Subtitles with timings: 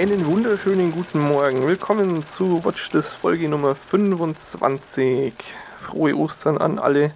[0.00, 1.68] Einen wunderschönen guten Morgen.
[1.68, 5.34] Willkommen zu Watch This Folge Nummer 25.
[5.78, 7.10] Frohe Ostern an alle.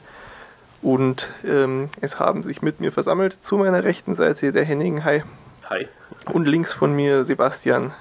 [0.83, 5.03] Und ähm, es haben sich mit mir versammelt zu meiner rechten Seite der Henning.
[5.03, 5.23] Hi.
[5.71, 5.89] Hi.
[6.31, 7.95] Und links von mir Sebastian.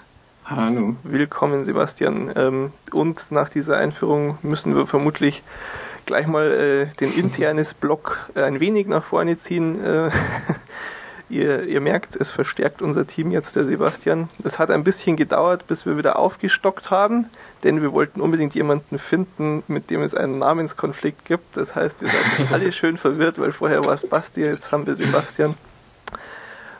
[0.43, 0.97] Hallo.
[1.03, 2.33] Willkommen, Sebastian.
[2.35, 5.43] Ähm, und nach dieser Einführung müssen wir vermutlich
[6.05, 9.81] gleich mal äh, den internes Block ein wenig nach vorne ziehen.
[9.81, 10.11] Äh,
[11.29, 14.29] ihr, ihr merkt, es verstärkt unser Team jetzt, der Sebastian.
[14.43, 17.29] Es hat ein bisschen gedauert, bis wir wieder aufgestockt haben,
[17.63, 21.57] denn wir wollten unbedingt jemanden finden, mit dem es einen Namenskonflikt gibt.
[21.57, 24.95] Das heißt, ihr seid alle schön verwirrt, weil vorher war es Basti, jetzt haben wir
[24.95, 25.55] Sebastian.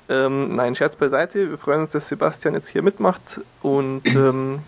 [0.10, 1.50] Ähm, nein, Scherz beiseite.
[1.50, 4.60] Wir freuen uns, dass Sebastian jetzt hier mitmacht und ähm,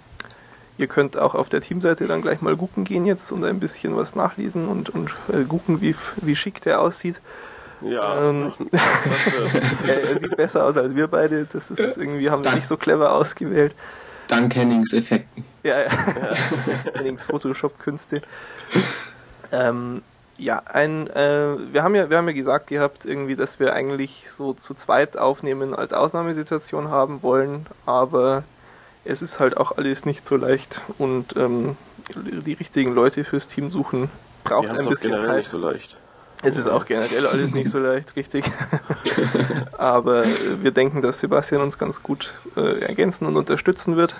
[0.77, 3.95] ihr könnt auch auf der Teamseite dann gleich mal gucken gehen jetzt und ein bisschen
[3.95, 7.22] was nachlesen und, und äh, gucken, wie, wie schick der aussieht.
[7.81, 8.30] Ja.
[8.30, 8.54] Ähm,
[9.88, 11.45] er, er sieht besser aus als wir beide.
[11.45, 13.76] Das ist irgendwie, haben wir nicht so clever ausgewählt.
[14.28, 15.45] Dank Hennings Effekten.
[15.64, 15.90] Ja, ja.
[16.94, 18.22] Hennings Photoshop-Künste.
[19.52, 20.02] Ähm,
[20.38, 24.26] ja, ein, äh, wir haben ja, wir haben ja gesagt gehabt, irgendwie, dass wir eigentlich
[24.30, 28.44] so zu zweit aufnehmen als Ausnahmesituation haben wollen, aber
[29.06, 31.78] es ist halt auch alles nicht so leicht und ähm,
[32.16, 34.09] die richtigen Leute fürs Team suchen
[34.44, 35.38] braucht ein bisschen Zeit.
[35.38, 35.98] nicht so leicht.
[36.44, 38.45] Es ist auch generell alles nicht so leicht, richtig.
[39.78, 40.23] Aber
[40.61, 44.16] wir denken, dass Sebastian uns ganz gut äh, ergänzen und unterstützen wird.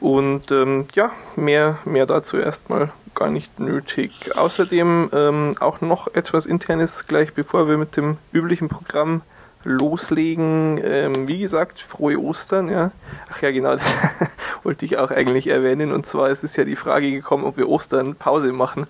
[0.00, 4.36] Und ähm, ja, mehr, mehr dazu erstmal gar nicht nötig.
[4.36, 9.22] Außerdem ähm, auch noch etwas Internes gleich, bevor wir mit dem üblichen Programm
[9.62, 10.78] loslegen.
[10.84, 12.90] Ähm, wie gesagt, frohe Ostern, ja.
[13.32, 13.86] Ach ja, genau, das
[14.62, 15.90] wollte ich auch eigentlich erwähnen.
[15.92, 18.86] Und zwar ist es ja die Frage gekommen, ob wir Ostern Pause machen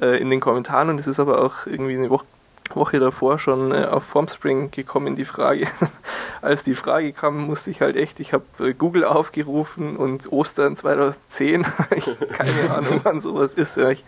[0.00, 0.90] äh, in den Kommentaren.
[0.90, 2.26] Und es ist aber auch irgendwie eine Woche,
[2.74, 5.66] Woche davor schon äh, auf Formspring gekommen, die Frage.
[6.42, 10.76] Als die Frage kam, musste ich halt echt, ich habe äh, Google aufgerufen und Ostern
[10.76, 11.66] 2010,
[11.96, 13.76] ich keine Ahnung, wann sowas ist.
[13.76, 14.04] Ja, ich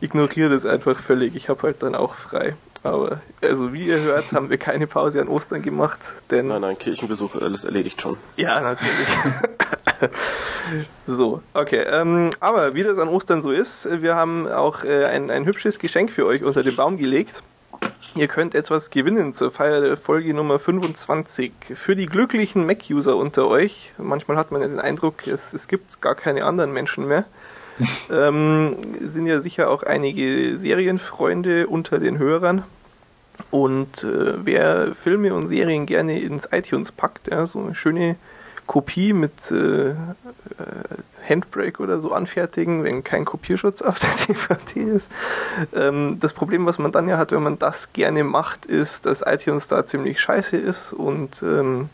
[0.00, 1.36] ignoriere das einfach völlig.
[1.36, 2.54] Ich habe halt dann auch frei.
[2.84, 6.00] Aber also wie ihr hört, haben wir keine Pause an Ostern gemacht,
[6.30, 8.16] denn Nein, nein, Kirchenbesuch, alles erledigt schon.
[8.36, 9.06] ja, natürlich.
[11.06, 11.84] so, okay.
[11.88, 15.78] Ähm, aber wie das an Ostern so ist, wir haben auch äh, ein, ein hübsches
[15.78, 17.42] Geschenk für euch unter den Baum gelegt.
[18.14, 21.52] Ihr könnt etwas gewinnen zur Feier der Folge Nummer 25.
[21.74, 26.02] Für die glücklichen Mac-User unter euch, manchmal hat man ja den Eindruck, es, es gibt
[26.02, 27.24] gar keine anderen Menschen mehr,
[28.10, 32.64] ähm, sind ja sicher auch einige Serienfreunde unter den Hörern.
[33.50, 38.16] Und äh, wer Filme und Serien gerne ins iTunes packt, ja, so eine schöne
[38.66, 39.94] Kopie mit äh, äh,
[41.28, 45.10] Handbrake oder so anfertigen, wenn kein Kopierschutz auf der DVD ist.
[45.74, 49.22] Ähm, das Problem, was man dann ja hat, wenn man das gerne macht, ist, dass
[49.24, 51.90] iTunes da ziemlich scheiße ist und ähm,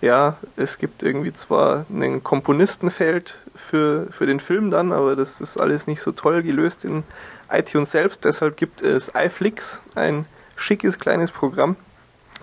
[0.00, 5.58] ja, es gibt irgendwie zwar ein Komponistenfeld für, für den Film dann, aber das ist
[5.58, 7.04] alles nicht so toll gelöst in
[7.48, 8.24] iTunes selbst.
[8.24, 11.76] Deshalb gibt es iFlix, ein schickes kleines Programm,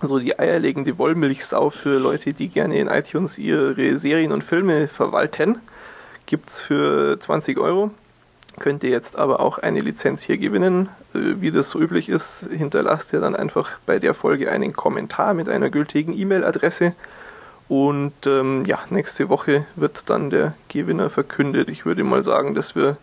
[0.02, 5.60] so die eierlegende Wollmilchsau für Leute, die gerne in iTunes ihre Serien und Filme verwalten.
[6.26, 7.92] Gibt's für 20 Euro.
[8.60, 10.90] Könnt ihr jetzt aber auch eine Lizenz hier gewinnen.
[11.14, 15.34] Äh, Wie das so üblich ist, hinterlasst ihr dann einfach bei der Folge einen Kommentar
[15.34, 16.94] mit einer gültigen E-Mail-Adresse.
[17.70, 21.70] Und ähm, ja, nächste Woche wird dann der Gewinner verkündet.
[21.70, 22.98] Ich würde mal sagen, dass wir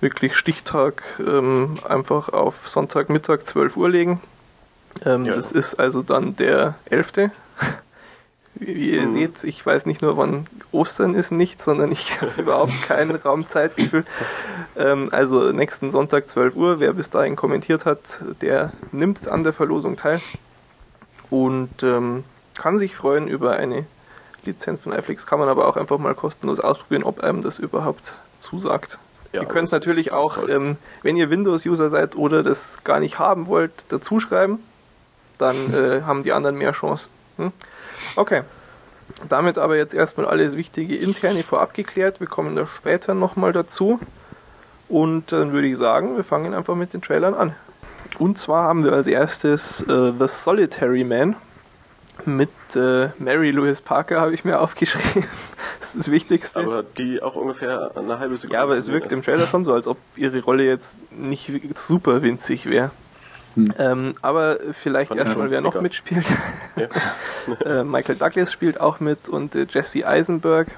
[0.00, 4.20] wirklich Stichtag ähm, einfach auf Sonntagmittag 12 Uhr legen.
[5.04, 5.34] Ähm, Ja.
[5.34, 7.12] Das ist also dann der 11.
[8.54, 9.12] Wie wie ihr Mhm.
[9.12, 14.04] seht, ich weiß nicht nur, wann Ostern ist, nicht, sondern ich habe überhaupt kein Raumzeitgefühl.
[14.76, 17.98] Ähm, also nächsten Sonntag 12 Uhr, wer bis dahin kommentiert hat,
[18.40, 20.20] der nimmt an der Verlosung teil
[21.30, 22.24] und ähm,
[22.54, 23.84] kann sich freuen über eine
[24.44, 25.26] Lizenz von iFlix.
[25.26, 28.98] Kann man aber auch einfach mal kostenlos ausprobieren, ob einem das überhaupt zusagt.
[29.32, 33.48] Ja, ihr könnt natürlich auch, ähm, wenn ihr Windows-User seid oder das gar nicht haben
[33.48, 34.60] wollt, dazu schreiben.
[35.38, 37.08] Dann äh, haben die anderen mehr Chance.
[37.36, 37.52] Hm?
[38.16, 38.42] Okay.
[39.28, 42.20] Damit aber jetzt erstmal alles Wichtige interne vorab geklärt.
[42.20, 44.00] Wir kommen da später nochmal dazu.
[44.88, 47.54] Und dann würde ich sagen, wir fangen einfach mit den Trailern an.
[48.18, 51.36] Und zwar haben wir als erstes äh, The Solitary Man
[52.24, 55.24] mit äh, Mary Louise Parker, habe ich mir aufgeschrieben.
[55.80, 56.60] Das ist das Wichtigste.
[56.60, 58.56] Aber die auch ungefähr eine halbe Sekunde.
[58.56, 59.24] Ja, aber es wirkt im ist.
[59.24, 62.90] Trailer schon so, als ob ihre Rolle jetzt nicht super winzig wäre.
[63.56, 63.72] Hm.
[63.78, 66.26] Ähm, aber vielleicht erstmal, wer noch mitspielt.
[66.76, 66.88] Ja.
[67.80, 70.68] äh, Michael Douglas spielt auch mit und äh, Jesse Eisenberg,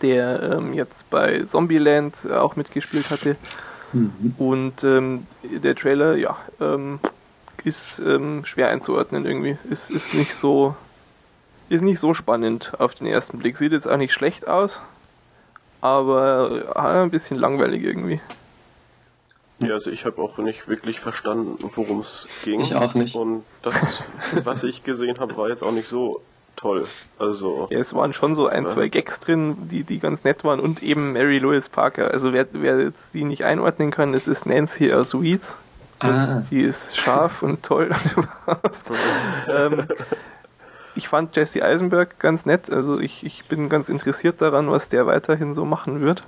[0.00, 3.36] der ähm, jetzt bei Zombieland äh, auch mitgespielt hatte.
[3.92, 4.34] Mhm.
[4.38, 7.00] Und ähm, der Trailer, ja, ähm,
[7.64, 9.58] ist ähm, schwer einzuordnen irgendwie.
[9.68, 10.74] Ist, ist nicht so
[11.68, 13.58] ist nicht so spannend auf den ersten Blick.
[13.58, 14.80] Sieht jetzt auch nicht schlecht aus,
[15.80, 18.20] aber äh, ein bisschen langweilig irgendwie.
[19.60, 22.60] Ja, also ich habe auch nicht wirklich verstanden, worum es ging.
[22.60, 23.16] Ich auch nicht.
[23.16, 24.02] Und das,
[24.44, 26.20] was ich gesehen habe, war jetzt auch nicht so
[26.56, 26.86] toll.
[27.18, 27.68] Also.
[27.70, 30.82] Ja, es waren schon so ein, zwei Gags drin, die, die ganz nett waren und
[30.82, 32.10] eben Mary Louise Parker.
[32.12, 35.56] Also wer, wer jetzt die nicht einordnen kann, das ist Nancy aus Weeds.
[36.00, 37.90] Ah, Die ist scharf und toll
[39.48, 39.88] ähm,
[40.94, 42.70] ich fand Jesse Eisenberg ganz nett.
[42.70, 46.22] Also ich, ich bin ganz interessiert daran, was der weiterhin so machen wird.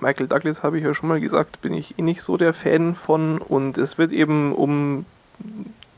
[0.00, 2.94] Michael Douglas habe ich ja schon mal gesagt, bin ich eh nicht so der Fan
[2.94, 3.38] von.
[3.38, 5.04] Und es wird eben um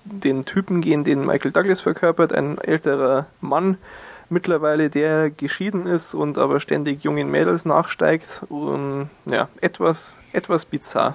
[0.05, 3.79] den Typen gehen, den Michael Douglas verkörpert, ein älterer Mann
[4.29, 8.43] mittlerweile, der geschieden ist und aber ständig jungen Mädels nachsteigt.
[8.49, 11.15] Und, ja, etwas, etwas bizarr.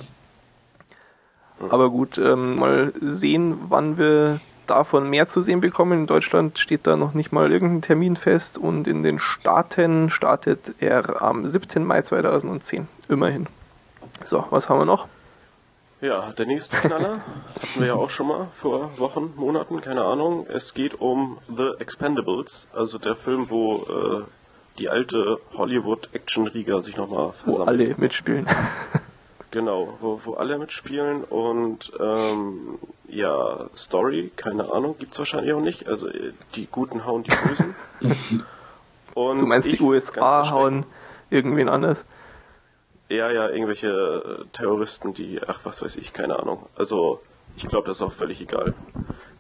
[1.70, 6.00] Aber gut, ähm, mal sehen, wann wir davon mehr zu sehen bekommen.
[6.02, 10.75] In Deutschland steht da noch nicht mal irgendein Termin fest und in den Staaten startet
[10.80, 11.86] er am 7.
[11.86, 12.88] Mai 2010.
[13.10, 13.48] Immerhin.
[14.24, 15.08] So, was haben wir noch?
[16.00, 17.22] Ja, der nächste Knaller
[17.56, 20.46] hatten wir ja auch schon mal vor Wochen, Monaten, keine Ahnung.
[20.48, 24.24] Es geht um The Expendables, also der Film, wo äh,
[24.78, 27.68] die alte Hollywood-Action-Riga sich nochmal Wo versammelt.
[27.68, 28.48] alle mitspielen.
[29.57, 32.77] Genau, wo, wo alle mitspielen und ähm,
[33.07, 35.88] ja, Story, keine Ahnung, gibt's wahrscheinlich auch nicht.
[35.88, 37.75] Also äh, die Guten hauen die Bösen.
[39.15, 40.86] und Du meinst, die USA hauen
[41.31, 42.06] irgendwen anders?
[43.09, 46.68] Ja, ja, irgendwelche äh, Terroristen, die, ach, was weiß ich, keine Ahnung.
[46.75, 47.19] Also,
[47.56, 48.75] ich glaube, das ist auch völlig egal.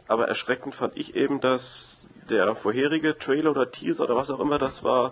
[0.07, 4.57] Aber erschreckend fand ich eben, dass der vorherige Trailer oder Teaser oder was auch immer
[4.57, 5.11] das war,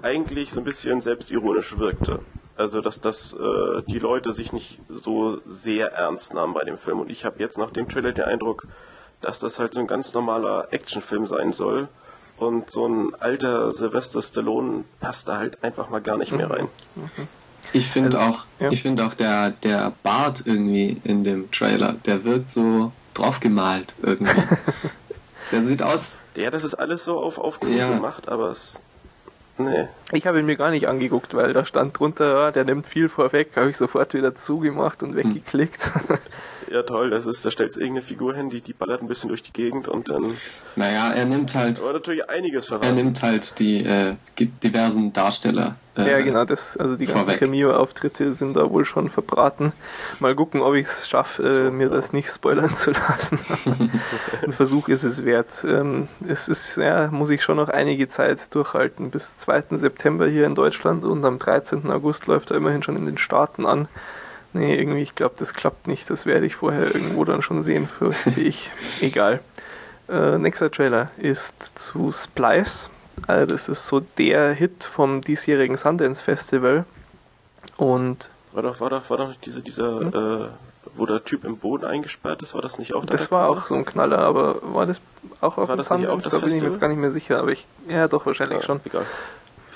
[0.00, 2.20] eigentlich so ein bisschen selbstironisch wirkte.
[2.56, 7.00] Also, dass, dass äh, die Leute sich nicht so sehr ernst nahmen bei dem Film.
[7.00, 8.66] Und ich habe jetzt nach dem Trailer den Eindruck,
[9.20, 11.88] dass das halt so ein ganz normaler Actionfilm sein soll.
[12.36, 16.68] Und so ein alter Sylvester Stallone passt da halt einfach mal gar nicht mehr rein.
[17.72, 18.70] ich finde Also, auch, ja.
[18.70, 24.42] ich finde auch der, der Bart irgendwie in dem Trailer, der wirkt so draufgemalt irgendwie.
[25.52, 27.88] der sieht aus, Ja, das ist alles so auf, auf Ja.
[27.90, 28.80] gemacht, aber es.
[29.58, 29.88] Nee.
[30.12, 33.08] Ich habe ihn mir gar nicht angeguckt, weil da stand drunter, ja, der nimmt viel
[33.08, 35.90] vorweg, habe ich sofort wieder zugemacht und weggeklickt.
[36.72, 39.42] Ja, toll, das ist, da stellt irgendeine Figur hin, die, die ballert ein bisschen durch
[39.42, 40.24] die Gegend und dann.
[40.74, 42.94] naja, er nimmt halt, Aber natürlich einiges er verraten.
[42.94, 45.76] nimmt halt die äh, gibt diversen Darsteller.
[45.98, 47.36] Äh, Ja, genau, das, also die ganzen.
[47.36, 49.72] Cameo-Auftritte sind da wohl schon verbraten.
[50.20, 53.38] Mal gucken, ob ich es schaffe, äh, mir das nicht spoilern zu lassen.
[54.42, 55.64] Ein Versuch ist es wert.
[55.64, 59.10] Ähm, es ist, ja, muss ich schon noch einige Zeit durchhalten.
[59.10, 59.64] Bis 2.
[59.76, 61.90] September hier in Deutschland und am 13.
[61.90, 63.88] August läuft er immerhin schon in den Staaten an.
[64.54, 66.10] Nee, irgendwie, ich glaube, das klappt nicht.
[66.10, 68.70] Das werde ich vorher irgendwo dann schon sehen, fürchte ich.
[69.00, 69.40] Egal.
[70.08, 72.90] Äh, nächster Trailer ist zu Splice.
[73.26, 76.84] Also das ist so der Hit vom diesjährigen Sundance Festival.
[77.76, 80.00] Und War doch, war doch, war doch nicht dieser, dieser,
[80.44, 80.48] äh,
[80.96, 83.60] wo der Typ im Boden eingesperrt ist, war das nicht auch da das war Knaller?
[83.62, 85.00] auch so ein Knaller, aber war das
[85.40, 86.24] auch auf War dem nicht auch Sundance?
[86.24, 86.70] das Da bin ich mir Festival?
[86.72, 88.80] jetzt gar nicht mehr sicher, aber ich, ja doch, wahrscheinlich Ja, schon.
[88.84, 89.06] Egal.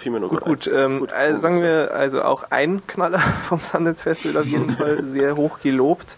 [0.07, 0.69] Fiel mir nur Gut, gut.
[0.69, 0.75] ein.
[0.75, 1.65] Ähm, also gut, sagen gut.
[1.65, 6.17] wir also auch ein Knaller vom Sundance Festival auf jeden Fall sehr hoch gelobt.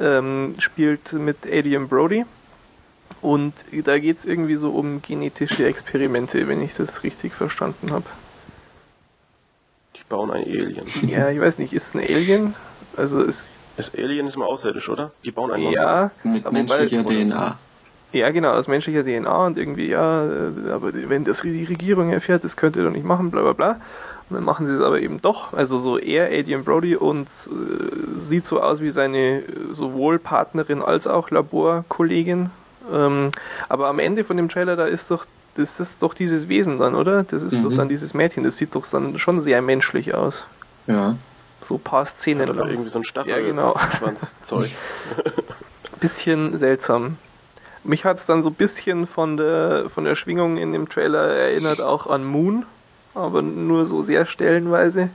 [0.00, 2.24] Ähm, spielt mit Adrian Brody.
[3.20, 3.52] Und
[3.84, 8.06] da geht es irgendwie so um genetische Experimente, wenn ich das richtig verstanden habe.
[9.96, 10.86] Die bauen ein Alien.
[11.06, 12.54] Ja, ich weiß nicht, ist ein Alien?
[12.96, 15.10] Also ist Ist Alien ist mal außerirdisch, oder?
[15.22, 16.10] Die bauen ein Monster.
[16.24, 17.58] ja, mit menschlicher DNA.
[18.12, 20.22] Ja, genau, aus menschlicher DNA und irgendwie, ja,
[20.72, 23.70] aber wenn das die Regierung erfährt, das könnt ihr doch nicht machen, bla bla bla.
[24.28, 25.52] Und dann machen sie es aber eben doch.
[25.52, 30.82] Also so er, Adrian Brody, und äh, sieht so aus wie seine äh, sowohl Partnerin
[30.82, 32.50] als auch Laborkollegin.
[32.92, 33.30] Ähm,
[33.68, 36.94] aber am Ende von dem Trailer, da ist doch, das ist doch dieses Wesen dann,
[36.94, 37.24] oder?
[37.24, 37.62] Das ist Mhm.
[37.64, 40.46] doch dann dieses Mädchen, das sieht doch dann schon sehr menschlich aus.
[40.86, 41.16] Ja.
[41.60, 42.70] So ein paar Szenen Oder lang.
[42.70, 43.76] irgendwie so ein Stachel, Ja, genau.
[43.98, 44.70] Schwanzzeug.
[46.00, 47.16] bisschen seltsam.
[47.84, 51.26] Mich hat es dann so ein bisschen von der, von der Schwingung in dem Trailer
[51.28, 52.64] erinnert auch an Moon,
[53.14, 55.08] aber nur so sehr stellenweise.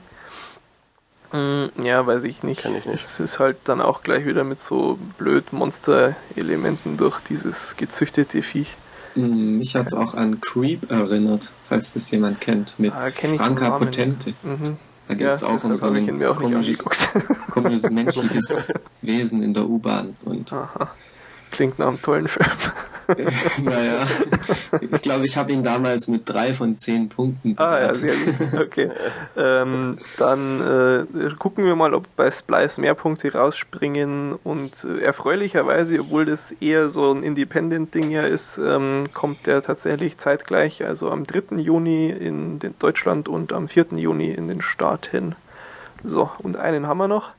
[1.32, 2.62] Mm, Ja, weiß ich nicht.
[2.62, 2.94] Kenn ich nicht.
[3.02, 8.76] Es ist halt dann auch gleich wieder mit so blöd Monster-Elementen durch dieses gezüchtete Viech.
[9.14, 13.70] Mm, Mich hat's auch an Creep erinnert, falls das jemand kennt, mit Ah, kenn Franka
[13.78, 14.34] Potente.
[14.42, 14.76] Mhm.
[15.08, 16.84] Da Ja, geht's auch um so ein komisches,
[17.50, 18.68] komisches menschliches
[19.00, 20.16] Wesen in der U-Bahn.
[20.24, 20.90] Und Aha.
[21.50, 22.48] Klingt nach einem tollen Film.
[23.62, 24.06] naja,
[24.80, 28.10] ich glaube, ich habe ihn damals mit drei von zehn Punkten Ah ja, bewertet.
[28.10, 28.60] sehr gut.
[28.60, 28.90] Okay.
[29.36, 36.00] ähm, dann äh, gucken wir mal, ob bei Splice mehr Punkte rausspringen und äh, erfreulicherweise,
[36.00, 41.24] obwohl das eher so ein Independent-Ding ja ist, ähm, kommt der tatsächlich zeitgleich, also am
[41.24, 41.56] 3.
[41.56, 43.86] Juni in Deutschland und am 4.
[43.96, 45.34] Juni in den Staaten.
[46.04, 47.30] So, und einen haben wir noch.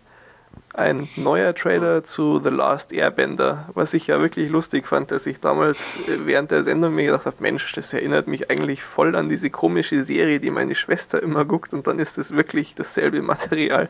[0.73, 5.39] Ein neuer Trailer zu The Last Airbender, was ich ja wirklich lustig fand, dass ich
[5.39, 9.29] damals äh, während der Sendung mir gedacht habe, Mensch, das erinnert mich eigentlich voll an
[9.29, 13.89] diese komische Serie, die meine Schwester immer guckt und dann ist es wirklich dasselbe Material.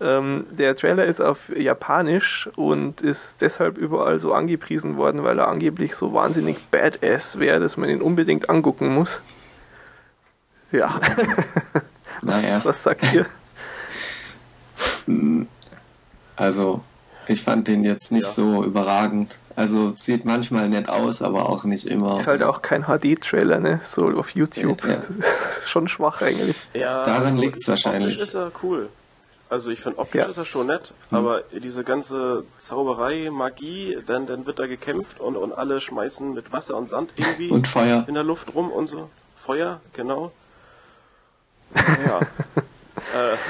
[0.00, 5.48] Ähm, der Trailer ist auf Japanisch und ist deshalb überall so angepriesen worden, weil er
[5.48, 9.20] angeblich so wahnsinnig badass wäre, dass man ihn unbedingt angucken muss.
[10.70, 11.00] Ja,
[12.22, 13.26] Naja, was sagt ihr?
[16.36, 16.80] Also
[17.28, 18.30] ich fand den jetzt nicht Ja.
[18.30, 19.40] so überragend.
[19.56, 22.18] Also sieht manchmal nett aus, aber auch nicht immer.
[22.18, 23.80] Ist halt auch kein HD-Trailer, ne?
[23.84, 24.84] So auf YouTube.
[24.84, 24.98] Ja.
[25.18, 26.68] Das ist schon schwach eigentlich.
[26.74, 28.14] Ja, Daran liegt's wahrscheinlich.
[28.14, 28.88] Optisch ist er cool.
[29.48, 30.26] Also ich finde optisch Ja.
[30.26, 35.36] ist er schon nett, aber diese ganze Zauberei, Magie, dann, dann wird da gekämpft und,
[35.36, 38.04] und alle schmeißen mit Wasser und Sand irgendwie Und Feuer.
[38.08, 39.08] in der Luft rum und so.
[39.36, 40.32] Feuer, genau.
[41.74, 42.20] Ja.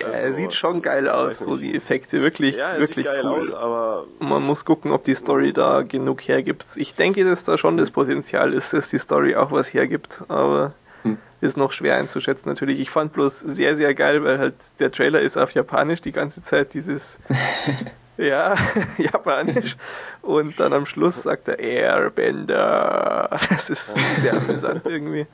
[0.00, 3.26] Ja, er also, sieht schon geil aus, so die Effekte, wirklich, Ja, wirklich cool.
[3.42, 6.64] aus, aber Man muss gucken, ob die Story da genug hergibt.
[6.76, 10.72] Ich denke, dass da schon das Potenzial ist, dass die Story auch was hergibt, aber
[11.02, 11.18] Hm.
[11.42, 12.80] ist noch schwer einzuschätzen natürlich.
[12.80, 16.42] Ich fand bloß sehr, sehr geil, weil halt der Trailer ist auf Japanisch die ganze
[16.42, 17.18] Zeit dieses
[18.16, 18.54] ja,
[18.96, 19.76] Japanisch
[20.22, 23.28] und dann am Schluss sagt er Airbender.
[23.50, 25.26] Das ist sehr amüsant irgendwie.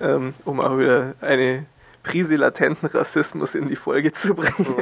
[0.00, 1.66] Ähm, um auch wieder eine
[2.02, 4.76] Prise latenten Rassismus in die Folge zu bringen.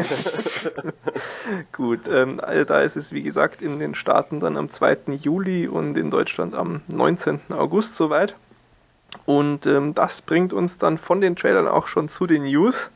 [1.72, 5.14] Gut, ähm, also da ist es wie gesagt in den Staaten dann am 2.
[5.20, 7.40] Juli und in Deutschland am 19.
[7.50, 8.34] August soweit.
[9.24, 12.90] Und ähm, das bringt uns dann von den Trailern auch schon zu den News,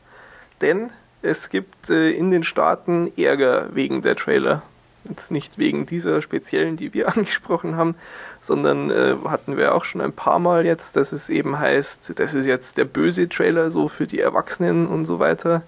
[0.61, 4.61] denn es gibt äh, in den Staaten Ärger wegen der Trailer.
[5.07, 7.95] Jetzt nicht wegen dieser speziellen, die wir angesprochen haben,
[8.41, 12.33] sondern äh, hatten wir auch schon ein paar Mal jetzt, dass es eben heißt, das
[12.33, 15.61] ist jetzt der böse Trailer so für die Erwachsenen und so weiter.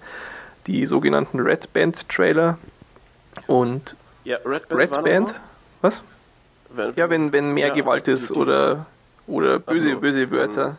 [0.66, 2.58] Die sogenannten Red Band Trailer.
[3.46, 4.80] Und ja, Red Band.
[4.80, 5.34] Red Band,
[5.80, 6.02] was?
[6.70, 8.86] Wenn, Ja, wenn, wenn mehr Ja, Gewalt ist oder,
[9.26, 10.76] oder böse, so, böse Wörter.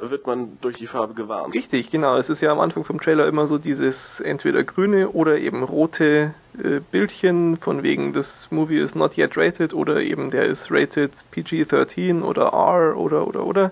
[0.00, 1.54] Wird man durch die Farbe gewarnt.
[1.54, 2.16] Richtig, genau.
[2.16, 6.34] Es ist ja am Anfang vom Trailer immer so dieses entweder grüne oder eben rote
[6.58, 11.12] äh, Bildchen von wegen das Movie is not yet rated oder eben der ist rated
[11.32, 13.70] PG-13 oder R oder oder oder.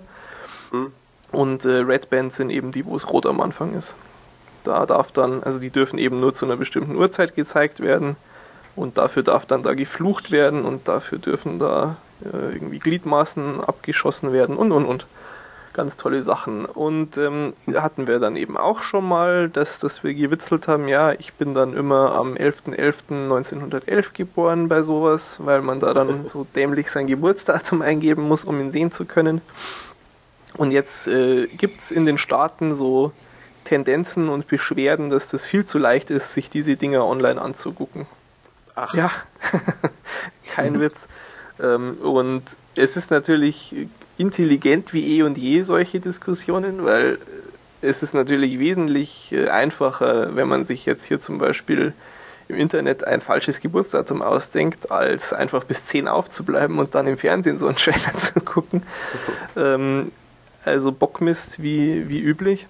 [0.70, 0.92] Hm?
[1.32, 3.94] Und äh, Red Bands sind eben die, wo es rot am Anfang ist.
[4.64, 8.16] Da darf dann, also die dürfen eben nur zu einer bestimmten Uhrzeit gezeigt werden
[8.76, 14.32] und dafür darf dann da geflucht werden und dafür dürfen da äh, irgendwie Gliedmaßen abgeschossen
[14.32, 15.06] werden und und und.
[15.78, 16.64] Ganz tolle Sachen.
[16.64, 21.12] Und ähm, hatten wir dann eben auch schon mal, dass, dass wir gewitzelt haben, ja,
[21.12, 26.90] ich bin dann immer am 11.11.1911 geboren bei sowas, weil man da dann so dämlich
[26.90, 29.40] sein Geburtsdatum eingeben muss, um ihn sehen zu können.
[30.56, 33.12] Und jetzt äh, gibt es in den Staaten so
[33.62, 38.08] Tendenzen und Beschwerden, dass das viel zu leicht ist, sich diese Dinger online anzugucken.
[38.74, 39.12] Ach, Ja,
[40.56, 41.06] kein Witz.
[41.62, 42.42] Ähm, und
[42.74, 43.86] es ist natürlich
[44.18, 47.18] intelligent wie eh und je solche Diskussionen, weil
[47.80, 51.92] es ist natürlich wesentlich äh, einfacher, wenn man sich jetzt hier zum Beispiel
[52.48, 57.58] im Internet ein falsches Geburtsdatum ausdenkt, als einfach bis 10 aufzubleiben und dann im Fernsehen
[57.58, 58.82] so einen Trailer zu gucken.
[59.56, 60.10] Ähm,
[60.64, 62.66] also Bockmist wie, wie üblich.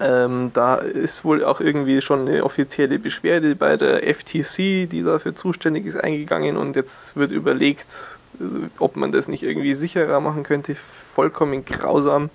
[0.00, 5.34] Ähm, da ist wohl auch irgendwie schon eine offizielle Beschwerde bei der FTC, die dafür
[5.34, 8.16] zuständig ist, eingegangen und jetzt wird überlegt,
[8.78, 10.74] ob man das nicht irgendwie sicherer machen könnte.
[10.74, 12.30] Vollkommen grausam.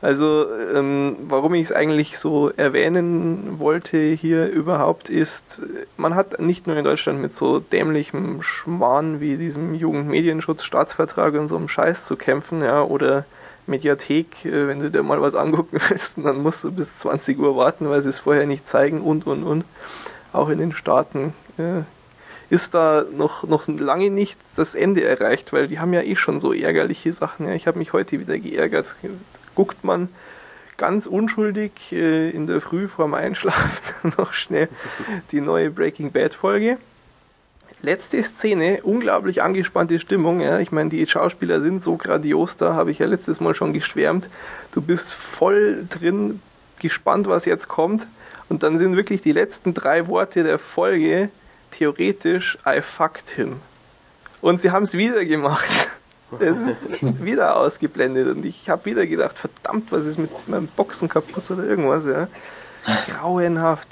[0.00, 5.62] Also, ähm, warum ich es eigentlich so erwähnen wollte hier überhaupt ist,
[5.96, 11.56] man hat nicht nur in Deutschland mit so dämlichem Schmarrn wie diesem Jugendmedienschutz-Staatsvertrag und so
[11.56, 13.24] einem Scheiß zu kämpfen, ja, oder
[13.66, 17.56] Mediathek, äh, wenn du dir mal was angucken willst, dann musst du bis 20 Uhr
[17.56, 19.64] warten, weil sie es vorher nicht zeigen und und und.
[20.32, 21.82] Auch in den Staaten äh,
[22.54, 26.38] ist da noch, noch lange nicht das Ende erreicht, weil die haben ja eh schon
[26.38, 27.48] so ärgerliche Sachen.
[27.48, 27.54] Ja.
[27.54, 28.94] Ich habe mich heute wieder geärgert.
[29.56, 30.08] Guckt man
[30.76, 34.68] ganz unschuldig äh, in der Früh vorm Einschlafen noch schnell
[35.32, 36.78] die neue Breaking Bad Folge.
[37.82, 40.40] Letzte Szene, unglaublich angespannte Stimmung.
[40.40, 40.60] Ja.
[40.60, 44.28] Ich meine, die Schauspieler sind so grandios, da habe ich ja letztes Mal schon geschwärmt.
[44.72, 46.40] Du bist voll drin,
[46.78, 48.06] gespannt, was jetzt kommt.
[48.48, 51.30] Und dann sind wirklich die letzten drei Worte der Folge
[51.76, 53.60] theoretisch I fucked him.
[54.40, 55.88] Und sie haben es wieder gemacht.
[56.38, 61.08] Das ist wieder ausgeblendet und ich habe wieder gedacht, verdammt, was ist mit meinem Boxen
[61.08, 62.26] kaputt oder irgendwas, ja.
[63.06, 63.86] Grauenhaft.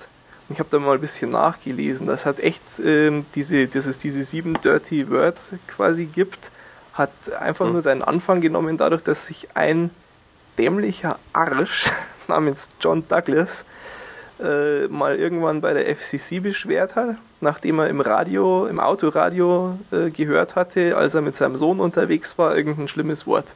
[0.49, 2.07] Ich habe da mal ein bisschen nachgelesen.
[2.07, 6.51] Das hat echt ähm, diese, dass es diese sieben Dirty Words quasi gibt,
[6.95, 9.91] hat einfach nur seinen Anfang genommen dadurch, dass sich ein
[10.59, 11.91] dämlicher Arsch
[12.29, 13.65] namens John Douglas
[14.43, 20.11] äh, mal irgendwann bei der FCC beschwert hat, nachdem er im Radio, im Autoradio äh,
[20.11, 23.55] gehört hatte, als er mit seinem Sohn unterwegs war, irgendein schlimmes Wort.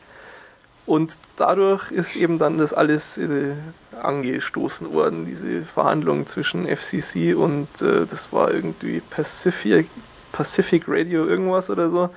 [0.87, 3.55] Und dadurch ist eben dann das alles äh,
[4.00, 9.88] angestoßen worden, diese Verhandlungen zwischen FCC und äh, das war irgendwie Pacific,
[10.31, 12.11] Pacific Radio irgendwas oder so.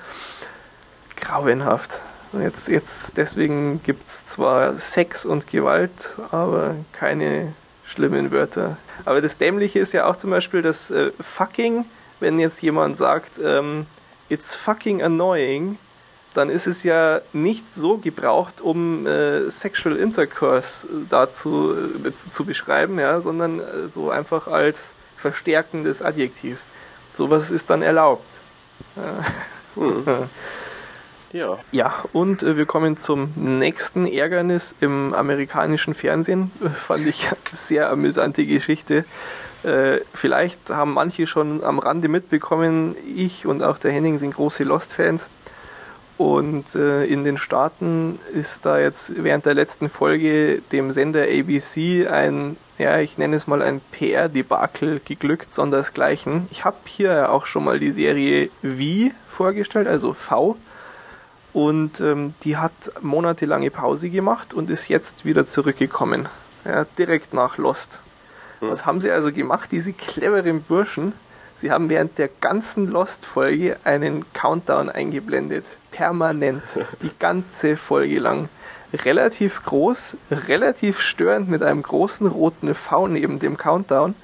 [1.15, 1.99] Grauenhaft.
[2.33, 7.53] Jetzt, jetzt deswegen gibt es zwar Sex und Gewalt, aber keine
[7.89, 8.77] schlimmen Wörter.
[9.05, 11.85] Aber das Dämliche ist ja auch zum Beispiel das äh, fucking,
[12.19, 13.85] wenn jetzt jemand sagt, ähm,
[14.29, 15.77] it's fucking annoying,
[16.33, 22.45] dann ist es ja nicht so gebraucht, um äh, Sexual Intercourse äh, dazu äh, zu
[22.45, 26.61] beschreiben, ja, sondern äh, so einfach als verstärkendes Adjektiv.
[27.15, 28.29] Sowas ist dann erlaubt.
[29.75, 30.05] Hm.
[31.31, 31.59] Ja.
[31.71, 36.51] Ja, und äh, wir kommen zum nächsten Ärgernis im amerikanischen Fernsehen.
[36.73, 39.05] Fand ich sehr amüsante Geschichte.
[39.63, 44.63] Äh, vielleicht haben manche schon am Rande mitbekommen, ich und auch der Henning sind große
[44.63, 45.27] Lost-Fans.
[46.17, 52.07] Und äh, in den Staaten ist da jetzt während der letzten Folge dem Sender ABC
[52.07, 56.47] ein, ja, ich nenne es mal ein PR-Debakel geglückt, sondersgleichen.
[56.51, 60.57] Ich habe hier auch schon mal die Serie V vorgestellt, also V
[61.53, 66.27] und ähm, die hat monatelange Pause gemacht und ist jetzt wieder zurückgekommen.
[66.65, 68.01] Ja, direkt nach Lost.
[68.59, 68.69] Hm.
[68.69, 71.13] Was haben sie also gemacht, diese cleveren Burschen?
[71.55, 75.65] Sie haben während der ganzen Lost-Folge einen Countdown eingeblendet.
[75.91, 76.63] Permanent.
[77.01, 78.47] Die ganze Folge lang.
[78.93, 84.15] Relativ groß, relativ störend mit einem großen roten V neben dem Countdown.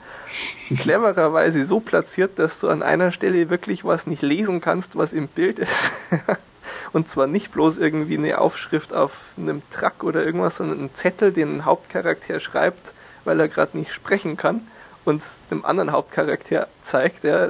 [0.77, 5.27] Clevererweise so platziert, dass du an einer Stelle wirklich was nicht lesen kannst, was im
[5.27, 5.91] Bild ist.
[6.95, 11.33] Und zwar nicht bloß irgendwie eine Aufschrift auf einem Truck oder irgendwas, sondern einen Zettel,
[11.33, 12.93] den ein Hauptcharakter schreibt,
[13.25, 14.65] weil er gerade nicht sprechen kann
[15.03, 17.25] und dem anderen Hauptcharakter zeigt.
[17.25, 17.49] Ja,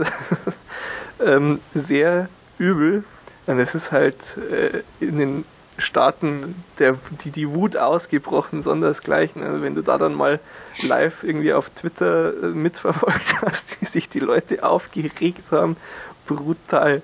[1.24, 2.28] ähm, sehr
[2.58, 3.04] übel.
[3.46, 4.18] Und es ist halt
[4.50, 5.46] äh, in den
[5.78, 9.44] Staaten der, die, die Wut ausgebrochen, sondersgleichen.
[9.44, 10.40] Also wenn du da dann mal
[10.82, 15.78] live irgendwie auf Twitter äh, mitverfolgt hast, wie sich die Leute aufgeregt haben,
[16.26, 17.04] brutal.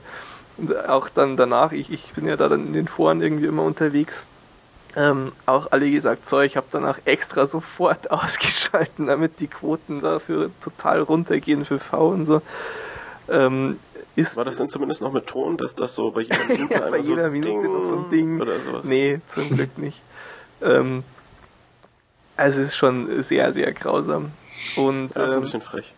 [0.88, 4.28] Auch dann danach, ich, ich bin ja da dann in den Foren irgendwie immer unterwegs,
[4.95, 10.52] ähm, auch alle gesagt, so, ich habe danach extra sofort ausgeschalten, damit die Quoten dafür
[10.62, 12.41] total runtergehen für V und so.
[13.30, 13.80] Ähm,
[14.15, 16.89] ist War das denn zumindest noch mit Ton, dass das so bei jeder Minute ja,
[16.89, 18.84] bei jeder so Minute noch so ein Ding oder sowas?
[18.84, 20.02] Nee, zum Glück nicht.
[20.62, 21.04] Ähm,
[22.36, 24.32] also es ist schon sehr, sehr grausam.
[24.76, 25.93] Und, ja, ist ein ähm, bisschen frech.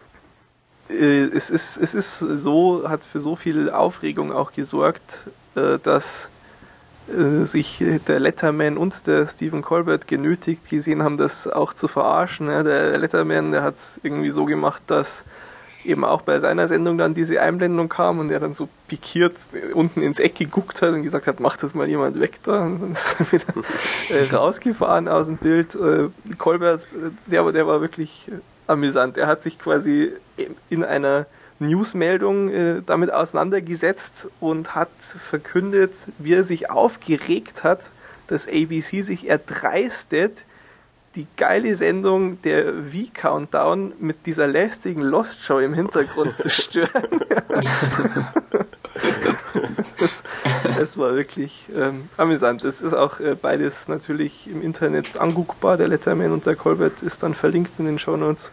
[0.93, 6.29] Äh, es ist, es ist so, hat für so viel Aufregung auch gesorgt, äh, dass
[7.09, 12.47] äh, sich der Letterman und der Stephen Colbert genötigt gesehen haben, das auch zu verarschen.
[12.47, 15.25] Der Letterman, der hat es irgendwie so gemacht, dass
[15.83, 19.35] eben auch bei seiner Sendung dann diese Einblendung kam und er dann so pikiert
[19.73, 22.63] unten ins Eck geguckt hat und gesagt hat, mach das mal jemand weg da.
[22.65, 25.77] Und dann ist er wieder rausgefahren aus dem Bild.
[26.37, 26.87] Colbert,
[27.25, 28.31] der, der war wirklich
[28.67, 29.17] amüsant.
[29.17, 30.11] Er hat sich quasi
[30.69, 31.25] in einer
[31.59, 37.91] Newsmeldung äh, damit auseinandergesetzt und hat verkündet, wie er sich aufgeregt hat,
[38.27, 40.39] dass ABC sich erdreistet,
[41.15, 46.89] die geile Sendung der V-Countdown mit dieser lästigen Lost Show im Hintergrund zu stören.
[49.99, 50.23] das,
[50.79, 52.63] das, war wirklich ähm, amüsant.
[52.63, 55.77] Es ist auch äh, beides natürlich im Internet anguckbar.
[55.77, 58.51] Der Letterman und der Colbert ist dann verlinkt in den Show Notes.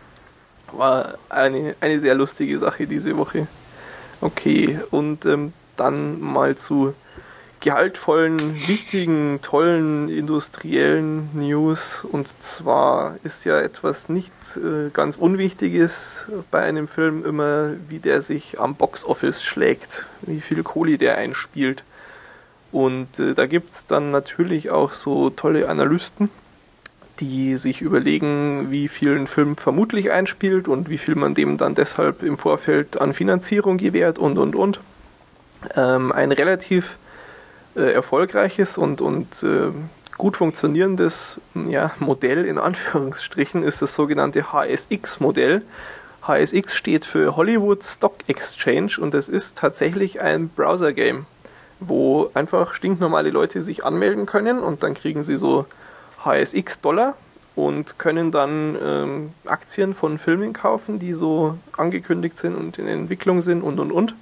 [0.72, 3.46] War eine, eine sehr lustige Sache diese Woche.
[4.20, 6.94] Okay, und ähm, dann mal zu
[7.60, 12.04] gehaltvollen, wichtigen, tollen industriellen News.
[12.04, 18.22] Und zwar ist ja etwas nicht äh, ganz Unwichtiges bei einem Film immer, wie der
[18.22, 21.84] sich am Boxoffice schlägt, wie viel Kohle der einspielt.
[22.72, 26.28] Und äh, da gibt es dann natürlich auch so tolle Analysten,
[27.18, 31.74] die sich überlegen, wie viel ein Film vermutlich einspielt und wie viel man dem dann
[31.74, 34.80] deshalb im Vorfeld an Finanzierung gewährt und und und.
[35.76, 36.96] Ähm, ein relativ
[37.76, 39.70] äh, erfolgreiches und, und äh,
[40.16, 45.62] gut funktionierendes ja, Modell in Anführungsstrichen ist das sogenannte HSX-Modell.
[46.26, 51.26] HSX steht für Hollywood Stock Exchange und es ist tatsächlich ein Browser-Game.
[51.80, 55.66] Wo einfach stinknormale Leute sich anmelden können und dann kriegen sie so
[56.24, 57.14] HSX Dollar
[57.56, 63.40] und können dann ähm, Aktien von Filmen kaufen, die so angekündigt sind und in Entwicklung
[63.40, 64.14] sind und und und.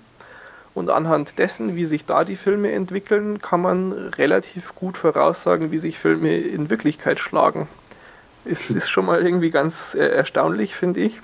[0.75, 5.79] Und anhand dessen, wie sich da die Filme entwickeln, kann man relativ gut voraussagen, wie
[5.79, 7.67] sich Filme in Wirklichkeit schlagen.
[8.45, 11.21] Ist, ist schon mal irgendwie ganz äh, erstaunlich, finde ich.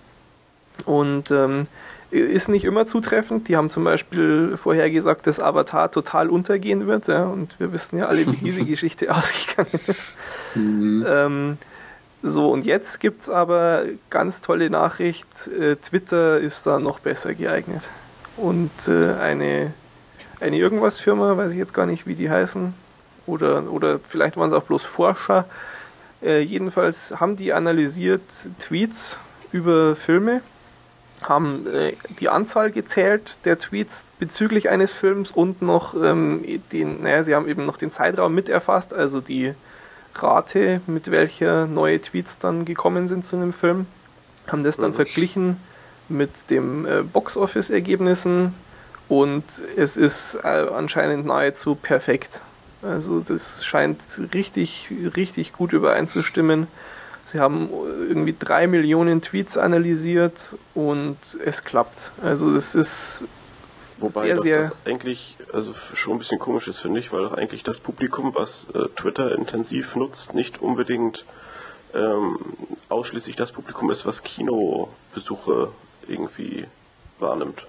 [0.87, 1.69] Und ähm,
[2.15, 3.49] ist nicht immer zutreffend.
[3.49, 7.09] Die haben zum Beispiel vorhergesagt, dass Avatar total untergehen wird.
[7.09, 10.17] Ja, und wir wissen ja alle, wie diese Geschichte ausgegangen ist.
[10.55, 11.05] Mhm.
[11.09, 11.59] Ähm,
[12.23, 15.27] so, und jetzt gibt es aber ganz tolle Nachricht.
[15.49, 17.83] Äh, Twitter ist da noch besser geeignet.
[18.37, 19.73] Und äh, eine,
[20.41, 22.75] eine Irgendwas-Firma, weiß ich jetzt gar nicht, wie die heißen,
[23.27, 25.47] oder, oder vielleicht waren es auch bloß Forscher.
[26.23, 28.23] Äh, jedenfalls haben die analysiert
[28.59, 29.21] Tweets
[29.53, 30.41] über Filme
[31.29, 37.25] haben äh, die Anzahl gezählt der Tweets bezüglich eines Films und noch ähm, den, naja,
[37.25, 39.55] sie haben eben noch den Zeitraum mit erfasst, also die
[40.15, 43.87] Rate, mit welcher neue Tweets dann gekommen sind zu einem Film,
[44.47, 44.97] haben das dann mhm.
[44.97, 45.57] verglichen
[46.09, 48.55] mit dem äh, Box-Office-Ergebnissen
[49.09, 49.45] und
[49.77, 52.41] es ist äh, anscheinend nahezu perfekt.
[52.83, 54.03] Also das scheint
[54.35, 56.67] richtig, richtig gut übereinzustimmen.
[57.27, 57.71] Sie haben
[58.09, 62.13] irgendwie drei Millionen Tweets analysiert und es klappt.
[62.23, 63.25] Also es ist
[63.99, 67.33] Wobei sehr, sehr das eigentlich also schon ein bisschen komisch ist, finde ich, weil auch
[67.33, 71.25] eigentlich das Publikum, was äh, Twitter intensiv nutzt, nicht unbedingt
[71.95, 72.39] ähm,
[72.89, 75.69] ausschließlich das Publikum ist, was Kinobesuche
[76.09, 76.67] irgendwie
[77.21, 77.67] wahrnimmt.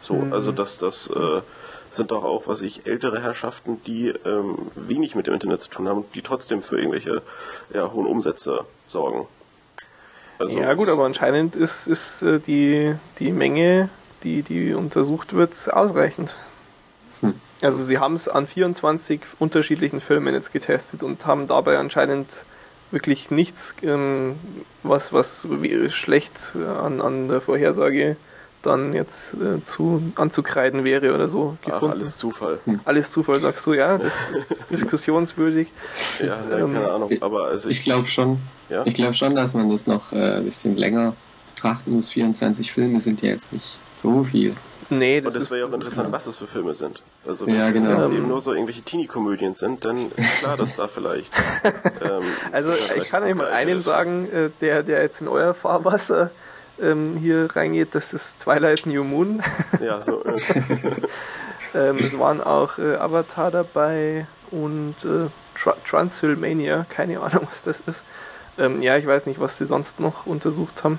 [0.00, 0.32] So, mhm.
[0.32, 1.42] also dass das äh,
[1.96, 5.88] sind doch auch, was ich, ältere Herrschaften, die ähm, wenig mit dem Internet zu tun
[5.88, 7.22] haben, die trotzdem für irgendwelche
[7.72, 9.26] ja, hohen Umsätze sorgen.
[10.38, 13.88] Also ja gut, aber anscheinend ist, ist äh, die, die Menge,
[14.22, 16.36] die, die untersucht wird, ausreichend.
[17.20, 17.34] Hm.
[17.62, 22.44] Also sie haben es an 24 unterschiedlichen Filmen jetzt getestet und haben dabei anscheinend
[22.90, 24.36] wirklich nichts, ähm,
[24.82, 25.48] was, was
[25.88, 28.16] schlecht an, an der Vorhersage
[28.66, 31.86] dann jetzt äh, zu anzukreiden wäre oder so gefunden.
[31.88, 32.58] Ach, alles Zufall.
[32.64, 32.80] Hm.
[32.84, 35.68] Alles Zufall, sagst du, ja, das ist diskussionswürdig.
[36.20, 38.82] Ja, ähm, keine Ahnung, aber also ich, ich glaube schon, ja?
[38.84, 41.14] ich glaube schon, dass man das noch äh, ein bisschen länger
[41.54, 42.10] betrachten muss.
[42.10, 44.56] 24 Filme sind ja jetzt nicht so viel.
[44.88, 47.02] Nee, das, Und das wäre ja auch interessant, was das für Filme sind.
[47.26, 47.98] Also wenn ja, genau.
[47.98, 51.32] es eben nur so irgendwelche Teenie-Komödien sind, dann ist klar, dass da vielleicht.
[52.02, 56.30] ähm, also ich kann euch mal einen sagen, äh, der, der jetzt in euer Fahrwasser
[56.80, 59.42] ähm, hier reingeht, das ist Twilight New Moon.
[59.80, 60.24] Ja, so.
[61.74, 67.80] ähm, es waren auch äh, Avatar dabei und äh, Tr Transylmania, keine Ahnung, was das
[67.80, 68.04] ist.
[68.58, 70.98] Ähm, ja, ich weiß nicht, was sie sonst noch untersucht haben.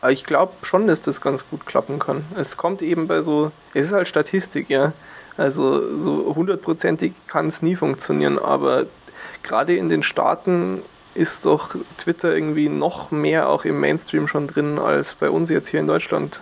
[0.00, 2.24] Aber ich glaube schon, dass das ganz gut klappen kann.
[2.36, 4.92] Es kommt eben bei so, es ist halt Statistik, ja.
[5.36, 8.86] Also so hundertprozentig kann es nie funktionieren, aber
[9.42, 10.82] gerade in den Staaten
[11.14, 15.68] ist doch Twitter irgendwie noch mehr auch im Mainstream schon drin als bei uns jetzt
[15.68, 16.40] hier in Deutschland.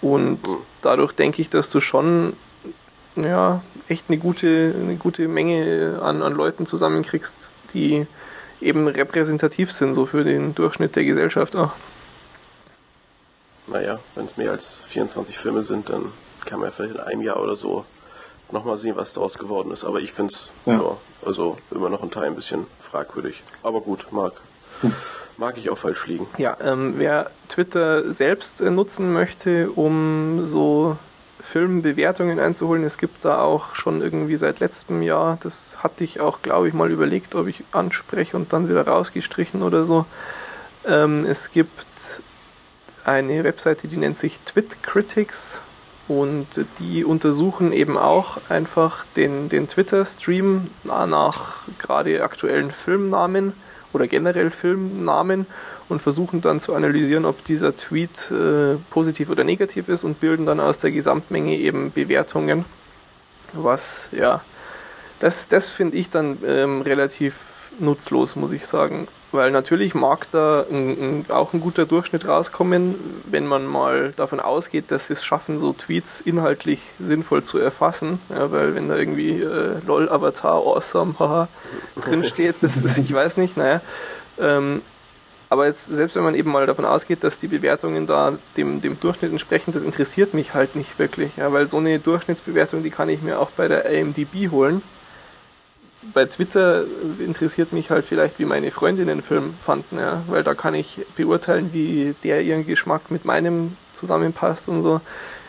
[0.00, 0.40] Und
[0.82, 2.34] dadurch denke ich, dass du schon
[3.16, 8.06] ja, echt eine gute, eine gute Menge an, an Leuten zusammenkriegst, die
[8.60, 11.72] eben repräsentativ sind, so für den Durchschnitt der Gesellschaft auch.
[13.66, 16.12] Naja, wenn es mehr als 24 Filme sind, dann
[16.44, 17.86] kann man ja vielleicht in einem Jahr oder so
[18.54, 19.84] nochmal sehen, was daraus geworden ist.
[19.84, 20.74] Aber ich finde es ja.
[20.74, 20.96] ja.
[21.26, 23.42] also immer noch ein Teil ein bisschen fragwürdig.
[23.62, 24.32] Aber gut, mag,
[24.80, 24.94] hm.
[25.36, 26.26] mag ich auch falsch liegen.
[26.38, 30.96] Ja, ähm, wer Twitter selbst äh, nutzen möchte, um so
[31.40, 36.40] Filmbewertungen einzuholen, es gibt da auch schon irgendwie seit letztem Jahr, das hatte ich auch,
[36.40, 40.06] glaube ich, mal überlegt, ob ich anspreche und dann wieder rausgestrichen oder so.
[40.86, 42.22] Ähm, es gibt
[43.04, 45.60] eine Webseite, die nennt sich TwitCritics
[46.08, 46.46] und
[46.78, 53.52] die untersuchen eben auch einfach den, den Twitter-Stream nach gerade aktuellen Filmnamen
[53.92, 55.46] oder generell Filmnamen
[55.88, 60.46] und versuchen dann zu analysieren, ob dieser Tweet äh, positiv oder negativ ist und bilden
[60.46, 62.64] dann aus der Gesamtmenge eben Bewertungen.
[63.52, 64.42] Was, ja,
[65.20, 67.36] das, das finde ich dann ähm, relativ
[67.78, 69.08] nutzlos, muss ich sagen.
[69.34, 72.94] Weil natürlich mag da ein, ein, auch ein guter Durchschnitt rauskommen,
[73.24, 78.20] wenn man mal davon ausgeht, dass sie es schaffen, so Tweets inhaltlich sinnvoll zu erfassen.
[78.30, 81.48] Ja, weil wenn da irgendwie äh, LOL Avatar Awesome haha,
[82.00, 83.80] drin steht, das ist, ich weiß nicht, naja.
[84.38, 84.82] Ähm,
[85.50, 89.00] aber jetzt, selbst wenn man eben mal davon ausgeht, dass die Bewertungen da dem, dem
[89.00, 91.36] Durchschnitt entsprechen, das interessiert mich halt nicht wirklich.
[91.38, 94.80] Ja, weil so eine Durchschnittsbewertung, die kann ich mir auch bei der IMDb holen
[96.12, 96.84] bei Twitter
[97.18, 101.00] interessiert mich halt vielleicht, wie meine Freundinnen den Film fanden, ja, weil da kann ich
[101.16, 105.00] beurteilen, wie der ihren Geschmack mit meinem zusammenpasst und so.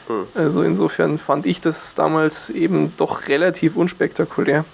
[0.07, 0.27] Hm.
[0.33, 4.65] Also insofern fand ich das damals eben doch relativ unspektakulär.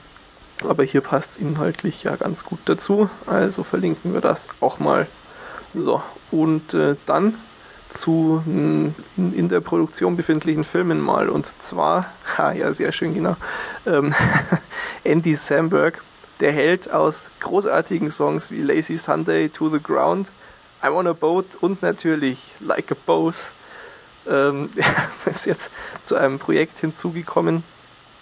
[0.68, 3.10] Aber hier passt es inhaltlich ja ganz gut dazu.
[3.26, 5.08] Also verlinken wir das auch mal.
[5.74, 7.36] So, und äh, dann
[7.92, 11.30] zu in, der Produktion befindlichen Filmen mal.
[11.30, 13.36] Und zwar, ha, ja, sehr schön, genau.
[13.86, 14.14] Ähm,
[15.04, 16.02] Andy Samberg,
[16.40, 20.28] der Held aus großartigen Songs wie Lazy Sunday, To the Ground,
[20.82, 23.54] I'm on a Boat und natürlich Like a Boss.
[24.30, 24.70] Ähm,
[25.26, 25.70] ist jetzt
[26.04, 27.64] zu einem Projekt hinzugekommen.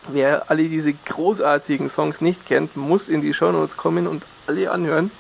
[0.08, 5.12] Wer alle diese großartigen Songs nicht kennt, muss in die Shownotes kommen und alle anhören.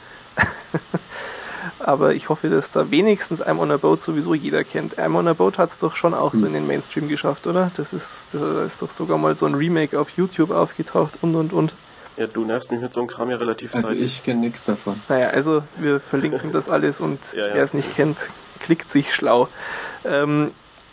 [1.80, 4.98] Aber ich hoffe, dass da wenigstens I'm on a Boat sowieso jeder kennt.
[5.00, 7.72] I'm on a Boat hat es doch schon auch so in den Mainstream geschafft, oder?
[7.78, 11.54] Das ist, da ist doch sogar mal so ein Remake auf YouTube aufgetaucht und und
[11.54, 11.74] und.
[12.18, 14.04] Ja, du nervst mich mit so einem Kram ja relativ Also zeitig.
[14.04, 15.02] ich kenne nichts davon.
[15.08, 17.54] Naja, also wir verlinken das alles und ja, ja.
[17.54, 18.18] wer es nicht kennt,
[18.60, 19.48] klickt sich schlau.
[20.04, 20.52] Ähm,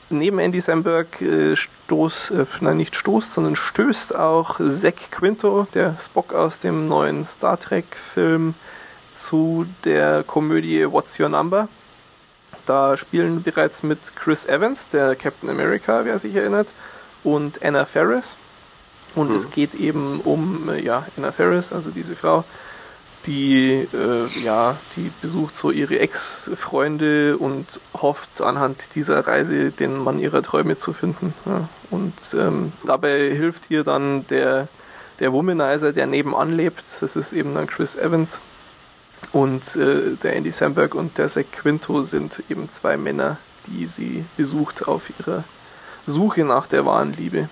[0.08, 5.96] neben Andy Samberg äh, stoß, äh, nein nicht stoßt, sondern stößt auch Zack Quinto, der
[6.00, 8.54] Spock aus dem neuen Star Trek Film,
[9.16, 11.68] zu der Komödie What's Your Number.
[12.66, 16.68] Da spielen bereits mit Chris Evans, der Captain America, wer sich erinnert,
[17.24, 18.36] und Anna Ferris.
[19.14, 19.36] Und mhm.
[19.36, 22.44] es geht eben um äh, ja, Anna Ferris, also diese Frau,
[23.26, 30.18] die äh, ja, die besucht so ihre Ex-Freunde und hofft anhand dieser Reise den Mann
[30.18, 31.34] ihrer Träume zu finden.
[31.44, 31.68] Ja.
[31.90, 34.68] Und ähm, dabei hilft ihr dann der,
[35.18, 36.84] der Womanizer, der nebenan lebt.
[37.00, 38.40] Das ist eben dann Chris Evans.
[39.32, 44.24] Und äh, der Andy Samberg und der Zack Quinto sind eben zwei Männer, die sie
[44.36, 45.44] besucht auf ihrer
[46.06, 47.48] Suche nach der wahren Liebe.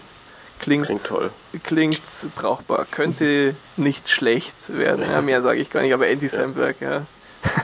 [0.61, 1.31] Klingt, klingt toll.
[1.63, 2.01] Klingt
[2.37, 2.87] brauchbar.
[2.91, 5.05] Könnte nicht schlecht werden.
[5.11, 7.03] Ja, mehr sage ich gar nicht, aber Andy Samberg, ja.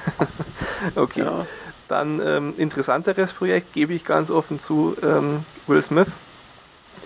[0.96, 1.22] okay.
[1.22, 1.46] Ja.
[1.88, 6.08] Dann ähm, interessanteres Projekt, gebe ich ganz offen zu, ähm, Will Smith.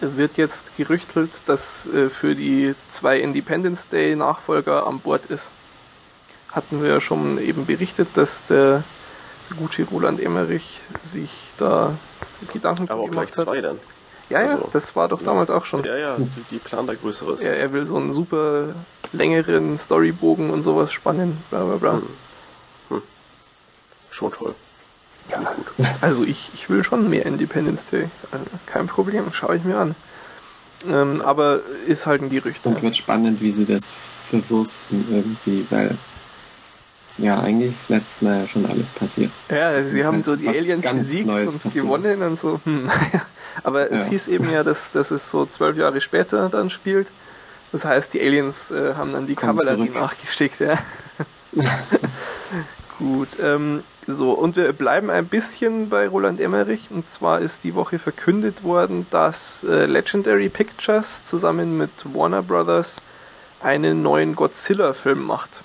[0.00, 5.52] Wird jetzt gerüchtelt, dass äh, für die zwei Independence Day Nachfolger an Bord ist.
[6.55, 8.85] Hatten wir ja schon eben berichtet, dass der
[9.59, 11.97] gute Roland Emmerich sich da
[12.53, 13.40] Gedanken Aber auch gleich hat.
[13.40, 13.79] zwei dann.
[14.31, 15.85] Ja, ja, also, das war doch damals auch schon.
[15.85, 17.43] Ja, ja, die, die planen da Größeres.
[17.43, 18.75] Ja, er will so einen super
[19.12, 21.93] längeren Storybogen und sowas spannen, bla bla bla.
[21.93, 22.03] Hm.
[22.88, 23.03] Hm.
[24.11, 24.55] Schon toll.
[25.31, 25.40] Ja,
[26.01, 28.09] also ich, ich will schon mehr Independence Day.
[28.31, 29.95] Also kein Problem, schaue ich mir an.
[30.87, 32.67] Ähm, aber ist halt ein Gerücht.
[32.67, 35.97] Und wird spannend, wie sie das verwursten irgendwie, weil
[37.18, 39.31] ja, eigentlich ist letztes Mal ja schon alles passiert.
[39.48, 41.85] Ja, also sie haben halt so die Aliens besiegt Neues und passiert.
[41.85, 42.61] gewonnen und so.
[42.64, 42.90] Hm,
[43.62, 44.11] Aber es ja.
[44.11, 47.09] hieß eben ja, dass, dass es so zwölf Jahre später dann spielt.
[47.72, 50.00] Das heißt, die Aliens äh, haben dann die Kommen Kavallerie zurück.
[50.00, 50.79] nachgeschickt, ja.
[52.98, 56.87] Gut, ähm, so, und wir bleiben ein bisschen bei Roland Emmerich.
[56.90, 62.98] Und zwar ist die Woche verkündet worden, dass äh, Legendary Pictures zusammen mit Warner Brothers
[63.61, 65.63] einen neuen Godzilla-Film macht.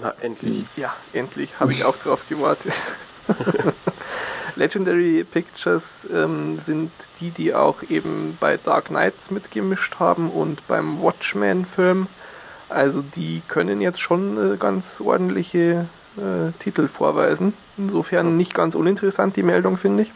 [0.00, 0.64] Na, endlich.
[0.76, 1.58] Ja, endlich.
[1.60, 2.74] Habe ich auch drauf gewartet.
[4.56, 11.00] Legendary Pictures ähm, sind die, die auch eben bei Dark Knights mitgemischt haben und beim
[11.00, 12.08] Watchmen-Film.
[12.68, 17.54] Also die können jetzt schon äh, ganz ordentliche äh, Titel vorweisen.
[17.76, 20.12] Insofern nicht ganz uninteressant die Meldung, finde ich.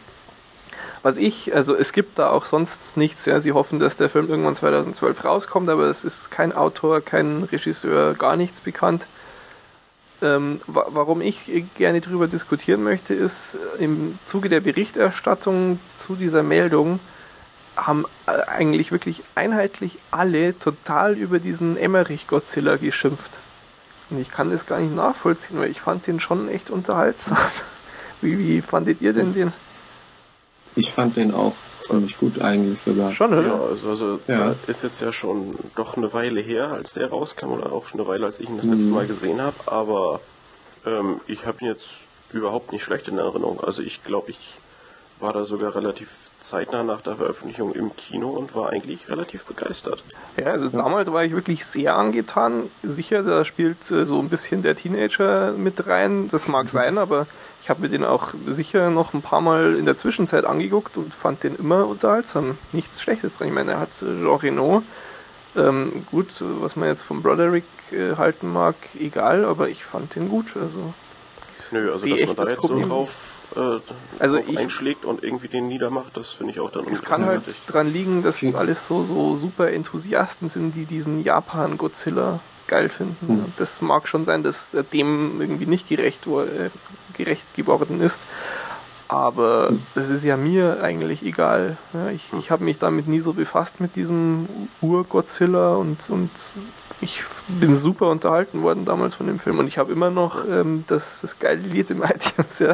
[1.01, 3.25] Was ich, also es gibt da auch sonst nichts.
[3.25, 7.43] Ja, sie hoffen, dass der Film irgendwann 2012 rauskommt, aber es ist kein Autor, kein
[7.43, 9.05] Regisseur, gar nichts bekannt.
[10.23, 16.43] Ähm, warum ich gerne darüber diskutieren möchte, ist, äh, im Zuge der Berichterstattung zu dieser
[16.43, 16.99] Meldung
[17.75, 23.31] haben äh, eigentlich wirklich einheitlich alle total über diesen Emmerich-Godzilla geschimpft.
[24.09, 27.37] Und ich kann das gar nicht nachvollziehen, weil ich fand den schon echt unterhaltsam.
[28.21, 29.51] Wie, wie fandet ihr denn den?
[30.75, 33.13] Ich fand den auch ziemlich gut eigentlich sogar.
[33.13, 33.47] Schon, oder?
[33.47, 34.55] Ja, also, also ja.
[34.67, 38.09] ist jetzt ja schon doch eine Weile her, als der rauskam, oder auch schon eine
[38.09, 38.95] Weile, als ich ihn das letzte mhm.
[38.95, 40.21] Mal gesehen habe, aber
[40.85, 41.87] ähm, ich habe ihn jetzt
[42.31, 43.59] überhaupt nicht schlecht in Erinnerung.
[43.61, 44.39] Also ich glaube, ich
[45.19, 46.09] war da sogar relativ
[46.41, 50.03] zeitnah nach der Veröffentlichung im Kino und war eigentlich relativ begeistert.
[50.37, 52.69] Ja, also damals war ich wirklich sehr angetan.
[52.83, 56.29] Sicher, da spielt äh, so ein bisschen der Teenager mit rein.
[56.31, 56.69] Das mag mhm.
[56.69, 57.27] sein, aber
[57.63, 61.15] ich habe mir den auch sicher noch ein paar Mal in der Zwischenzeit angeguckt und
[61.15, 62.57] fand den immer unterhaltsam.
[62.73, 63.47] Nichts Schlechtes dran.
[63.47, 64.83] Ich meine, er hat äh, Jean Reno.
[65.55, 66.27] Ähm, gut,
[66.59, 70.47] was man jetzt von Broderick äh, halten mag, egal, aber ich fand den gut.
[70.59, 70.93] Also,
[71.71, 72.81] Nö, also dass man da jetzt Problem.
[72.81, 76.69] so drauf, äh, also drauf ich, einschlägt und irgendwie den niedermacht, das finde ich auch
[76.69, 78.55] dann Es kann halt dran liegen, dass hm.
[78.55, 83.27] alles so, so super Enthusiasten sind, die diesen Japan-Godzilla geil finden.
[83.27, 83.53] Hm.
[83.57, 86.69] Das mag schon sein, dass dem irgendwie nicht gerecht, äh,
[87.13, 88.19] gerecht geworden ist.
[89.07, 91.77] Aber das ist ja mir eigentlich egal.
[91.93, 94.47] Ja, ich ich habe mich damit nie so befasst mit diesem
[94.81, 96.31] Ur-Godzilla und, und
[96.99, 100.83] ich bin super unterhalten worden damals von dem Film und ich habe immer noch ähm,
[100.87, 102.71] das, das geile Lied im iTunes, ja.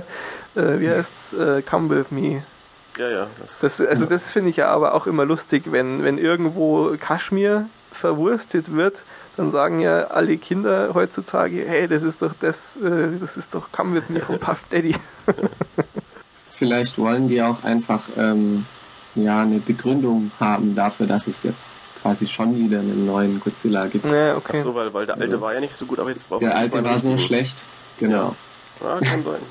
[0.56, 2.44] Äh, wie heißt äh, Come With Me.
[2.98, 3.28] Ja, ja.
[3.40, 7.68] Das, das also das finde ich ja aber auch immer lustig, wenn, wenn irgendwo Kaschmir
[7.92, 9.04] verwurstet wird,
[9.40, 13.72] dann sagen ja alle Kinder heutzutage, hey, das ist doch das, äh, das ist doch
[13.72, 14.96] Come With Me von Puff Daddy.
[16.52, 18.66] Vielleicht wollen die auch einfach ähm,
[19.16, 24.06] ja, eine Begründung haben dafür, dass es jetzt quasi schon wieder einen neuen Godzilla gibt.
[24.06, 24.58] Ja, okay.
[24.60, 26.42] Ach so, weil, weil der alte also, war ja nicht so gut, aber jetzt brauchen
[26.42, 27.66] wir Der alte war so schlecht,
[27.98, 28.36] genau.
[28.82, 29.42] Ja, ja kann sein.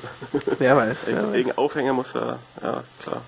[0.59, 1.07] wer weiß.
[1.07, 1.59] Wer Wegen weiß.
[1.59, 3.23] Aufhänger muss er, ja, klar.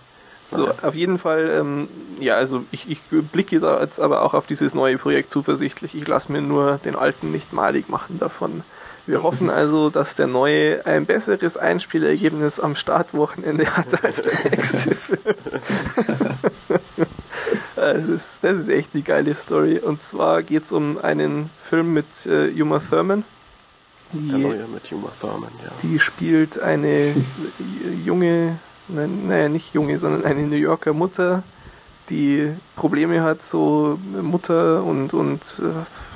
[0.51, 3.01] So, auf jeden Fall, ähm, ja, also ich, ich
[3.33, 5.95] blicke da jetzt aber auch auf dieses neue Projekt zuversichtlich.
[5.95, 8.63] Ich lasse mir nur den alten nicht malig machen davon.
[9.07, 14.95] Wir hoffen also, dass der neue ein besseres Einspielergebnis am Startwochenende hat als der nächste
[14.95, 15.21] Film.
[17.77, 19.79] das, ist, das ist echt die geile Story.
[19.79, 23.25] Und zwar geht es um einen Film mit äh, Uma Thurman.
[24.13, 25.71] Die, der neue mit Uma Thurman, ja.
[25.83, 27.15] Die spielt eine
[28.05, 28.59] junge,
[28.95, 31.43] naja, nicht junge, sondern eine New Yorker Mutter,
[32.11, 35.63] die Probleme hat, so Mutter und, und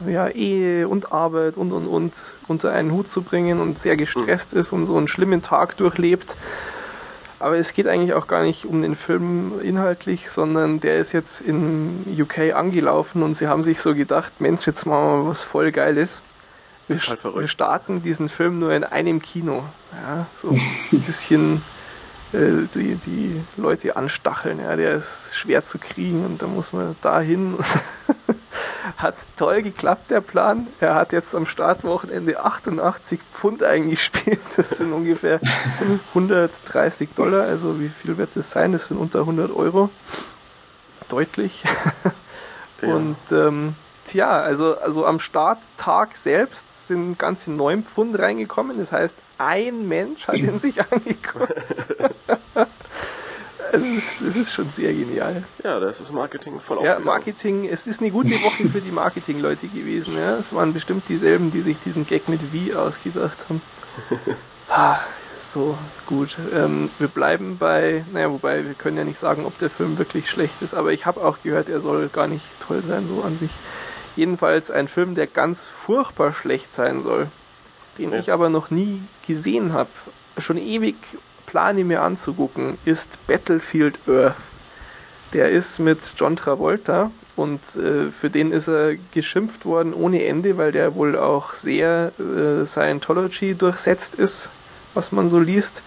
[0.07, 2.15] äh, ja, Ehe und Arbeit und und und
[2.49, 4.61] unter einen Hut zu bringen und sehr gestresst mhm.
[4.61, 6.37] ist und so einen schlimmen Tag durchlebt.
[7.39, 11.41] Aber es geht eigentlich auch gar nicht um den Film inhaltlich, sondern der ist jetzt
[11.41, 15.71] in UK angelaufen und sie haben sich so gedacht, Mensch, jetzt machen wir was voll
[15.71, 16.23] Geiles.
[16.89, 19.65] Wir, wir starten diesen Film nur in einem Kino.
[19.93, 21.63] Ja, so ein bisschen
[22.35, 24.61] die, die Leute anstacheln.
[24.61, 27.59] Ja, der ist schwer zu kriegen und da muss man dahin.
[28.97, 30.67] hat toll geklappt, der Plan.
[30.81, 34.41] Er hat jetzt am Startwochenende 88 Pfund eingespielt.
[34.57, 35.41] Das sind ungefähr
[36.09, 37.45] 130 Dollar.
[37.45, 38.73] Also wie viel wird das sein?
[38.73, 39.91] Das sind unter 100 Euro.
[41.09, 41.65] Deutlich.
[42.83, 42.97] Ja.
[42.97, 48.77] Und ähm, tja, also, also am Starttag selbst sind ganze 9 Pfund reingekommen.
[48.77, 51.55] Das heißt, ein Mensch hat ihn sich angeguckt.
[53.73, 55.45] es, ist, es ist schon sehr genial.
[55.63, 59.69] Ja, das ist Marketing voll Ja, Marketing, es ist eine gute Woche für die Marketing-Leute
[59.69, 60.17] gewesen.
[60.17, 60.37] Ja.
[60.37, 63.61] Es waren bestimmt dieselben, die sich diesen Gag mit Wie ausgedacht haben.
[64.69, 64.99] ah,
[65.53, 66.37] so gut.
[66.53, 70.29] Ähm, wir bleiben bei, naja, wobei wir können ja nicht sagen, ob der Film wirklich
[70.29, 73.39] schlecht ist, aber ich habe auch gehört, er soll gar nicht toll sein, so an
[73.39, 73.51] sich.
[74.17, 77.29] Jedenfalls ein Film, der ganz furchtbar schlecht sein soll,
[77.99, 78.19] den ja.
[78.19, 79.91] ich aber noch nie gesehen habe.
[80.39, 80.97] Schon ewig
[81.47, 84.37] plane mir anzugucken, ist Battlefield Earth.
[85.33, 90.57] Der ist mit John Travolta und äh, für den ist er geschimpft worden ohne Ende,
[90.57, 94.51] weil der wohl auch sehr äh, Scientology durchsetzt ist,
[94.95, 95.83] was man so liest.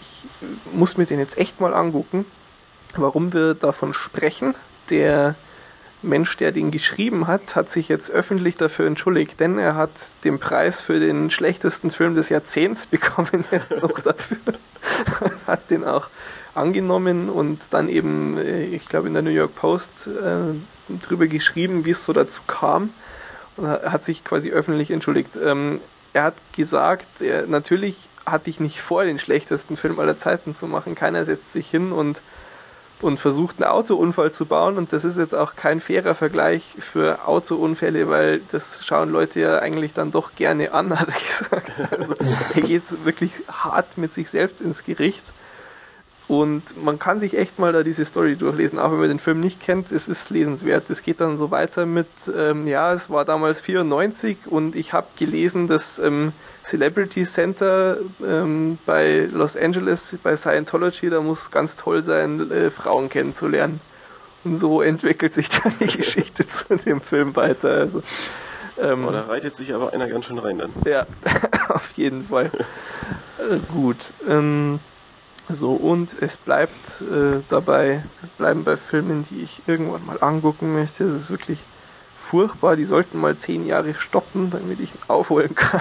[0.00, 0.26] Ich
[0.72, 2.24] muss mir den jetzt echt mal angucken.
[2.96, 4.54] Warum wir davon sprechen,
[4.90, 5.36] der
[6.02, 9.90] Mensch, der den geschrieben hat, hat sich jetzt öffentlich dafür entschuldigt, denn er hat
[10.24, 14.38] den Preis für den schlechtesten Film des Jahrzehnts bekommen jetzt noch dafür.
[15.46, 16.08] hat den auch
[16.54, 21.84] angenommen und dann eben, äh, ich glaube in der New York Post äh, drüber geschrieben,
[21.84, 22.90] wie es so dazu kam
[23.56, 25.36] und hat sich quasi öffentlich entschuldigt.
[25.42, 25.80] Ähm,
[26.12, 30.66] er hat gesagt, er, natürlich hatte ich nicht vor, den schlechtesten Film aller Zeiten zu
[30.66, 30.94] machen.
[30.94, 32.20] Keiner setzt sich hin und
[33.00, 37.26] und versucht einen Autounfall zu bauen und das ist jetzt auch kein fairer Vergleich für
[37.26, 41.72] Autounfälle, weil das schauen Leute ja eigentlich dann doch gerne an, hat er gesagt.
[41.90, 42.14] Also
[42.54, 45.24] er geht wirklich hart mit sich selbst ins Gericht
[46.28, 49.40] und man kann sich echt mal da diese Story durchlesen, auch wenn man den Film
[49.40, 50.90] nicht kennt, es ist lesenswert.
[50.90, 55.06] Es geht dann so weiter mit, ähm, ja, es war damals 94 und ich habe
[55.16, 56.32] gelesen, dass ähm,
[56.64, 63.08] Celebrity Center ähm, bei Los Angeles, bei Scientology, da muss ganz toll sein, äh, Frauen
[63.08, 63.80] kennenzulernen.
[64.44, 67.70] Und so entwickelt sich dann die Geschichte zu dem Film weiter.
[67.70, 68.02] Also,
[68.78, 70.72] ähm, oh, da reitet sich aber einer ganz schön rein dann.
[70.84, 71.06] Ja,
[71.70, 72.50] auf jeden Fall.
[73.38, 74.12] äh, gut.
[74.28, 74.78] Ähm,
[75.48, 78.04] so, und es bleibt äh, dabei,
[78.36, 81.04] bleiben bei Filmen, die ich irgendwann mal angucken möchte.
[81.10, 81.58] Das ist wirklich
[82.18, 82.76] furchtbar.
[82.76, 85.80] Die sollten mal zehn Jahre stoppen, damit ich aufholen kann.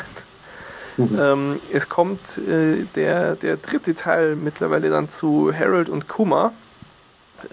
[0.97, 1.19] Mhm.
[1.19, 6.53] Ähm, es kommt äh, der, der dritte Teil mittlerweile dann zu Harold und Kuma.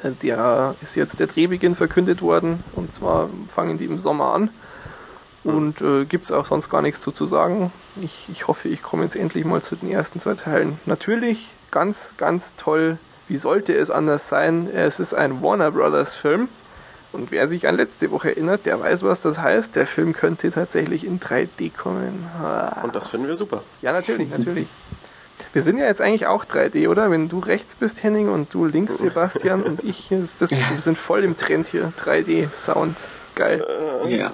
[0.03, 4.51] Äh, der ist jetzt der Drehbeginn verkündet worden und zwar fangen die im Sommer an.
[5.45, 7.71] Und äh, gibt es auch sonst gar nichts zu, zu sagen.
[8.01, 10.79] Ich, ich hoffe, ich komme jetzt endlich mal zu den ersten zwei Teilen.
[10.87, 12.99] Natürlich ganz, ganz toll.
[13.29, 14.69] Wie sollte es anders sein?
[14.73, 16.49] Es ist ein Warner Brothers Film.
[17.13, 19.77] Und wer sich an letzte Woche erinnert, der weiß, was das heißt.
[19.77, 22.27] Der Film könnte tatsächlich in 3D kommen.
[22.83, 23.63] Und das finden wir super.
[23.83, 24.67] Ja, natürlich, natürlich.
[25.53, 27.13] Wir sind ja jetzt eigentlich auch 3D, oder?
[27.13, 31.23] Wenn du rechts bist, Henning, und du links, Sebastian, und ich, das, wir sind voll
[31.23, 31.93] im Trend hier.
[32.05, 32.97] 3D-Sound.
[33.35, 33.65] Geil.
[34.05, 34.33] Äh, ja.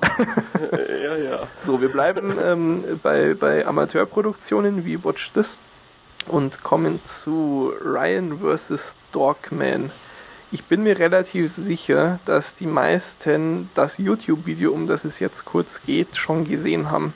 [1.03, 1.47] ja, ja.
[1.63, 5.57] So, wir bleiben ähm, bei, bei Amateurproduktionen wie Watch This
[6.27, 8.95] und kommen zu Ryan vs.
[9.13, 9.91] Dogman.
[10.53, 15.81] Ich bin mir relativ sicher, dass die meisten das YouTube-Video, um das es jetzt kurz
[15.83, 17.15] geht, schon gesehen haben.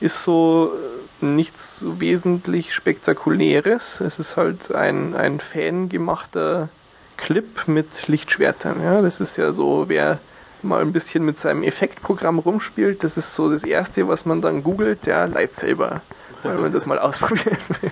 [0.00, 0.72] Ist so
[1.20, 4.00] nichts wesentlich Spektakuläres.
[4.00, 6.68] Es ist halt ein, ein fangemachter
[7.16, 8.82] Clip mit Lichtschwertern.
[8.82, 10.18] Ja, das ist ja so, wer
[10.64, 14.62] mal ein bisschen mit seinem Effektprogramm rumspielt, das ist so das Erste, was man dann
[14.62, 16.02] googelt, ja, Lightsaber,
[16.42, 17.90] weil man das mal ausprobieren will.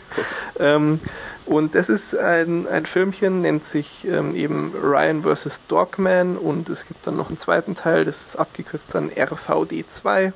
[0.59, 1.01] ähm,
[1.47, 5.63] und das ist ein, ein Filmchen, nennt sich ähm, eben Ryan vs.
[5.67, 10.33] Dogman und es gibt dann noch einen zweiten Teil, das ist abgekürzt dann RVD2.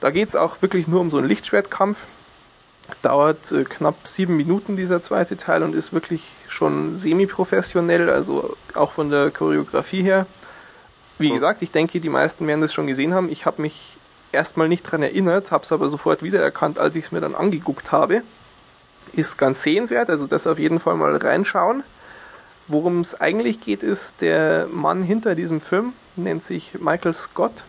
[0.00, 2.06] Da geht es auch wirklich nur um so einen Lichtschwertkampf.
[3.02, 8.92] Dauert äh, knapp sieben Minuten dieser zweite Teil und ist wirklich schon semi-professionell, also auch
[8.92, 10.26] von der Choreografie her.
[11.20, 13.28] Wie gesagt, ich denke, die meisten werden das schon gesehen haben.
[13.28, 13.98] Ich habe mich
[14.32, 17.92] erstmal nicht daran erinnert, habe es aber sofort wiedererkannt, als ich es mir dann angeguckt
[17.92, 18.22] habe.
[19.12, 21.82] Ist ganz sehenswert, also das auf jeden Fall mal reinschauen.
[22.68, 27.64] Worum es eigentlich geht, ist, der Mann hinter diesem Film nennt sich Michael Scott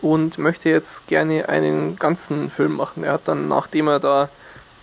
[0.00, 3.04] und möchte jetzt gerne einen ganzen Film machen.
[3.04, 4.30] Er hat dann, nachdem er da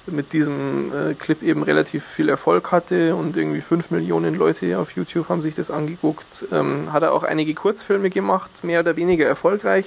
[0.08, 4.92] mit diesem äh, Clip eben relativ viel Erfolg hatte und irgendwie 5 Millionen Leute auf
[4.92, 9.26] YouTube haben sich das angeguckt, ähm, hat er auch einige Kurzfilme gemacht, mehr oder weniger
[9.26, 9.86] erfolgreich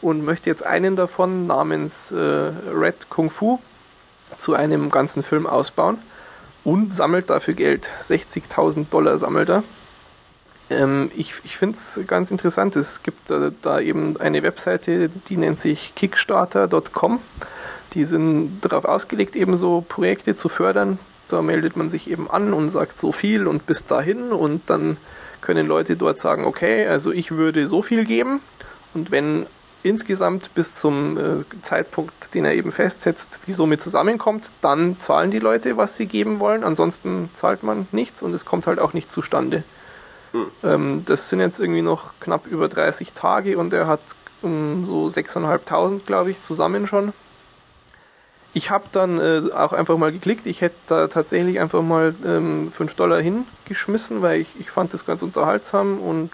[0.00, 3.60] und möchte jetzt einen davon namens äh, Red Kung Fu
[4.38, 5.98] zu einem ganzen Film ausbauen
[6.64, 7.88] und sammelt dafür Geld.
[8.08, 9.62] 60.000 Dollar sammelt er.
[10.70, 12.76] Ähm, ich ich finde es ganz interessant.
[12.76, 17.20] Es gibt da, da, eben eine Webseite, die nennt sich kickstarter.com.
[17.94, 20.98] Die sind darauf ausgelegt, eben so Projekte zu fördern.
[21.28, 24.96] Da meldet man sich eben an und sagt so viel und bis dahin und dann
[25.40, 28.40] können Leute dort sagen, okay, also ich würde so viel geben
[28.94, 29.46] und wenn
[29.82, 35.38] insgesamt bis zum äh, Zeitpunkt, den er eben festsetzt, die Summe zusammenkommt, dann zahlen die
[35.38, 36.62] Leute, was sie geben wollen.
[36.62, 39.64] Ansonsten zahlt man nichts und es kommt halt auch nicht zustande.
[40.32, 40.46] Hm.
[40.62, 44.00] Ähm, das sind jetzt irgendwie noch knapp über 30 Tage und er hat
[44.40, 47.12] um so 6.500, glaube ich, zusammen schon.
[48.54, 50.46] Ich habe dann äh, auch einfach mal geklickt.
[50.46, 55.06] Ich hätte da tatsächlich einfach mal ähm, 5 Dollar hingeschmissen, weil ich, ich fand das
[55.06, 56.30] ganz unterhaltsam und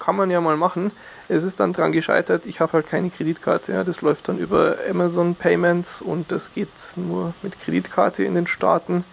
[0.00, 0.90] kann man ja mal machen.
[1.28, 3.72] Es ist dann dran gescheitert, ich habe halt keine Kreditkarte.
[3.72, 3.84] Ja.
[3.84, 9.04] Das läuft dann über Amazon Payments und das geht nur mit Kreditkarte in den Staaten.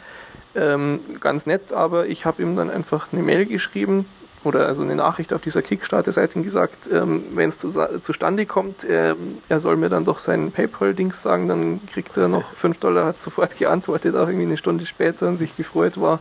[0.55, 4.08] Ähm, ganz nett, aber ich habe ihm dann einfach eine Mail geschrieben,
[4.48, 7.72] oder also eine Nachricht auf dieser Kickstarter-Seite gesagt, ähm, wenn es zu,
[8.02, 9.14] zustande kommt, äh,
[9.50, 13.22] er soll mir dann doch seinen PayPal-Dings sagen, dann kriegt er noch 5 Dollar, hat
[13.22, 16.20] sofort geantwortet, auch irgendwie eine Stunde später und sich gefreut war.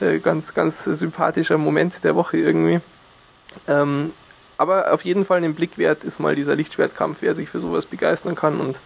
[0.00, 2.80] Äh, ganz, ganz sympathischer Moment der Woche irgendwie.
[3.66, 4.12] Ähm,
[4.56, 7.86] aber auf jeden Fall ein Blick wert ist mal dieser Lichtschwertkampf, wer sich für sowas
[7.86, 8.78] begeistern kann und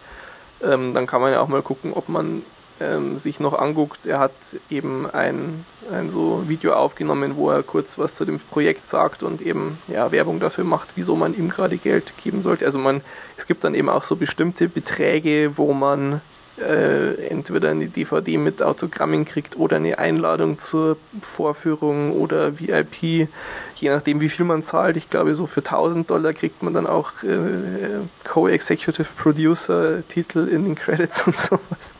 [0.63, 2.43] ähm, dann kann man ja auch mal gucken, ob man
[2.83, 4.05] ähm, sich noch anguckt.
[4.05, 4.31] Er hat
[4.69, 9.41] eben ein, ein so Video aufgenommen, wo er kurz was zu dem Projekt sagt und
[9.41, 12.65] eben ja, Werbung dafür macht, wieso man ihm gerade Geld geben sollte.
[12.65, 13.01] Also man,
[13.37, 16.21] es gibt dann eben auch so bestimmte Beträge, wo man
[16.57, 23.27] äh, entweder eine DVD mit Autogrammen kriegt oder eine Einladung zur Vorführung oder VIP,
[23.75, 24.95] je nachdem wie viel man zahlt.
[24.95, 30.65] Ich glaube, so für 1000 Dollar kriegt man dann auch äh, Co-Executive Producer Titel in
[30.65, 31.91] den Credits und sowas.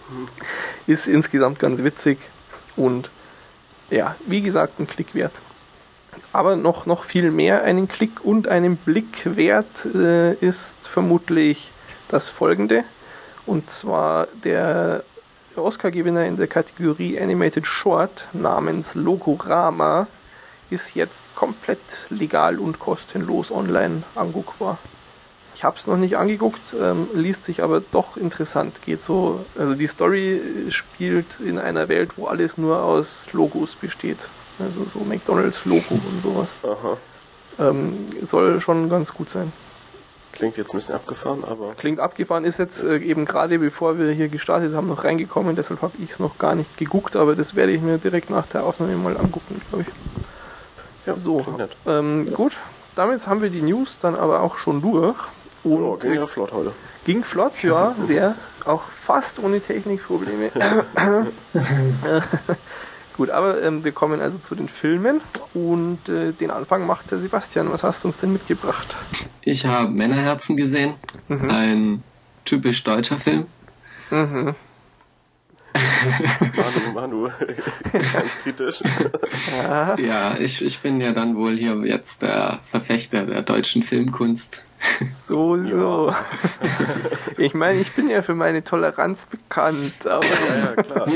[0.87, 2.17] Ist insgesamt ganz witzig
[2.75, 3.09] und
[3.89, 5.33] ja, wie gesagt, ein Klick wert.
[6.31, 11.71] Aber noch, noch viel mehr einen Klick und einen Blick wert äh, ist vermutlich
[12.07, 12.83] das folgende.
[13.45, 15.03] Und zwar der
[15.55, 20.07] Oscar-Gewinner in der Kategorie Animated Short namens Logorama
[20.69, 24.79] ist jetzt komplett legal und kostenlos online anguckbar.
[25.55, 28.81] Ich habe es noch nicht angeguckt, ähm, liest sich aber doch interessant.
[28.83, 34.29] Geht so, also die Story spielt in einer Welt, wo alles nur aus Logos besteht.
[34.59, 36.55] Also so McDonalds Logo und sowas.
[37.59, 39.51] Ähm, soll schon ganz gut sein.
[40.31, 41.75] Klingt jetzt ein bisschen abgefahren, aber.
[41.75, 45.83] Klingt abgefahren, ist jetzt äh, eben gerade bevor wir hier gestartet haben, noch reingekommen, deshalb
[45.83, 48.63] habe ich es noch gar nicht geguckt, aber das werde ich mir direkt nach der
[48.63, 51.05] Aufnahme mal angucken, glaube ich.
[51.05, 51.45] Ja, so.
[51.85, 52.35] Ähm, ja.
[52.35, 52.53] Gut,
[52.95, 55.17] damit haben wir die News dann aber auch schon durch.
[55.63, 56.73] Und oh, ging ja flott heute.
[57.05, 58.35] Ging flott, ja, sehr.
[58.65, 60.51] Auch fast ohne Technikprobleme.
[63.15, 65.21] Gut, aber ähm, wir kommen also zu den Filmen
[65.53, 67.71] und äh, den Anfang macht der Sebastian.
[67.71, 68.95] Was hast du uns denn mitgebracht?
[69.41, 70.95] Ich habe Männerherzen gesehen.
[71.27, 71.49] Mhm.
[71.49, 72.03] Ein
[72.43, 73.45] typisch deutscher Film.
[74.09, 74.55] Mhm.
[76.93, 77.29] Manu, Manu,
[77.91, 78.79] ganz kritisch.
[79.97, 84.61] ja, ich, ich bin ja dann wohl hier jetzt der Verfechter der deutschen Filmkunst.
[85.17, 86.09] So, so.
[86.09, 86.15] Ja.
[87.37, 90.25] Ich meine, ich bin ja für meine Toleranz bekannt, aber.
[90.25, 91.07] Ja, ja, klar.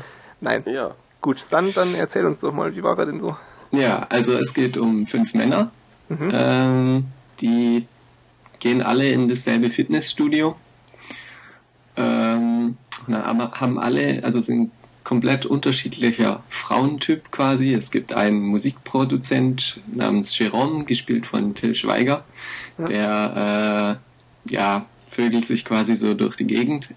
[0.40, 0.62] Nein.
[0.66, 0.94] Ja.
[1.20, 3.36] Gut, dann, dann erzähl uns doch mal, wie war er denn so?
[3.72, 5.72] Ja, also es geht um fünf Männer.
[6.08, 6.30] Mhm.
[6.32, 7.04] Ähm,
[7.40, 7.86] die
[8.60, 10.56] gehen alle in dasselbe Fitnessstudio.
[11.96, 12.76] Ähm,
[13.08, 14.70] haben alle, also sind
[15.06, 17.72] komplett unterschiedlicher Frauentyp quasi.
[17.72, 22.24] Es gibt einen Musikproduzent namens Jerome, gespielt von Till Schweiger,
[22.78, 22.86] ja.
[22.86, 23.98] der
[24.48, 26.94] äh, ja vögelt sich quasi so durch die Gegend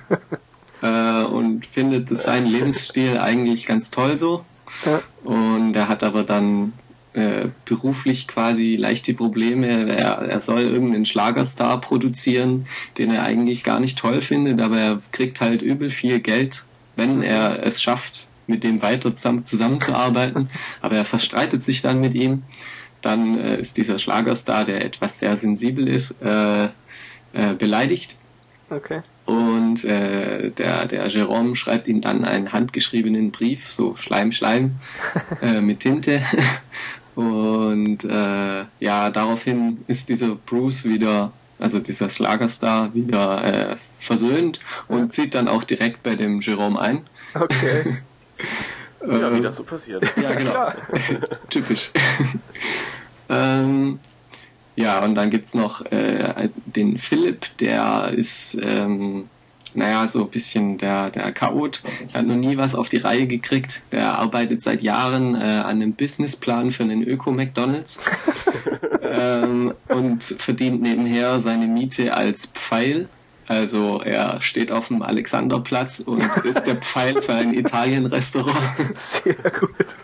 [0.82, 4.44] äh, und findet seinen Lebensstil eigentlich ganz toll so.
[4.86, 5.02] Ja.
[5.24, 6.72] Und er hat aber dann
[7.14, 9.88] äh, beruflich quasi leichte Probleme.
[9.88, 12.66] Er, er soll irgendeinen Schlagerstar produzieren,
[12.98, 16.64] den er eigentlich gar nicht toll findet, aber er kriegt halt übel viel Geld,
[16.96, 20.50] wenn er es schafft, mit dem weiter zusammen, zusammenzuarbeiten.
[20.80, 22.42] Aber er verstreitet sich dann mit ihm.
[23.04, 28.16] Dann äh, ist dieser Schlagerstar, der etwas sehr sensibel ist, äh, äh, beleidigt.
[28.70, 29.00] Okay.
[29.26, 34.76] Und äh, der, der Jerome schreibt ihm dann einen handgeschriebenen Brief, so Schleim, Schleim,
[35.42, 36.22] äh, mit Tinte.
[37.14, 45.12] Und äh, ja, daraufhin ist dieser Bruce wieder, also dieser Schlagerstar, wieder äh, versöhnt und
[45.12, 47.06] zieht dann auch direkt bei dem Jerome ein.
[47.34, 47.98] Okay.
[49.06, 50.04] ja, wie das so passiert.
[50.20, 50.72] Ja, genau.
[51.50, 51.90] Typisch.
[53.28, 53.98] Ähm,
[54.76, 59.28] ja, und dann gibt's noch äh, den Philipp, der ist ähm,
[59.74, 61.82] naja, so ein bisschen der, der Chaot.
[62.12, 63.82] Er hat noch nie was auf die Reihe gekriegt.
[63.92, 68.00] Der arbeitet seit Jahren äh, an einem Businessplan für einen Öko-McDonalds
[69.02, 73.08] ähm, und verdient nebenher seine Miete als Pfeil.
[73.46, 78.56] Also er steht auf dem Alexanderplatz und ist der Pfeil für ein Italien-Restaurant.
[78.94, 79.96] Sehr gut.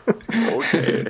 [0.56, 1.04] Okay.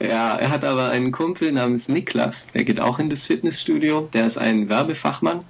[0.00, 4.26] Ja, er hat aber einen Kumpel namens Niklas, der geht auch in das Fitnessstudio, der
[4.26, 5.44] ist ein Werbefachmann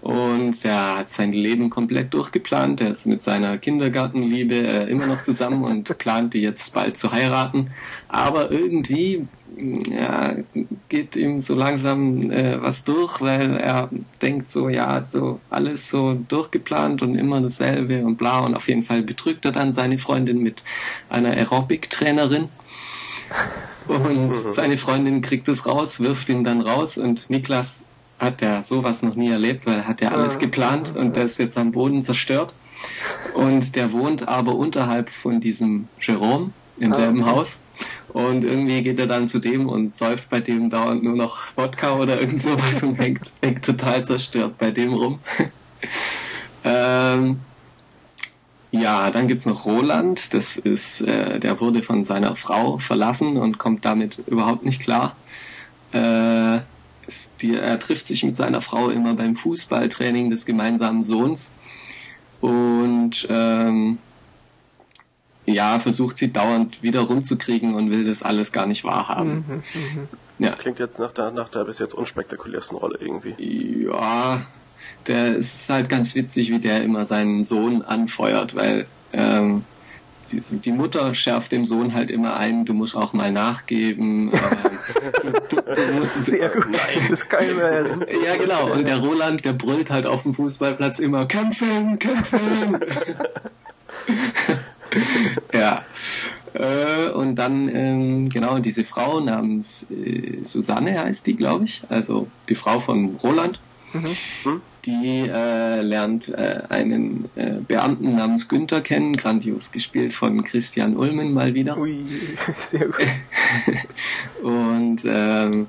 [0.00, 2.80] und er hat sein Leben komplett durchgeplant.
[2.80, 7.12] Er ist mit seiner Kindergartenliebe äh, immer noch zusammen und plant die jetzt bald zu
[7.12, 7.70] heiraten.
[8.08, 9.26] Aber irgendwie
[9.90, 10.34] ja,
[10.88, 13.88] geht ihm so langsam äh, was durch, weil er
[14.22, 18.40] denkt so, ja, so alles so durchgeplant und immer dasselbe und bla.
[18.40, 20.62] Und auf jeden Fall betrügt er dann seine Freundin mit
[21.08, 22.48] einer Aerobic-Trainerin.
[23.88, 24.52] Und mhm.
[24.52, 27.84] seine Freundin kriegt es raus, wirft ihn dann raus und Niklas
[28.18, 31.38] hat er sowas noch nie erlebt, weil er hat ja alles geplant und der ist
[31.38, 32.54] jetzt am Boden zerstört.
[33.34, 37.60] Und der wohnt aber unterhalb von diesem Jerome im selben ah, Haus.
[38.12, 41.96] Und irgendwie geht er dann zu dem und säuft bei dem dauernd nur noch Wodka
[41.96, 45.20] oder irgend sowas und hängt, hängt total zerstört bei dem rum.
[46.64, 47.40] ähm,
[48.72, 50.34] ja, dann gibt's noch Roland.
[50.34, 55.16] Das ist, äh, der wurde von seiner Frau verlassen und kommt damit überhaupt nicht klar.
[55.92, 56.60] Äh,
[57.42, 61.52] die, er trifft sich mit seiner Frau immer beim Fußballtraining des gemeinsamen Sohns
[62.40, 63.98] und ähm,
[65.52, 69.44] ja, versucht sie dauernd wieder rumzukriegen und will das alles gar nicht wahrhaben.
[69.46, 70.46] Mhm, mh.
[70.46, 70.52] ja.
[70.52, 73.34] Klingt jetzt nach der, nach der bis jetzt unspektakulärsten Rolle irgendwie.
[73.84, 74.40] Ja,
[75.06, 79.64] der ist halt ganz witzig, wie der immer seinen Sohn anfeuert, weil ähm,
[80.32, 84.30] die Mutter schärft dem Sohn halt immer ein, du musst auch mal nachgeben.
[84.30, 86.66] du, du, du musst, Sehr gut.
[86.70, 87.06] Nein.
[87.08, 88.06] Das kann ich mir ja super.
[88.24, 88.72] Ja, genau.
[88.72, 92.78] Und der Roland, der brüllt halt auf dem Fußballplatz immer, kämpfen, kämpfen.
[95.54, 95.84] ja.
[96.52, 101.82] Äh, und dann, ähm, genau, diese Frau namens äh, Susanne heißt die, glaube ich.
[101.88, 103.60] Also die Frau von Roland.
[103.92, 104.16] Mhm.
[104.44, 104.62] Hm?
[104.86, 111.34] Die äh, lernt äh, einen äh, Beamten namens Günther kennen, grandios gespielt von Christian Ulmen
[111.34, 111.76] mal wieder.
[111.76, 112.06] Ui,
[112.58, 113.06] sehr gut.
[114.42, 115.66] Und ähm,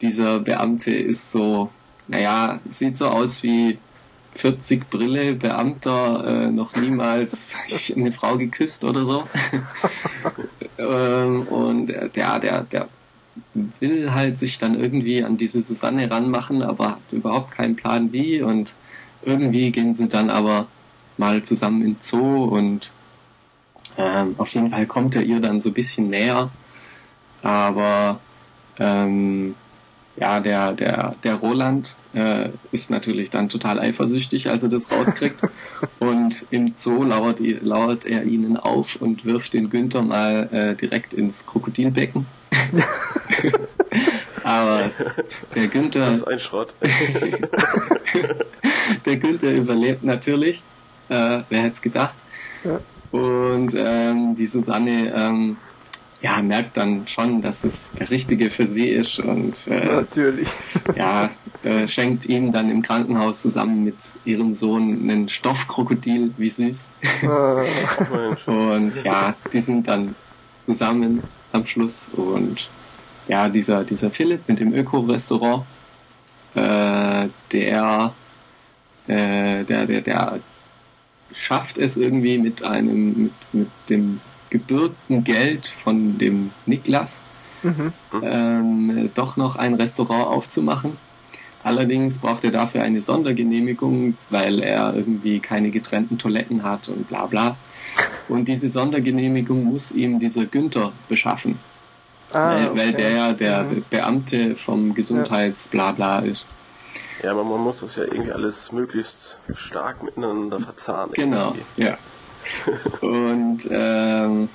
[0.00, 1.70] dieser Beamte ist so,
[2.06, 3.78] naja, sieht so aus wie
[4.34, 7.54] 40 Brille, Beamter, äh, noch niemals
[7.96, 9.28] eine Frau geküsst oder so.
[10.78, 12.88] ähm, und der, der, der
[13.80, 18.42] will halt sich dann irgendwie an diese Susanne ranmachen, aber hat überhaupt keinen Plan wie
[18.42, 18.74] und
[19.22, 20.66] irgendwie gehen sie dann aber
[21.16, 22.90] mal zusammen in Zoo und
[23.96, 26.50] ähm, auf jeden Fall kommt er ihr dann so ein bisschen näher,
[27.42, 28.20] aber
[28.78, 29.54] ähm,
[30.16, 35.42] ja, der, der, der Roland äh, ist natürlich dann total eifersüchtig, als er das rauskriegt.
[35.98, 41.14] und im Zoo lauert, lauert er ihnen auf und wirft den Günther mal äh, direkt
[41.14, 42.26] ins Krokodilbecken.
[44.44, 44.90] Aber
[45.54, 46.10] der Günther.
[46.10, 46.74] Das ist ein Schrott.
[49.06, 50.62] der Günther überlebt natürlich.
[51.08, 52.16] Äh, wer hätte es gedacht?
[52.64, 52.80] Ja.
[53.12, 55.56] Und ähm, die Susanne ähm,
[56.22, 60.48] ja, merkt dann schon, dass es der Richtige für sie ist und äh, natürlich
[60.96, 61.30] ja,
[61.64, 66.90] äh, schenkt ihm dann im Krankenhaus zusammen mit ihrem Sohn einen Stoffkrokodil, wie süß.
[67.26, 67.64] Ah.
[68.46, 70.14] und ja, die sind dann
[70.64, 72.70] zusammen am Schluss und
[73.26, 75.64] ja, dieser, dieser Philipp mit dem Öko-Restaurant,
[76.54, 78.14] äh, der,
[79.08, 80.40] äh, der, der, der
[81.32, 84.20] schafft es irgendwie mit einem, mit, mit dem
[84.52, 87.22] gebürgten Geld von dem Niklas
[87.62, 87.92] mhm.
[88.22, 90.98] ähm, doch noch ein Restaurant aufzumachen.
[91.64, 97.26] Allerdings braucht er dafür eine Sondergenehmigung, weil er irgendwie keine getrennten Toiletten hat und bla
[97.26, 97.56] bla.
[98.28, 101.58] Und diese Sondergenehmigung muss ihm dieser Günther beschaffen.
[102.32, 102.78] Ah, weil, okay.
[102.78, 103.84] weil der ja der mhm.
[103.88, 106.46] Beamte vom Gesundheitsblabla ist.
[107.22, 111.12] Ja, man, man muss das ja irgendwie alles möglichst stark miteinander verzahnen.
[111.14, 111.82] Genau, irgendwie.
[111.82, 111.98] ja.
[113.00, 114.48] Und ähm,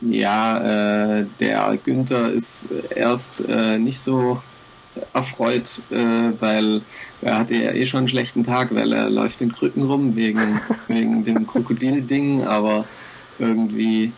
[0.00, 4.42] ja, äh, der Günther ist erst äh, nicht so
[5.12, 6.82] erfreut, äh, weil
[7.22, 10.60] er hatte ja eh schon einen schlechten Tag, weil er läuft in Krücken rum wegen,
[10.88, 12.84] wegen dem Krokodilding, aber
[13.38, 14.12] irgendwie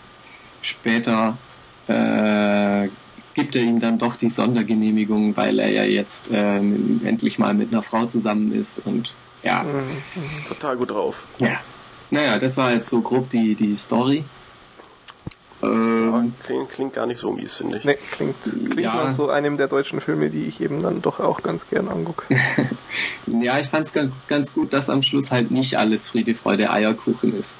[0.62, 1.38] später
[1.86, 2.88] äh,
[3.34, 7.72] gibt er ihm dann doch die Sondergenehmigung, weil er ja jetzt äh, endlich mal mit
[7.72, 9.64] einer Frau zusammen ist und ja.
[10.48, 11.22] Total gut drauf.
[11.38, 11.60] Ja.
[12.10, 14.24] Naja, das war jetzt so grob die, die Story.
[15.62, 17.84] Ähm, klingt, klingt, gar nicht so mies, finde ich.
[17.84, 18.94] Nee, klingt, klingt ja.
[18.94, 22.24] nach so einem der deutschen Filme, die ich eben dann doch auch ganz gern angucke.
[23.26, 23.94] ja, ich fand es
[24.28, 27.56] ganz gut, dass am Schluss halt nicht alles Friede, Freude, Eierkuchen ist.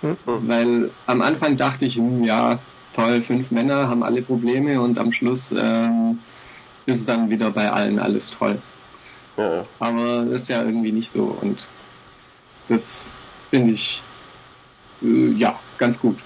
[0.00, 0.16] Hm?
[0.24, 2.58] Weil am Anfang dachte ich, hm, ja,
[2.94, 6.20] toll, fünf Männer haben alle Probleme und am Schluss ähm,
[6.86, 8.58] ist dann wieder bei allen alles toll.
[9.36, 9.64] Ja, ja.
[9.78, 11.68] Aber das ist ja irgendwie nicht so und
[12.68, 13.14] das
[13.56, 14.02] finde ich
[15.02, 16.18] äh, ja ganz gut.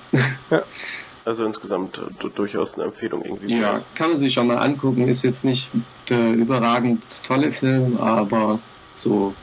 [0.50, 0.62] Ja.
[1.22, 3.60] Also insgesamt äh, durchaus eine Empfehlung irgendwie.
[3.60, 5.06] Ja, kann man sich schon mal angucken.
[5.06, 5.70] Ist jetzt nicht
[6.08, 8.58] der überragend tolle Film, aber
[8.94, 9.34] so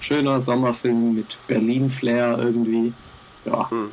[0.00, 2.94] schöner Sommerfilm mit Berlin-Flair irgendwie.
[3.44, 3.70] Ja.
[3.70, 3.90] Hm.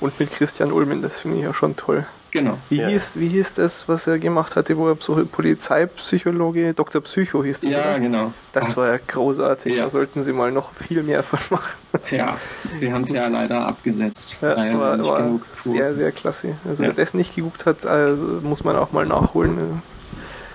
[0.00, 2.06] Und mit Christian Ulmen, das finde ich ja schon toll.
[2.34, 2.58] Genau.
[2.68, 2.88] Wie, ja.
[2.88, 7.00] hieß, wie hieß das, was er gemacht hatte, wo er so Polizeipsychologe, Dr.
[7.00, 7.70] Psycho hieß das?
[7.70, 8.00] Ja, oder?
[8.00, 8.32] genau.
[8.50, 9.84] Das war ja großartig, ja.
[9.84, 11.74] da sollten sie mal noch viel mehr von machen.
[12.02, 12.36] Tja,
[12.72, 14.36] sie haben es ja leider abgesetzt.
[14.42, 16.56] Ja, war, nicht war genug sehr, sehr klasse.
[16.68, 16.88] Also ja.
[16.88, 19.80] wer das nicht geguckt hat, also muss man auch mal nachholen.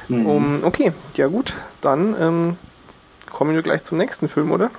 [0.10, 0.26] Mhm.
[0.26, 2.58] Um, okay, ja gut, dann ähm,
[3.32, 4.70] kommen wir gleich zum nächsten Film, oder?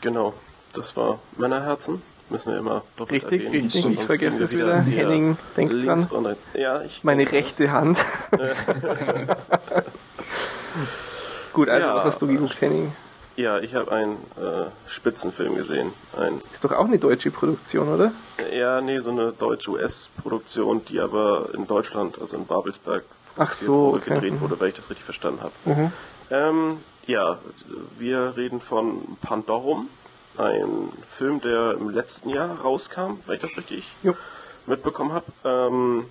[0.00, 0.34] Genau,
[0.72, 2.02] das war Männerherzen
[2.34, 3.62] müssen wir immer doppelt Richtig, erwähnen.
[3.62, 3.86] richtig.
[3.86, 4.80] Ich vergesse es wieder.
[4.82, 6.36] Henning, denk dran.
[6.54, 7.96] Ja, Meine rechte Hand.
[11.52, 12.92] Gut, also ja, was hast du geguckt, Henning?
[13.36, 15.92] Ja, ich habe einen äh, Spitzenfilm gesehen.
[16.16, 18.12] Ein ist doch auch eine deutsche Produktion, oder?
[18.52, 23.04] Ja, nee, so eine deutsche-US-Produktion, die aber in Deutschland, also in Babelsberg,
[23.36, 24.14] Ach so, okay.
[24.14, 25.52] gedreht wurde, weil ich das richtig verstanden habe.
[25.64, 25.92] Mhm.
[26.30, 27.38] Ähm, ja,
[27.98, 29.88] wir reden von Pandorum
[30.38, 34.16] ein Film, der im letzten Jahr rauskam, wenn ich das richtig jo.
[34.66, 35.26] mitbekommen habe.
[35.44, 36.06] Ähm,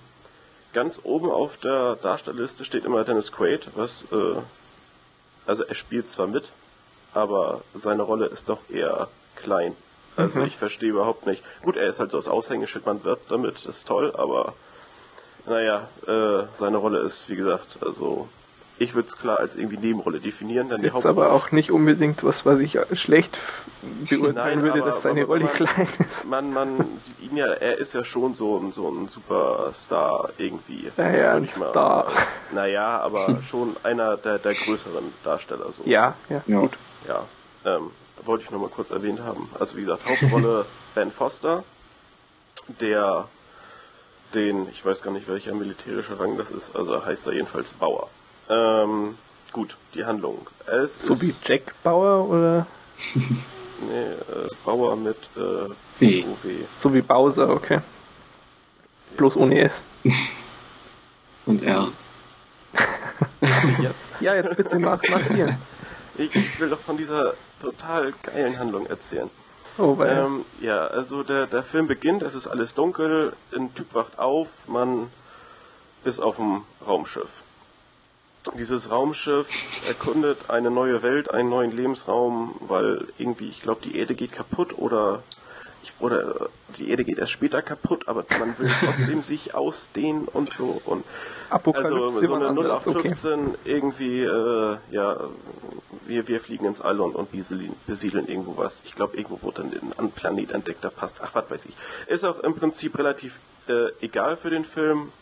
[0.72, 4.36] ganz oben auf der Darstellerliste steht immer Dennis Quaid, was äh,
[5.46, 6.50] also er spielt zwar mit,
[7.12, 9.76] aber seine Rolle ist doch eher klein.
[10.16, 10.46] Also mhm.
[10.46, 11.42] ich verstehe überhaupt nicht.
[11.62, 14.54] Gut, er ist halt so das Aushängeschild, man wird damit, ist toll, aber
[15.46, 18.28] naja, äh, seine Rolle ist, wie gesagt, also
[18.78, 20.68] ich würde es klar als irgendwie Nebenrolle definieren.
[20.68, 23.38] Dann das ist aber auch nicht unbedingt was, was ich schlecht
[24.08, 26.24] beurteilen Nein, würde, aber, dass seine aber, Rolle man, klein ist.
[26.24, 30.90] Man, man sieht ihn ja, er ist ja schon so ein, so ein Superstar irgendwie.
[30.96, 32.06] Naja, ein Star.
[32.06, 32.18] Sagen.
[32.52, 35.70] Naja, aber schon einer der, der größeren Darsteller.
[35.70, 35.82] So.
[35.84, 36.72] Ja, ja, ja, gut.
[37.06, 37.24] Ja,
[37.64, 37.90] ähm,
[38.24, 39.50] wollte ich nochmal kurz erwähnt haben.
[39.58, 41.62] Also wie gesagt, Hauptrolle Ben Foster,
[42.80, 43.28] der
[44.34, 48.08] den, ich weiß gar nicht, welcher militärische Rang das ist, also heißt er jedenfalls Bauer.
[48.48, 49.16] Ähm,
[49.52, 50.46] gut, die Handlung.
[50.66, 52.66] Es so wie Jack Bauer oder?
[53.14, 55.68] nee, äh, Bauer mit äh,
[55.98, 56.24] w.
[56.76, 57.80] So wie Bowser, okay.
[59.16, 59.82] Bloß ohne S.
[61.46, 61.88] Und R.
[63.80, 63.94] jetzt.
[64.20, 65.58] Ja, jetzt bitte mach, mach hier.
[66.16, 69.28] Ich, ich will doch von dieser total geilen Handlung erzählen.
[69.76, 73.92] Oh, weil ähm, ja, also der, der Film beginnt, es ist alles dunkel, ein Typ
[73.92, 75.10] wacht auf, man
[76.04, 77.42] ist auf dem Raumschiff.
[78.52, 79.48] Dieses Raumschiff
[79.88, 84.76] erkundet eine neue Welt, einen neuen Lebensraum, weil irgendwie, ich glaube, die Erde geht kaputt
[84.76, 85.22] oder
[85.82, 90.52] ich, oder die Erde geht erst später kaputt, aber man will trotzdem sich ausdehnen und
[90.52, 90.80] so.
[90.84, 91.04] Und
[91.50, 93.08] Apokalypse also so eine jemand 0 auf anderes, okay.
[93.08, 95.16] 15 irgendwie, äh, ja,
[96.06, 98.82] wir, wir fliegen ins All und, und besiedeln, besiedeln irgendwo was.
[98.84, 101.20] Ich glaube, irgendwo wurde dann ein Planet entdeckt, da passt.
[101.22, 101.76] Ach, was weiß ich.
[102.08, 103.38] Ist auch im Prinzip relativ
[103.68, 105.12] äh, egal für den Film,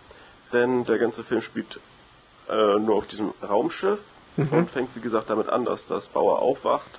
[0.52, 1.80] denn der ganze Film spielt
[2.52, 4.00] äh, nur auf diesem Raumschiff
[4.36, 6.90] und fängt, wie gesagt, damit an, dass das Bauer aufwacht.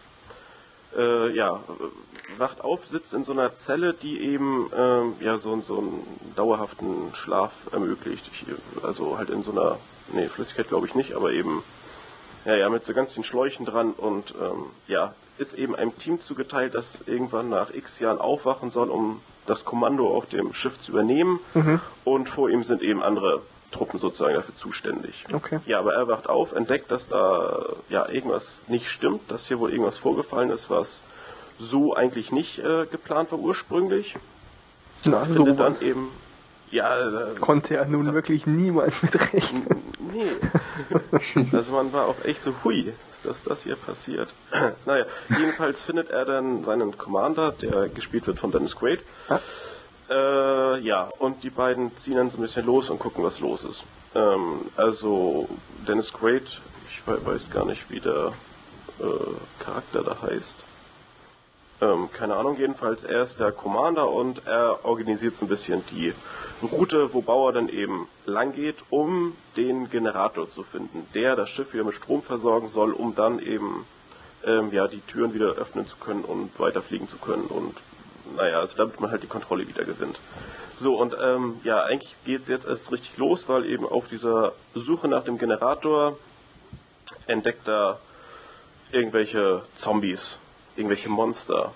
[0.97, 5.59] Äh, ja, äh, wacht auf, sitzt in so einer Zelle, die eben ähm, ja so,
[5.61, 8.29] so einen dauerhaften Schlaf ermöglicht.
[8.31, 8.45] Ich,
[8.83, 9.77] also halt in so einer,
[10.11, 11.63] nee, Flüssigkeit glaube ich nicht, aber eben
[12.45, 16.19] ja, ja, mit so ganz vielen Schläuchen dran und ähm, ja, ist eben einem Team
[16.19, 20.91] zugeteilt, das irgendwann nach x Jahren aufwachen soll, um das Kommando auf dem Schiff zu
[20.91, 21.39] übernehmen.
[22.03, 23.41] Und vor ihm sind eben andere
[23.73, 25.25] Truppen sozusagen dafür zuständig.
[25.33, 25.59] Okay.
[25.65, 29.71] Ja, aber er wacht auf, entdeckt, dass da ja irgendwas nicht stimmt, dass hier wohl
[29.71, 31.03] irgendwas vorgefallen ist, was
[31.59, 34.15] so eigentlich nicht äh, geplant war ursprünglich.
[35.05, 36.09] Na, Findet dann eben
[36.73, 39.67] ja, äh, konnte ja nun wirklich niemand mitrechnen.
[39.99, 40.31] Nee.
[41.51, 42.93] Also man war auch echt so, hui,
[43.23, 44.33] dass das hier passiert.
[44.85, 49.01] naja, jedenfalls findet er dann seinen Commander, der gespielt wird von Dennis Quaid.
[49.29, 49.39] Ah.
[50.13, 53.63] Äh, ja, und die beiden ziehen dann so ein bisschen los und gucken, was los
[53.63, 53.83] ist.
[54.13, 55.47] Ähm, also
[55.87, 56.43] Dennis Quaid,
[56.89, 58.33] ich we- weiß gar nicht, wie der
[58.99, 59.03] äh,
[59.63, 60.55] Charakter da heißt.
[61.81, 66.13] Ähm, keine Ahnung, jedenfalls, er ist der Commander und er organisiert so ein bisschen die
[66.61, 71.73] Route, wo Bauer dann eben lang geht, um den Generator zu finden, der das Schiff
[71.73, 73.85] wieder mit Strom versorgen soll, um dann eben
[74.45, 77.75] ähm, ja, die Türen wieder öffnen zu können und weiterfliegen zu können und
[78.35, 80.19] naja, also damit man halt die Kontrolle wieder gewinnt.
[80.75, 84.53] So, und ähm, ja, eigentlich geht es jetzt erst richtig los, weil eben auf dieser
[84.73, 86.17] Suche nach dem Generator
[87.27, 87.99] entdeckt er
[88.91, 90.39] irgendwelche Zombies,
[90.75, 91.71] irgendwelche Monster.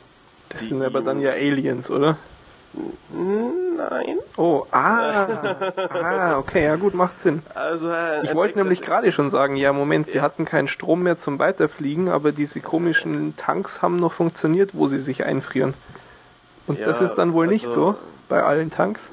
[0.50, 2.18] Das sind aber dann ja Aliens, oder?
[3.12, 4.18] Nein.
[4.36, 5.28] Oh, ah,
[5.90, 7.42] ah, okay, ja gut, macht Sinn.
[7.54, 11.18] Also, er Ich wollte nämlich gerade schon sagen, ja, Moment, sie hatten keinen Strom mehr
[11.18, 15.74] zum Weiterfliegen, aber diese komischen Tanks haben noch funktioniert, wo sie sich einfrieren.
[16.68, 17.96] Und das Ja, ist dann wohl nicht also- so
[18.30, 19.10] bei allen Tanks.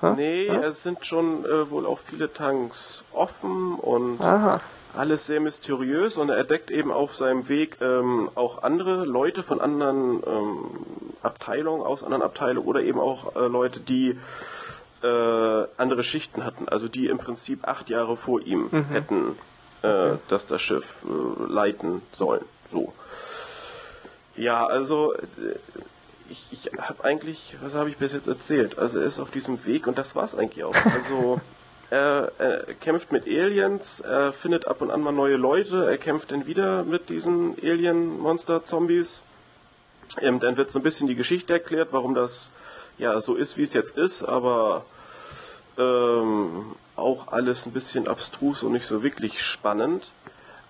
[0.00, 0.14] Ha?
[0.16, 0.56] Nee, Ha?
[0.62, 4.60] es sind schon äh, wohl auch viele Tanks offen und Aha,
[4.96, 9.60] alles sehr mysteriös und er entdeckt eben auf seinem Weg ähm, auch andere Leute von
[9.60, 10.56] anderen ähm,
[11.22, 14.16] Abteilungen, aus anderen Abteilungen oder eben auch äh, Leute, die
[15.02, 19.36] äh, andere Schichten hatten, also die im Prinzip acht Jahre vor ihm hätten
[19.82, 22.44] äh, das das Schiff äh, leiten sollen.
[22.70, 22.92] So.
[24.36, 25.18] Ja, also äh,
[26.30, 28.78] ich, ich habe eigentlich, was habe ich bis jetzt erzählt?
[28.78, 30.74] Also er ist auf diesem Weg und das war's eigentlich auch.
[30.74, 31.40] Also
[31.90, 36.32] er, er kämpft mit Aliens, er findet ab und an mal neue Leute, er kämpft
[36.32, 39.22] dann wieder mit diesen Alien-Monster-Zombies.
[40.20, 42.50] Ähm, dann wird so ein bisschen die Geschichte erklärt, warum das
[42.98, 44.84] ja so ist, wie es jetzt ist, aber
[45.78, 50.10] ähm, auch alles ein bisschen abstrus und nicht so wirklich spannend.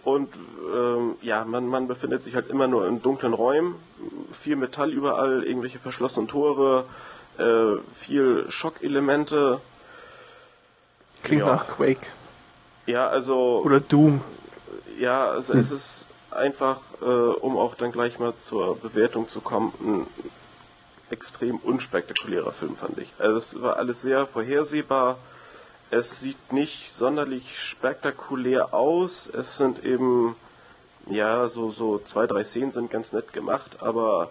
[0.05, 0.35] Und
[0.75, 3.75] ähm, ja, man, man befindet sich halt immer nur in dunklen Räumen,
[4.33, 6.85] viel Metall überall, irgendwelche verschlossenen Tore,
[7.39, 9.61] äh, viel Schockelemente.
[11.23, 11.47] klingt Ja.
[11.53, 12.07] nach Quake.
[12.87, 14.23] Ja, also Oder Doom.
[14.99, 19.73] ja, also es ist einfach, äh, um auch dann gleich mal zur Bewertung zu kommen,
[19.81, 20.07] ein
[21.11, 23.13] extrem unspektakulärer Film, fand ich.
[23.19, 25.19] Also es war alles sehr vorhersehbar.
[25.91, 29.27] Es sieht nicht sonderlich spektakulär aus.
[29.27, 30.37] Es sind eben,
[31.07, 34.31] ja, so, so zwei, drei Szenen sind ganz nett gemacht, aber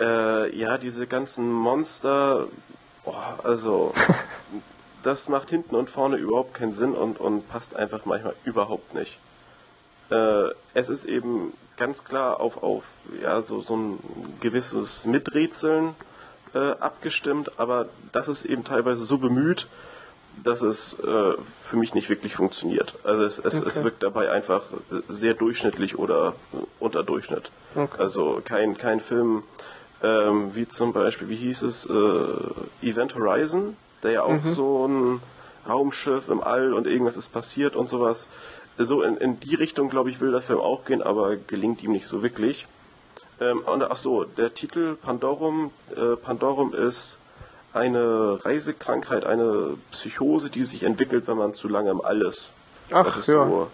[0.00, 2.48] äh, ja, diese ganzen Monster,
[3.04, 3.94] boah, also
[5.04, 9.18] das macht hinten und vorne überhaupt keinen Sinn und, und passt einfach manchmal überhaupt nicht.
[10.10, 12.82] Äh, es ist eben ganz klar auf, auf
[13.22, 13.98] ja, so, so ein
[14.40, 15.94] gewisses Miträtseln
[16.52, 19.68] äh, abgestimmt, aber das ist eben teilweise so bemüht,
[20.44, 22.94] dass es äh, für mich nicht wirklich funktioniert.
[23.04, 23.84] Also es, es, es Okay.
[23.84, 24.62] wirkt dabei einfach
[25.08, 26.34] sehr durchschnittlich oder
[26.78, 27.50] unter Durchschnitt.
[27.74, 28.00] Okay.
[28.00, 29.42] Also kein, kein Film
[30.02, 35.20] ähm, wie zum Beispiel, wie hieß es, äh, Event Horizon, der ja auch so ein
[35.68, 38.28] Raumschiff im All und irgendwas ist passiert und sowas.
[38.78, 41.92] So in, in die Richtung, glaube ich, will der Film auch gehen, aber gelingt ihm
[41.92, 42.66] nicht so wirklich.
[43.40, 47.18] Ähm, und ach so, der Titel Pandorum, äh, Pandorum ist
[47.78, 52.50] eine Reisekrankheit, eine Psychose, die sich entwickelt, wenn man zu lange im All ist.
[52.90, 53.46] Ach, das ist ja.
[53.46, 53.70] so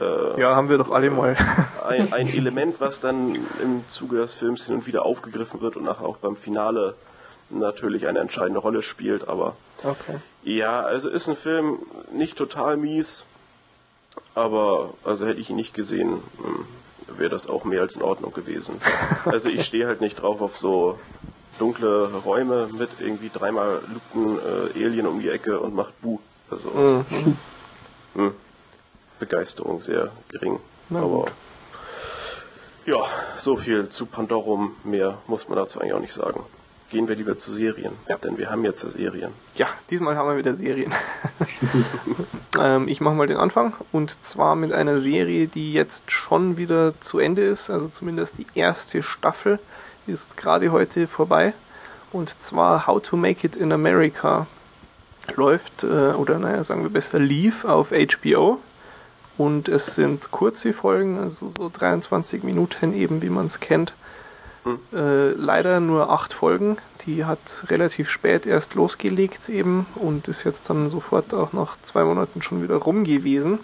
[0.00, 1.36] äh, Ja, haben wir doch alle mal.
[1.88, 5.84] ein, ein Element, was dann im Zuge des Films hin und wieder aufgegriffen wird und
[5.84, 6.94] nachher auch beim Finale
[7.50, 9.28] natürlich eine entscheidende Rolle spielt.
[9.28, 10.18] Aber Okay.
[10.42, 11.78] ja, also ist ein Film
[12.12, 13.24] nicht total mies,
[14.34, 16.66] aber also hätte ich ihn nicht gesehen, hm,
[17.16, 18.80] wäre das auch mehr als in Ordnung gewesen.
[19.24, 20.98] Also ich stehe halt nicht drauf auf so
[21.58, 26.18] dunkle Räume mit irgendwie dreimal lupten äh, Alien um die Ecke und macht Bu.
[26.50, 27.36] Also mhm.
[28.14, 28.30] mh,
[29.18, 30.60] Begeisterung sehr gering.
[30.88, 31.32] Na Aber gut.
[32.86, 32.96] ja,
[33.38, 34.76] so viel zu Pandorum.
[34.84, 36.40] Mehr muss man dazu eigentlich auch nicht sagen.
[36.90, 38.16] Gehen wir lieber zu Serien, ja.
[38.16, 39.32] denn wir haben jetzt ja Serien.
[39.56, 40.94] Ja, diesmal haben wir wieder Serien.
[42.58, 46.98] ähm, ich mache mal den Anfang und zwar mit einer Serie, die jetzt schon wieder
[47.02, 49.58] zu Ende ist, also zumindest die erste Staffel
[50.08, 51.52] ist gerade heute vorbei.
[52.12, 54.46] Und zwar How to Make It in America
[55.36, 58.58] läuft, äh, oder naja, sagen wir besser, lief auf HBO.
[59.36, 63.92] Und es sind kurze Folgen, also so 23 Minuten eben, wie man es kennt.
[64.64, 64.78] Hm.
[64.92, 66.78] Äh, leider nur acht Folgen.
[67.06, 67.38] Die hat
[67.68, 72.62] relativ spät erst losgelegt eben und ist jetzt dann sofort auch nach zwei Monaten schon
[72.62, 73.60] wieder rum gewesen.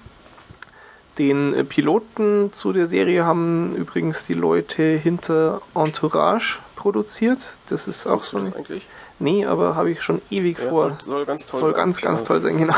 [1.18, 7.54] Den äh, Piloten zu der Serie haben übrigens die Leute hinter Entourage produziert.
[7.68, 8.52] Das ist auch so ein.
[8.52, 8.86] Eigentlich?
[9.20, 10.98] Nee, aber habe ich schon ewig ja, vor.
[10.98, 11.78] Soll, soll, ganz toll soll sein.
[11.78, 12.74] ganz, ganz toll sein, genau.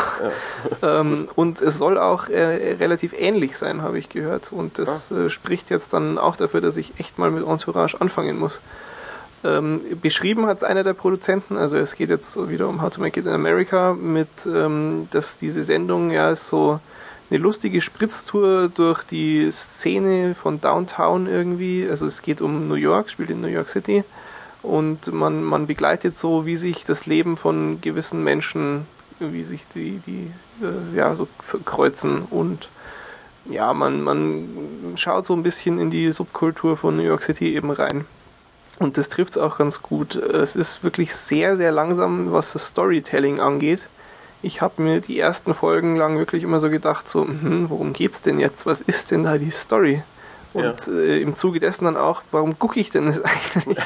[0.83, 1.01] Ja.
[1.01, 4.53] ähm, und es soll auch äh, relativ ähnlich sein, habe ich gehört.
[4.53, 5.25] Und das ah.
[5.25, 8.61] äh, spricht jetzt dann auch dafür, dass ich echt mal mit Entourage anfangen muss.
[9.45, 13.01] Ähm, beschrieben hat es einer der Produzenten, also es geht jetzt wieder um How to
[13.01, 16.81] Make It in America, mit, ähm, dass diese Sendung ja so
[17.31, 21.87] eine lustige Spritztour durch die Szene von Downtown irgendwie.
[21.89, 24.05] Also es geht um New York, spielt in New York City.
[24.63, 28.87] Und man, man begleitet so, wie sich das Leben von gewissen Menschen,
[29.19, 30.31] wie sich die, die
[30.65, 31.29] äh, ja, so
[31.65, 32.23] kreuzen.
[32.31, 32.69] Und
[33.49, 37.71] ja, man, man schaut so ein bisschen in die Subkultur von New York City eben
[37.71, 38.05] rein.
[38.79, 40.17] Und das trifft es auch ganz gut.
[40.17, 43.89] Es ist wirklich sehr, sehr langsam, was das Storytelling angeht
[44.47, 48.23] ich habe mir die ersten Folgen lang wirklich immer so gedacht, so, hm, worum geht's
[48.23, 48.65] denn jetzt?
[48.65, 50.03] Was ist denn da die Story?
[50.53, 50.93] Und ja.
[50.93, 53.21] äh, im Zuge dessen dann auch, warum gucke ich denn das
[53.57, 53.79] eigentlich?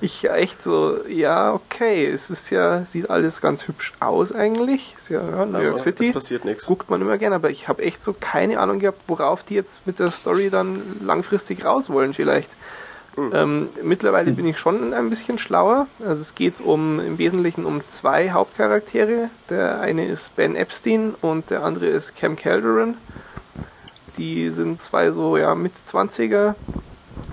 [0.00, 4.96] ich echt so, ja, okay, es ist ja, sieht alles ganz hübsch aus eigentlich.
[4.98, 6.12] Ist ja, ja New York City.
[6.12, 6.64] passiert nichts.
[6.64, 9.86] Guckt man immer gerne, aber ich habe echt so keine Ahnung gehabt, worauf die jetzt
[9.86, 12.50] mit der Story dann langfristig raus wollen vielleicht.
[13.20, 13.32] Mhm.
[13.34, 15.86] Ähm, mittlerweile bin ich schon ein bisschen schlauer.
[16.00, 19.30] Also es geht um im Wesentlichen um zwei Hauptcharaktere.
[19.48, 22.96] Der eine ist Ben Epstein und der andere ist Cam Calderon.
[24.16, 26.54] Die sind zwei so ja mit 20er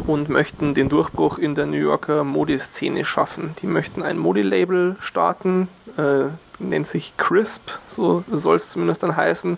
[0.05, 3.55] und möchten den Durchbruch in der New Yorker Modeszene schaffen.
[3.61, 5.67] Die möchten ein Modelabel starten,
[5.97, 6.25] äh,
[6.59, 9.57] nennt sich Crisp, so soll es zumindest dann heißen.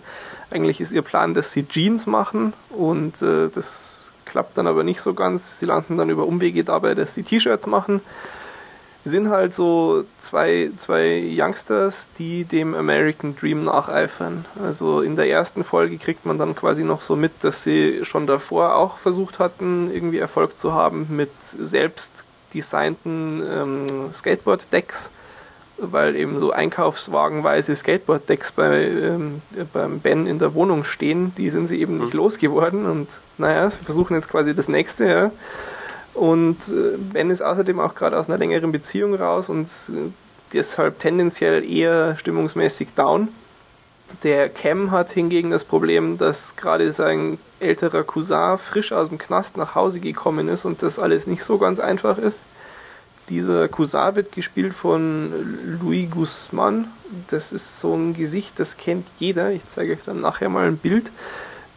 [0.50, 3.99] Eigentlich ist ihr Plan, dass sie Jeans machen und äh, das
[4.30, 5.58] klappt dann aber nicht so ganz.
[5.58, 8.00] Sie landen dann über Umwege dabei, dass sie T-Shirts machen.
[9.04, 14.44] Sind halt so zwei, zwei Youngsters, die dem American Dream nacheifern.
[14.62, 18.26] Also in der ersten Folge kriegt man dann quasi noch so mit, dass sie schon
[18.26, 25.10] davor auch versucht hatten, irgendwie Erfolg zu haben mit selbst designten ähm, Skateboard-Decks
[25.80, 31.68] weil eben so einkaufswagenweise Skateboard-Decks bei, ähm, beim Ben in der Wohnung stehen, die sind
[31.68, 32.18] sie eben nicht mhm.
[32.18, 33.08] losgeworden und
[33.40, 35.30] naja, wir versuchen jetzt quasi das nächste, ja.
[36.14, 40.10] Und äh, Ben ist außerdem auch gerade aus einer längeren Beziehung raus und äh,
[40.52, 43.28] deshalb tendenziell eher stimmungsmäßig down.
[44.22, 49.56] Der Cam hat hingegen das Problem, dass gerade sein älterer Cousin frisch aus dem Knast
[49.56, 52.40] nach Hause gekommen ist und das alles nicht so ganz einfach ist.
[53.28, 56.88] Dieser Cousin wird gespielt von Louis Guzman.
[57.28, 59.52] Das ist so ein Gesicht, das kennt jeder.
[59.52, 61.12] Ich zeige euch dann nachher mal ein Bild.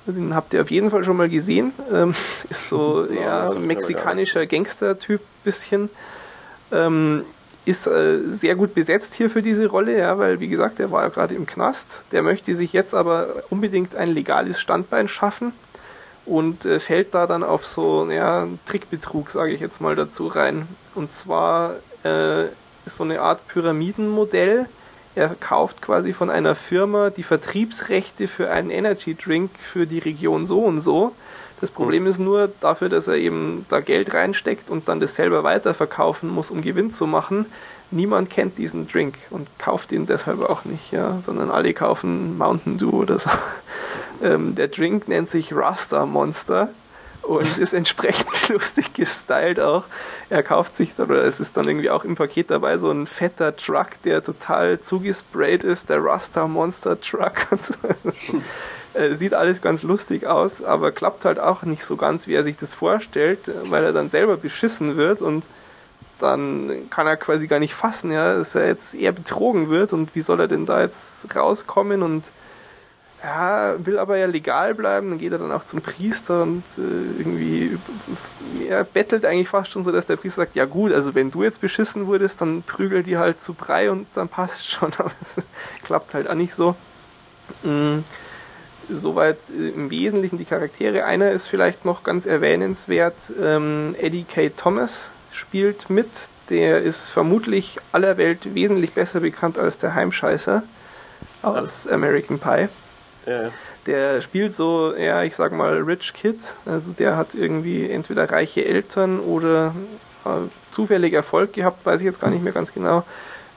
[0.06, 1.72] Den habt ihr auf jeden Fall schon mal gesehen.
[1.92, 2.16] Ähm,
[2.50, 5.90] ist so ja, ja mexikanischer Gangster-Typ bisschen.
[6.72, 7.24] Ähm,
[7.66, 11.04] ist äh, sehr gut besetzt hier für diese Rolle, ja, weil wie gesagt, er war
[11.04, 12.04] ja gerade im Knast.
[12.12, 15.54] Der möchte sich jetzt aber unbedingt ein legales Standbein schaffen
[16.26, 20.68] und äh, fällt da dann auf so ja, Trickbetrug, sage ich jetzt mal dazu rein.
[20.94, 22.46] Und zwar äh,
[22.86, 24.68] ist so eine Art Pyramidenmodell
[25.16, 30.46] er kauft quasi von einer Firma die Vertriebsrechte für einen Energy Drink für die Region
[30.46, 31.14] so und so.
[31.62, 35.44] Das Problem ist nur dafür, dass er eben da Geld reinsteckt und dann das selber
[35.44, 37.46] weiterverkaufen muss, um Gewinn zu machen.
[37.90, 42.78] Niemand kennt diesen Drink und kauft ihn deshalb auch nicht, ja, sondern alle kaufen Mountain
[42.78, 43.30] Dew oder so.
[44.22, 46.70] Ähm, der Drink nennt sich Rasta Monster
[47.24, 49.86] und ist entsprechend lustig gestylt auch.
[50.30, 53.08] Er kauft sich dann, oder es ist dann irgendwie auch im Paket dabei, so ein
[53.08, 57.74] fetter Truck, der total zugesprayt ist, der Rasta Monster Truck und so.
[57.88, 62.44] Also, sieht alles ganz lustig aus, aber klappt halt auch nicht so ganz, wie er
[62.44, 65.46] sich das vorstellt, weil er dann selber beschissen wird und
[66.20, 70.16] dann kann er quasi gar nicht fassen, ja, dass er jetzt eher betrogen wird und
[70.16, 72.24] wie soll er denn da jetzt rauskommen und
[73.24, 77.20] ja, will aber ja legal bleiben, dann geht er dann auch zum Priester und äh,
[77.20, 77.78] irgendwie
[78.68, 81.44] er bettelt eigentlich fast schon so, dass der Priester sagt, ja gut, also wenn du
[81.44, 85.44] jetzt beschissen wurdest, dann prügel die halt zu Brei und dann passt schon, aber es
[85.84, 86.76] klappt halt auch nicht so.
[87.64, 88.04] Mhm.
[88.90, 91.06] Soweit äh, im Wesentlichen die Charaktere.
[91.06, 94.50] Einer ist vielleicht noch ganz erwähnenswert, ähm, Eddie K.
[94.50, 96.10] Thomas spielt mit,
[96.50, 100.64] der ist vermutlich aller Welt wesentlich besser bekannt als der Heimscheißer
[101.42, 102.68] aus American Pie.
[103.26, 103.52] Ja.
[103.86, 106.56] Der spielt so, ja, ich sag mal, Rich Kid.
[106.66, 109.74] Also der hat irgendwie entweder reiche Eltern oder
[110.26, 110.30] äh,
[110.72, 113.04] zufällig Erfolg gehabt, weiß ich jetzt gar nicht mehr ganz genau.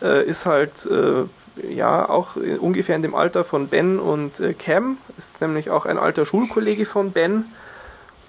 [0.02, 1.24] Äh, ist halt äh,
[1.72, 4.98] ja auch ungefähr in dem Alter von Ben und äh, Cam.
[5.16, 7.46] Ist nämlich auch ein alter Schulkollege von Ben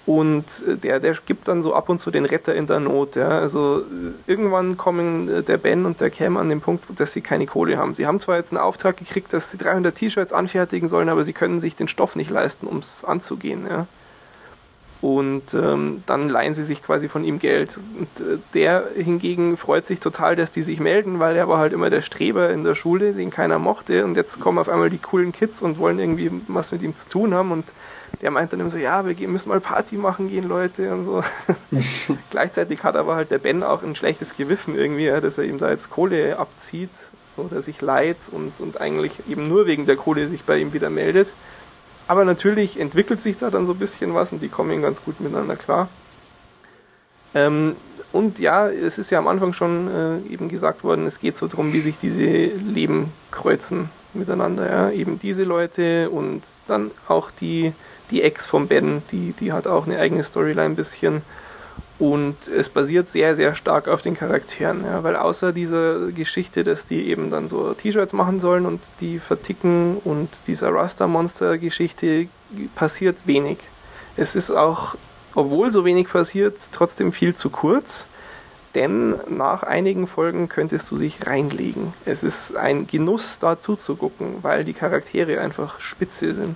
[0.08, 3.18] und äh, der, der gibt dann so ab und zu den Retter in der Not.
[3.18, 3.28] Ja.
[3.28, 7.20] Also äh, irgendwann kommen äh, der Ben und der Cam an den Punkt, dass sie
[7.20, 7.94] keine Kohle haben.
[7.94, 11.34] Sie haben zwar jetzt einen Auftrag gekriegt, dass sie 300 T-Shirts anfertigen sollen, aber sie
[11.34, 13.68] können sich den Stoff nicht leisten, um es anzugehen.
[13.70, 13.86] Ja.
[15.02, 17.78] Und ähm, dann leihen sie sich quasi von ihm Geld.
[17.78, 18.08] Und
[18.54, 22.02] der hingegen freut sich total, dass die sich melden, weil er war halt immer der
[22.02, 24.06] Streber in der Schule, den keiner mochte.
[24.06, 27.10] Und jetzt kommen auf einmal die coolen Kids und wollen irgendwie was mit ihm zu
[27.10, 27.52] tun haben.
[27.52, 27.66] Und
[28.22, 31.24] der meint dann immer so, ja, wir müssen mal Party machen gehen, Leute und so.
[32.32, 35.70] Gleichzeitig hat aber halt der Ben auch ein schlechtes Gewissen irgendwie, dass er ihm da
[35.70, 36.90] jetzt Kohle abzieht
[37.36, 40.90] oder sich leiht und, und eigentlich eben nur wegen der Kohle sich bei ihm wieder
[40.90, 41.30] meldet.
[42.08, 45.20] Aber natürlich entwickelt sich da dann so ein bisschen was und die kommen ganz gut
[45.20, 45.90] miteinander klar.
[47.36, 47.76] Ähm,
[48.14, 51.48] und ja, es ist ja am Anfang schon äh, eben gesagt worden, es geht so
[51.48, 54.70] darum, wie sich diese Leben kreuzen miteinander.
[54.70, 54.92] Ja?
[54.92, 57.74] Eben diese Leute und dann auch die
[58.12, 61.22] die Ex von Ben, die, die hat auch eine eigene Storyline ein bisschen.
[62.00, 66.86] Und es basiert sehr, sehr stark auf den Charakteren, ja, weil außer dieser Geschichte, dass
[66.86, 72.28] die eben dann so T-Shirts machen sollen und die verticken und dieser Rasta-Monster-Geschichte
[72.76, 73.58] passiert wenig.
[74.16, 74.96] Es ist auch,
[75.34, 78.06] obwohl so wenig passiert, trotzdem viel zu kurz,
[78.76, 81.96] denn nach einigen Folgen könntest du dich reinlegen.
[82.06, 86.56] Es ist ein Genuss, da zuzugucken, weil die Charaktere einfach spitze sind.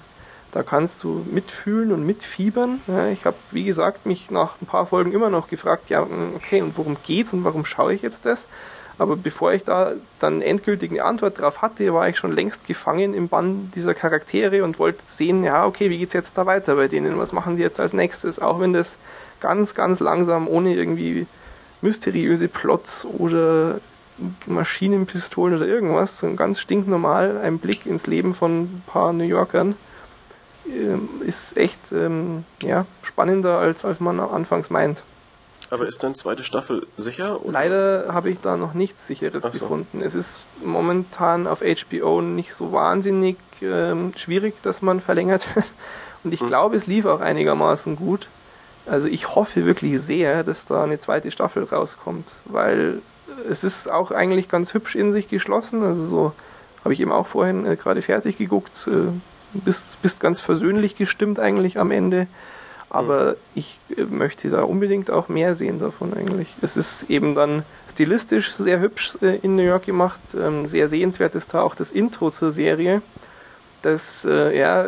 [0.52, 2.82] Da kannst du mitfühlen und mitfiebern.
[2.88, 6.36] Ja, ich habe, wie gesagt, mich nach ein paar Folgen immer noch gefragt, ja, hm,
[6.36, 8.48] okay, und worum geht's und warum schaue ich jetzt das?
[8.98, 13.14] Aber bevor ich da dann endgültig eine Antwort drauf hatte, war ich schon längst gefangen
[13.14, 16.88] im Bann dieser Charaktere und wollte sehen, ja, okay, wie geht's jetzt da weiter bei
[16.88, 17.18] denen?
[17.18, 18.40] Was machen die jetzt als nächstes?
[18.40, 18.98] Auch wenn das
[19.40, 21.26] ganz, ganz langsam, ohne irgendwie
[21.82, 23.80] mysteriöse Plots oder
[24.46, 29.76] Maschinenpistolen oder irgendwas, so ganz stinknormal ein Blick ins Leben von ein paar New Yorkern
[31.26, 35.04] ist echt ähm, ja, spannender, als, als man anfangs meint.
[35.72, 37.44] Aber ist dann zweite Staffel sicher?
[37.44, 37.54] Oder?
[37.54, 39.52] Leider habe ich da noch nichts Sicheres so.
[39.52, 40.02] gefunden.
[40.02, 45.66] Es ist momentan auf HBO nicht so wahnsinnig ähm, schwierig, dass man verlängert wird.
[46.24, 46.48] Und ich hm.
[46.48, 48.28] glaube, es lief auch einigermaßen gut.
[48.86, 53.02] Also ich hoffe wirklich sehr, dass da eine zweite Staffel rauskommt, weil
[53.50, 55.84] es ist auch eigentlich ganz hübsch in sich geschlossen.
[55.84, 56.34] Also so
[56.84, 58.88] habe ich eben auch vorhin äh, gerade fertig geguckt.
[58.88, 59.14] Äh,
[59.54, 62.28] bist, bist ganz versöhnlich gestimmt eigentlich am Ende.
[62.90, 63.36] Aber mhm.
[63.56, 66.54] ich äh, möchte da unbedingt auch mehr sehen davon eigentlich.
[66.62, 70.20] Es ist eben dann stilistisch sehr hübsch äh, in New York gemacht.
[70.36, 73.02] Ähm, sehr sehenswert ist da auch das Intro zur Serie
[73.82, 74.86] das äh, ja,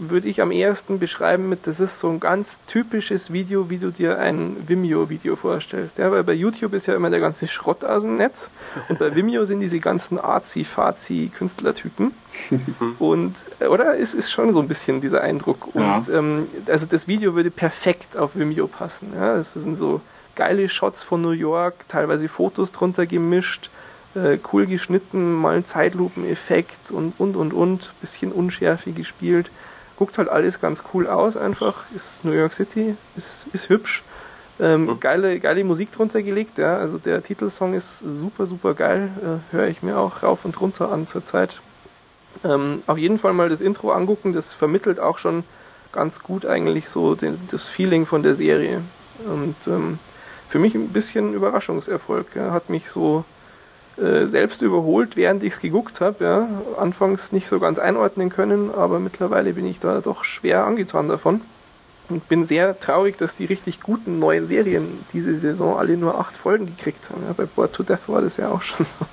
[0.00, 3.90] würde ich am ehesten beschreiben mit, das ist so ein ganz typisches Video, wie du
[3.90, 5.98] dir ein Vimeo-Video vorstellst.
[5.98, 8.50] Ja, weil bei YouTube ist ja immer der ganze Schrott aus dem Netz
[8.88, 12.12] und bei Vimeo sind diese ganzen Arzi-Fazi-Künstlertypen.
[12.98, 13.98] und, äh, oder?
[13.98, 15.74] Es ist schon so ein bisschen dieser Eindruck.
[15.74, 16.02] Und ja.
[16.10, 19.12] ähm, also das Video würde perfekt auf Vimeo passen.
[19.14, 20.00] Ja, das sind so
[20.36, 23.70] geile Shots von New York, teilweise Fotos drunter gemischt
[24.18, 29.50] äh, cool geschnitten, mal ein Zeitlupeneffekt und und und und, bisschen Unschärfe gespielt.
[29.96, 31.84] Guckt halt alles ganz cool aus einfach.
[31.94, 34.02] Ist New York City, ist, ist hübsch.
[34.60, 35.00] Ähm, mhm.
[35.00, 36.76] geile, geile Musik drunter gelegt, ja.
[36.76, 39.10] Also der Titelsong ist super, super geil.
[39.22, 41.60] Äh, Höre ich mir auch rauf und runter an zurzeit.
[42.44, 45.44] Ähm, auf jeden Fall mal das Intro angucken, das vermittelt auch schon
[45.92, 48.82] ganz gut eigentlich so den, das Feeling von der Serie.
[49.24, 49.98] Und ähm,
[50.48, 52.34] für mich ein bisschen Überraschungserfolg.
[52.34, 52.52] Ja.
[52.52, 53.24] Hat mich so
[54.00, 56.24] äh, selbst überholt, während ich es geguckt habe.
[56.24, 56.48] Ja.
[56.78, 61.40] Anfangs nicht so ganz einordnen können, aber mittlerweile bin ich da doch schwer angetan davon.
[62.08, 66.36] Und bin sehr traurig, dass die richtig guten neuen Serien diese Saison alle nur acht
[66.36, 67.22] Folgen gekriegt haben.
[67.26, 67.34] Ja.
[67.34, 69.06] Bei Board to Death war das ja auch schon so.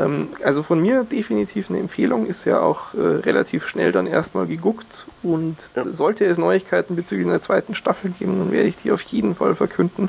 [0.00, 4.46] Ähm, also von mir definitiv eine Empfehlung, ist ja auch äh, relativ schnell dann erstmal
[4.46, 5.06] geguckt.
[5.22, 5.84] Und ja.
[5.90, 9.54] sollte es Neuigkeiten bezüglich einer zweiten Staffel geben, dann werde ich die auf jeden Fall
[9.54, 10.08] verkünden.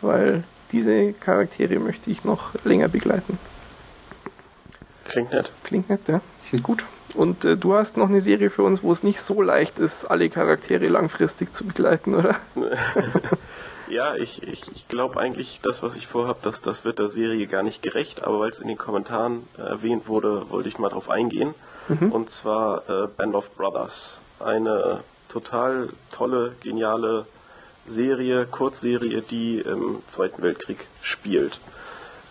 [0.00, 3.38] Weil diese Charaktere möchte ich noch länger begleiten.
[5.04, 5.52] Klingt nett.
[5.64, 6.20] Klingt nett, ja.
[6.62, 6.84] Gut.
[7.14, 10.04] Und äh, du hast noch eine Serie für uns, wo es nicht so leicht ist,
[10.04, 12.36] alle Charaktere langfristig zu begleiten, oder?
[13.88, 17.46] ja, ich, ich, ich glaube eigentlich, das, was ich vorhabe, das, das wird der Serie
[17.46, 21.08] gar nicht gerecht, aber weil es in den Kommentaren erwähnt wurde, wollte ich mal drauf
[21.08, 21.54] eingehen.
[21.88, 22.12] Mhm.
[22.12, 24.20] Und zwar äh, Band of Brothers.
[24.40, 27.26] Eine total tolle, geniale
[27.88, 31.60] Serie, Kurzserie, die im Zweiten Weltkrieg spielt.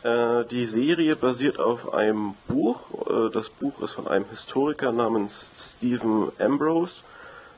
[0.04, 3.08] Äh, die Serie basiert auf einem Buch.
[3.08, 7.04] Äh, das Buch ist von einem Historiker namens Stephen Ambrose.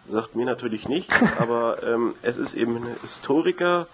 [0.09, 3.87] Sagt mir natürlich nichts, aber ähm, es ist eben ein Historiker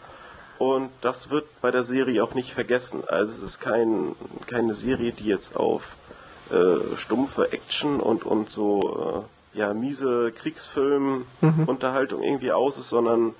[0.59, 3.03] und das wird bei der Serie auch nicht vergessen.
[3.07, 5.95] Also es ist kein, keine Serie, die jetzt auf
[6.51, 9.25] äh, stumpfe Action und, und so
[9.55, 12.25] äh, ja, miese Kriegsfilm-Unterhaltung mhm.
[12.25, 13.33] irgendwie aus ist, sondern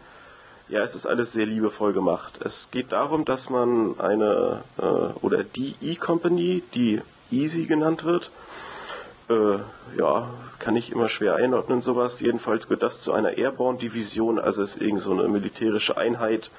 [0.69, 2.39] ja, es ist alles sehr liebevoll gemacht.
[2.43, 4.83] Es geht darum, dass man eine äh,
[5.21, 7.01] oder die E-Company, die
[7.31, 8.31] Easy genannt wird,
[9.29, 9.57] äh,
[9.97, 12.19] ja, kann ich immer schwer einordnen, sowas.
[12.19, 16.51] Jedenfalls gehört das zu einer Airborne-Division, also ist irgend so eine militärische Einheit,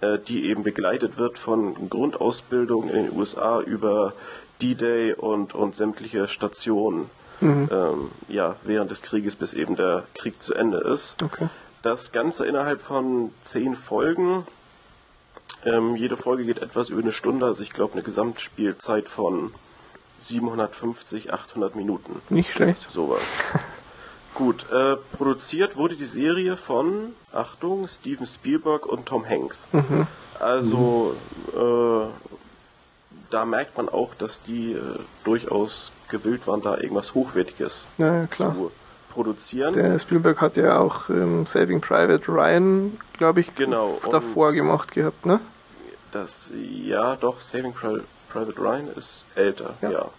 [0.00, 4.14] äh, die eben begleitet wird von Grundausbildung in den USA über
[4.60, 7.10] D-Day und, und sämtliche Stationen
[7.40, 7.68] mhm.
[7.70, 11.22] ähm, ja, während des Krieges, bis eben der Krieg zu Ende ist.
[11.22, 11.48] Okay.
[11.82, 14.46] Das Ganze innerhalb von zehn Folgen.
[15.64, 19.52] Ähm, jede Folge geht etwas über eine Stunde, also ich glaube eine Gesamtspielzeit von
[20.20, 22.20] 750, 800 Minuten.
[22.30, 22.86] Nicht schlecht.
[22.90, 23.20] Sowas.
[24.34, 29.66] Gut, äh, produziert wurde die Serie von, Achtung, Steven Spielberg und Tom Hanks.
[29.72, 30.06] Mhm.
[30.40, 31.14] Also
[31.54, 31.60] mhm.
[31.60, 32.06] Äh,
[33.30, 38.54] da merkt man auch, dass die äh, durchaus gewillt waren, da irgendwas Hochwertiges ja, klar.
[38.54, 38.72] zu
[39.12, 39.74] produzieren.
[39.74, 45.26] Der Spielberg hat ja auch ähm, Saving Private Ryan, glaube ich, genau, davor gemacht gehabt,
[45.26, 45.40] ne?
[46.10, 49.90] Das, ja, doch, Saving Pri Private Ryan ist älter, ja.
[49.90, 50.10] Ja,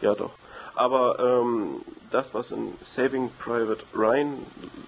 [0.00, 0.32] ja doch.
[0.74, 4.34] Aber ähm, das, was in Saving Private Ryan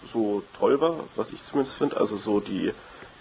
[0.05, 2.73] so toll war, was ich zumindest finde, also so die,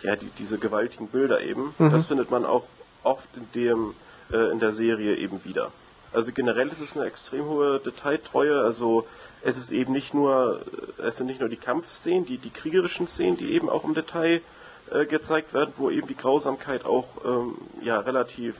[0.01, 1.91] ja, die, diese gewaltigen Bilder eben, mhm.
[1.91, 2.63] das findet man auch
[3.03, 3.93] oft in dem
[4.31, 5.71] äh, in der Serie eben wieder.
[6.13, 9.05] Also generell ist es eine extrem hohe Detailtreue, also
[9.43, 10.61] es ist eben nicht nur,
[10.97, 14.41] es sind nicht nur die Kampfszenen, die, die kriegerischen Szenen, die eben auch im Detail
[14.91, 18.55] äh, gezeigt werden, wo eben die Grausamkeit auch ähm, ja relativ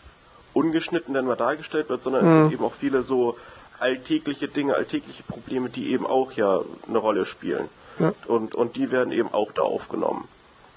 [0.54, 2.30] ungeschnitten dann mal dargestellt wird, sondern mhm.
[2.30, 3.38] es sind eben auch viele so
[3.80, 7.70] alltägliche Dinge, alltägliche Probleme, die eben auch ja eine Rolle spielen.
[8.00, 8.14] Ja.
[8.28, 10.28] Und, und die werden eben auch da aufgenommen.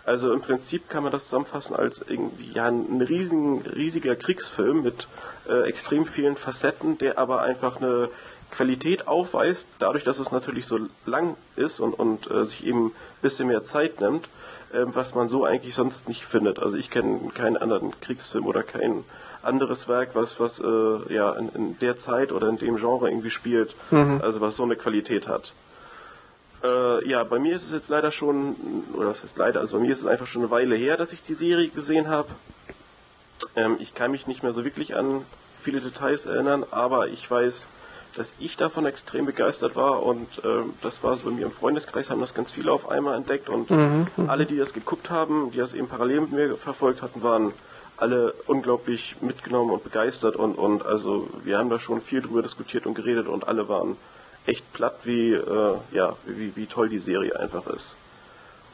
[0.04, 5.09] Also im Prinzip kann man das zusammenfassen als irgendwie ja, ein riesigen, riesiger Kriegsfilm mit
[5.48, 8.09] äh, extrem vielen Facetten, der aber einfach eine
[8.51, 12.92] Qualität aufweist, dadurch, dass es natürlich so lang ist und, und äh, sich eben ein
[13.22, 14.28] bisschen mehr Zeit nimmt,
[14.72, 16.59] äh, was man so eigentlich sonst nicht findet.
[16.59, 19.05] Also ich kenne keinen anderen Kriegsfilm oder kein
[19.42, 23.30] anderes Werk, was, was äh, ja in, in, der Zeit oder in dem Genre irgendwie
[23.30, 24.20] spielt, mhm.
[24.22, 25.53] also was so eine Qualität hat.
[26.64, 28.57] Äh, ja, bei mir ist es jetzt leider schon,
[28.94, 31.12] oder was heißt leider, also bei mir ist es einfach schon eine Weile her, dass
[31.12, 32.28] ich die Serie gesehen habe.
[33.55, 35.22] Ähm, ich kann mich nicht mehr so wirklich an
[35.61, 37.68] viele Details erinnern, aber ich weiß,
[38.16, 42.10] dass ich davon extrem begeistert war und ähm, das war so bei mir im Freundeskreis,
[42.10, 44.30] haben das ganz viele auf einmal entdeckt und mhm, mhm.
[44.30, 47.52] alle, die das geguckt haben, die das eben parallel mit mir verfolgt hatten, waren
[47.98, 52.86] alle unglaublich mitgenommen und begeistert und, und also wir haben da schon viel drüber diskutiert
[52.86, 53.96] und geredet und alle waren
[54.46, 57.96] echt platt, wie, äh, ja, wie, wie toll die Serie einfach ist.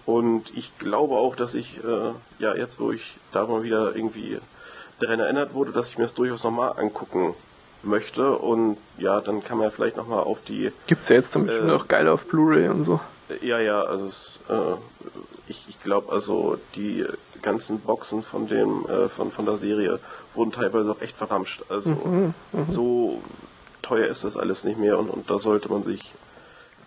[0.06, 4.38] Und ich glaube auch, dass ich, äh, ja, jetzt wo ich da mal wieder irgendwie
[5.00, 7.34] daran erinnert wurde, dass ich mir das durchaus nochmal angucken
[7.84, 8.36] möchte.
[8.36, 10.72] Und ja, dann kann man ja vielleicht nochmal auf die.
[10.86, 13.00] Gibt's ja jetzt dann bestimmt äh, auch geil auf Blu-ray und so.
[13.40, 14.76] Ja, ja, also es, äh,
[15.48, 17.06] ich, ich glaube, also die
[17.40, 19.98] ganzen Boxen von dem, äh, von, von der Serie
[20.34, 21.64] wurden teilweise auch echt verramscht.
[21.68, 22.66] Also mhm, mhm.
[22.68, 23.22] so
[23.80, 26.14] teuer ist das alles nicht mehr und, und da sollte man sich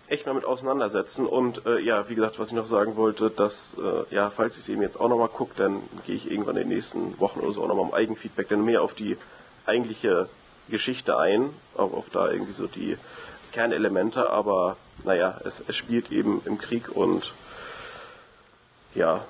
[0.08, 1.26] echt mal mit auseinandersetzen.
[1.26, 4.62] Und äh, ja, wie gesagt, was ich noch sagen wollte, dass, äh, ja, falls ich
[4.62, 7.52] es eben jetzt auch nochmal gucke, dann gehe ich irgendwann in den nächsten Wochen oder
[7.52, 9.16] so auch nochmal im Eigenfeedback dann mehr auf die
[9.66, 10.28] eigentliche
[10.68, 12.96] Geschichte ein, auch auf da irgendwie so die
[13.52, 17.32] Kernelemente, aber naja, es, es spielt eben im Krieg und
[18.94, 19.24] ja,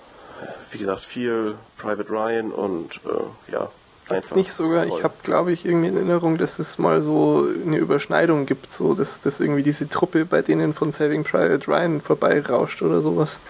[0.71, 3.71] wie gesagt, viel Private Ryan und äh, ja,
[4.09, 7.77] Einfach nicht sogar, ich habe glaube ich irgendwie in Erinnerung, dass es mal so eine
[7.77, 12.83] Überschneidung gibt, so dass, dass irgendwie diese Truppe bei denen von Saving Private Ryan vorbeirauscht
[12.83, 13.41] oder sowas.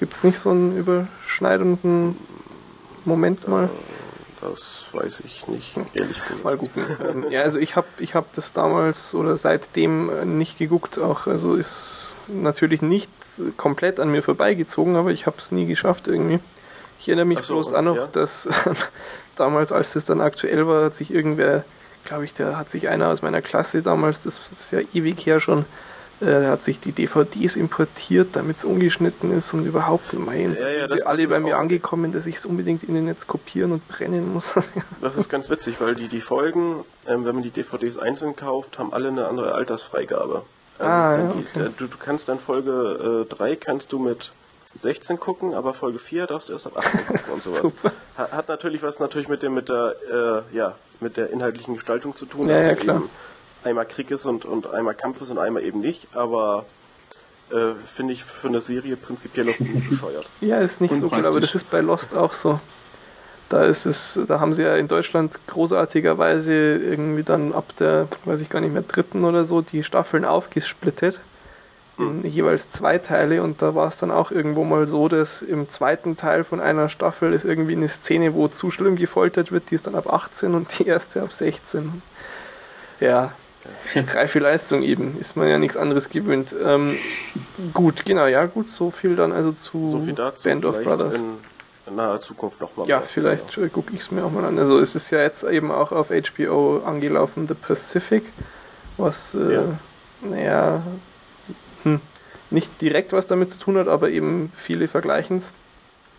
[0.00, 2.16] Gibt es nicht so einen überschneidenden
[3.04, 3.64] Moment mal?
[3.64, 3.68] Äh,
[4.40, 6.44] das weiß ich nicht, ehrlich gesagt.
[6.44, 6.84] Mal gucken.
[7.08, 11.54] Ähm, ja, also ich habe ich hab das damals oder seitdem nicht geguckt, auch also
[11.54, 13.10] ist natürlich nicht
[13.56, 16.40] komplett an mir vorbeigezogen, aber ich habe es nie geschafft irgendwie.
[16.98, 18.06] Ich erinnere mich so, bloß auch noch, ja?
[18.06, 18.48] dass
[19.36, 21.64] damals, als das dann aktuell war, hat sich irgendwer,
[22.04, 25.40] glaube ich, der hat sich einer aus meiner Klasse damals, das ist ja ewig her
[25.40, 25.64] schon,
[26.20, 30.88] äh, hat sich die DVDs importiert, damit es ungeschnitten ist und überhaupt, mein, Ja, ja,
[30.88, 33.86] sind alle bei mir auch- angekommen, dass ich es unbedingt in den Netz kopieren und
[33.88, 34.54] brennen muss.
[35.00, 38.78] Das ist ganz witzig, weil die, die Folgen, ähm, wenn man die DVDs einzeln kauft,
[38.78, 40.42] haben alle eine andere Altersfreigabe.
[40.78, 41.46] Also Ah, ja, die, okay.
[41.56, 44.30] der, du, du kannst dann Folge äh, 3 kannst du mit
[44.80, 47.72] 16 gucken, aber Folge 4 darfst du erst ab 18 gucken und sowas.
[48.16, 49.96] Hat, hat natürlich was natürlich mit dem mit der
[50.52, 52.96] äh, ja mit der inhaltlichen Gestaltung zu tun, Ja, dass ja, klar.
[52.96, 53.10] eben
[53.64, 56.64] einmal Krieg ist und, und einmal Kampf ist und einmal eben nicht, aber
[57.50, 60.28] äh, finde ich für eine Serie prinzipiell auch ziemlich bescheuert.
[60.40, 62.60] Ja, ist nicht so cool, aber das ist bei Lost auch so.
[63.48, 68.42] Da ist es, da haben sie ja in Deutschland großartigerweise irgendwie dann ab der, weiß
[68.42, 71.20] ich gar nicht mehr, dritten oder so, die Staffeln aufgesplittet.
[71.98, 75.68] In jeweils zwei Teile und da war es dann auch irgendwo mal so, dass im
[75.68, 79.74] zweiten Teil von einer Staffel ist irgendwie eine Szene, wo zu schlimm gefoltert wird, die
[79.74, 82.02] ist dann ab 18 und die erste ab 16.
[83.00, 83.32] Ja,
[84.14, 86.54] reife Leistung eben, ist man ja nichts anderes gewöhnt.
[86.64, 86.96] Ähm,
[87.74, 90.44] gut, genau, ja gut, so viel dann also zu So viel dazu.
[90.48, 91.16] Band of Brothers.
[91.16, 91.34] In,
[91.86, 92.86] in naher Zukunft nochmal.
[92.88, 94.58] Ja, vielleicht äh, gucke ich es mir auch mal an.
[94.58, 98.24] Also es ist ja jetzt eben auch auf HBO angelaufen, The Pacific,
[98.96, 99.62] was, äh, Ja.
[100.22, 100.82] naja,
[101.84, 102.00] hm,
[102.50, 105.52] nicht direkt was damit zu tun hat, aber eben viele vergleichen's.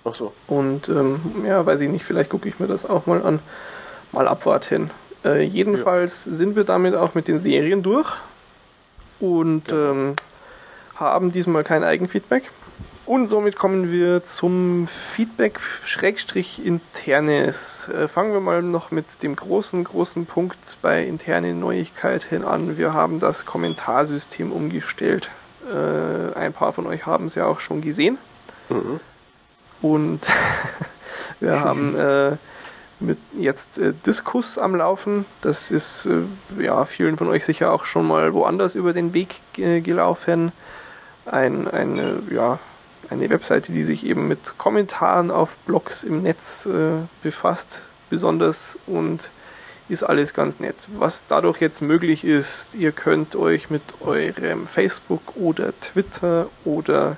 [0.05, 0.33] Ach so.
[0.47, 3.39] Und ähm, ja, weiß ich nicht, vielleicht gucke ich mir das auch mal an.
[4.11, 4.89] Mal abwarten.
[5.25, 8.09] Äh, jedenfalls sind wir damit auch mit den Serien durch
[9.19, 9.91] und Genau.
[9.91, 10.13] ähm,
[10.95, 12.51] haben diesmal kein Eigenfeedback.
[13.05, 17.89] Und somit kommen wir zum Feedback Schrägstrich internes.
[17.89, 22.77] Äh, fangen wir mal noch mit dem großen, großen Punkt bei internen Neuigkeiten an.
[22.77, 25.31] Wir haben das Kommentarsystem umgestellt.
[25.73, 28.19] Äh, ein paar von euch haben es ja auch schon gesehen.
[28.69, 28.99] Mhm.
[29.81, 30.21] Und
[31.39, 32.37] wir haben äh,
[32.99, 35.25] mit jetzt äh, Diskus am Laufen.
[35.41, 39.39] Das ist äh, ja vielen von euch sicher auch schon mal woanders über den Weg
[39.57, 40.51] äh, gelaufen.
[41.25, 42.59] Ein, eine, ja,
[43.09, 49.31] eine Webseite, die sich eben mit Kommentaren auf Blogs im Netz äh, befasst, besonders und
[49.89, 50.87] ist alles ganz nett.
[50.97, 57.17] Was dadurch jetzt möglich ist, ihr könnt euch mit eurem Facebook oder Twitter oder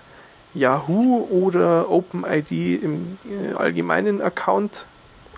[0.53, 4.85] Yahoo oder OpenID im äh, allgemeinen Account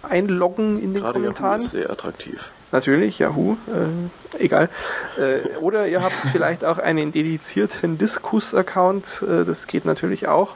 [0.04, 1.62] einloggen in den Gerade Yahoo Kommentaren.
[1.62, 2.52] ist sehr attraktiv.
[2.72, 4.70] Natürlich, Yahoo, äh, egal.
[5.18, 10.56] Äh, oder ihr habt vielleicht auch einen dedizierten Diskus-Account, äh, das geht natürlich auch.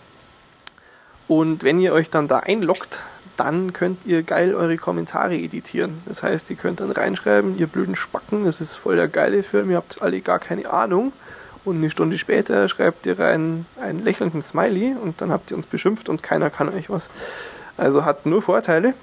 [1.27, 3.01] Und wenn ihr euch dann da einloggt,
[3.35, 6.01] dann könnt ihr geil eure Kommentare editieren.
[6.05, 9.69] Das heißt, ihr könnt dann reinschreiben, ihr blöden Spacken, das ist voll der geile Film,
[9.69, 11.13] ihr habt alle gar keine Ahnung.
[11.63, 15.67] Und eine Stunde später schreibt ihr rein einen lächelnden Smiley und dann habt ihr uns
[15.67, 17.09] beschimpft und keiner kann euch was.
[17.75, 18.93] Also hat nur Vorteile.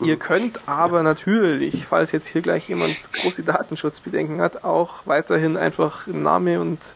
[0.00, 6.06] Ihr könnt aber natürlich, falls jetzt hier gleich jemand große Datenschutzbedenken hat, auch weiterhin einfach
[6.06, 6.94] Name und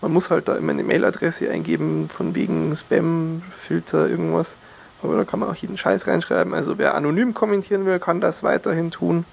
[0.00, 4.56] man muss halt da immer eine Mailadresse eingeben, von wegen Spam, Filter, irgendwas.
[5.02, 6.54] Aber da kann man auch jeden Scheiß reinschreiben.
[6.54, 9.24] Also wer anonym kommentieren will, kann das weiterhin tun.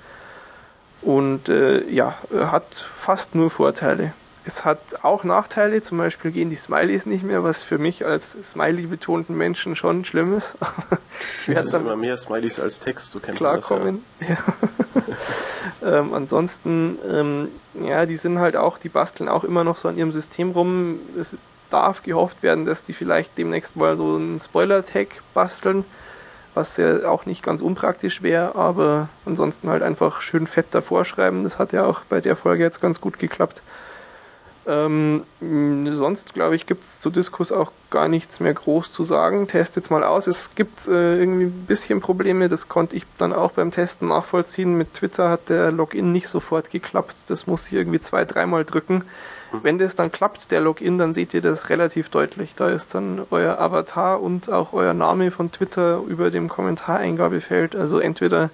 [1.01, 4.13] Und äh, ja, hat fast nur Vorteile.
[4.45, 8.35] Es hat auch Nachteile, zum Beispiel gehen die Smileys nicht mehr, was für mich als
[8.51, 10.57] Smiley-betonten Menschen schon schlimm ist.
[11.41, 14.03] ich werde dann immer mehr Smileys als Text, so kennt man das klarkommen.
[14.27, 14.37] Ja.
[15.99, 19.97] ähm, ansonsten, ähm, ja, die sind halt auch, die basteln auch immer noch so an
[19.97, 20.99] ihrem System rum.
[21.17, 21.35] Es
[21.69, 25.85] darf gehofft werden, dass die vielleicht demnächst mal so einen Spoiler-Tag basteln,
[26.53, 31.43] was ja auch nicht ganz unpraktisch wäre, aber ansonsten halt einfach schön fett davor schreiben.
[31.43, 33.61] Das hat ja auch bei der Folge jetzt ganz gut geklappt.
[34.65, 39.03] Ähm, mh, sonst, glaube ich, gibt es zu Diskus auch gar nichts mehr groß zu
[39.03, 39.47] sagen.
[39.47, 40.27] Testet's mal aus.
[40.27, 44.77] Es gibt äh, irgendwie ein bisschen Probleme, das konnte ich dann auch beim Testen nachvollziehen.
[44.77, 47.15] Mit Twitter hat der Login nicht sofort geklappt.
[47.27, 49.03] Das musste ich irgendwie zwei, dreimal drücken.
[49.61, 52.55] Wenn das dann klappt, der Login, dann seht ihr das relativ deutlich.
[52.55, 57.75] Da ist dann euer Avatar und auch euer Name von Twitter über dem Kommentareingabefeld.
[57.75, 58.49] Also entweder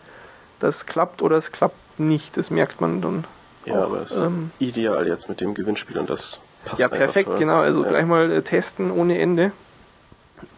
[0.60, 2.36] das klappt oder es klappt nicht.
[2.36, 3.24] Das merkt man dann.
[3.70, 6.88] Ja, auch, aber es ist ähm, ideal jetzt mit dem Gewinnspiel und das passt ja,
[6.88, 7.40] perfekt, toll.
[7.40, 7.60] genau.
[7.60, 7.90] Also ja.
[7.90, 9.52] gleich mal äh, testen ohne Ende.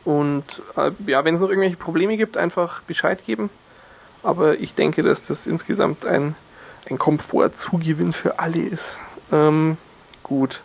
[0.06, 0.44] Und
[0.76, 3.50] äh, ja, wenn es noch irgendwelche Probleme gibt, einfach Bescheid geben.
[4.24, 6.36] Aber ich denke, dass das insgesamt ein,
[6.90, 8.98] ein Komfortzugewinn für alle ist.
[9.32, 9.78] Ähm,
[10.24, 10.62] gut.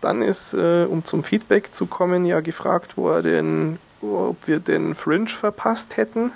[0.00, 5.28] Dann ist, äh, um zum Feedback zu kommen, ja gefragt worden, ob wir den Fringe
[5.28, 6.32] verpasst hätten.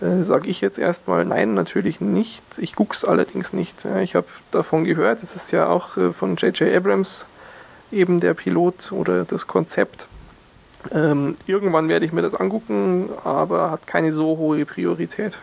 [0.00, 2.42] Äh, Sage ich jetzt erstmal, nein, natürlich nicht.
[2.58, 3.84] Ich guck's allerdings nicht.
[3.84, 6.74] Ja, ich habe davon gehört, es ist ja auch äh, von J.J.
[6.74, 7.26] Abrams
[7.90, 10.06] eben der Pilot oder das Konzept.
[10.92, 15.38] Ähm, irgendwann werde ich mir das angucken, aber hat keine so hohe Priorität.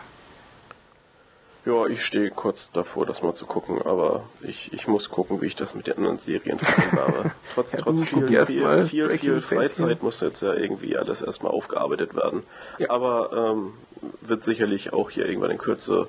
[1.66, 5.46] Ja, ich stehe kurz davor, das mal zu gucken, aber ich, ich muss gucken, wie
[5.46, 7.32] ich das mit den anderen Serien vereinbare.
[7.54, 12.14] Trotz, Ja, trotz viel, viel, viel, viel, Freizeit muss jetzt ja irgendwie alles erstmal aufgearbeitet
[12.14, 12.42] werden.
[12.78, 12.90] Ja.
[12.90, 13.72] Aber ähm,
[14.20, 16.06] wird sicherlich auch hier irgendwann in Kürze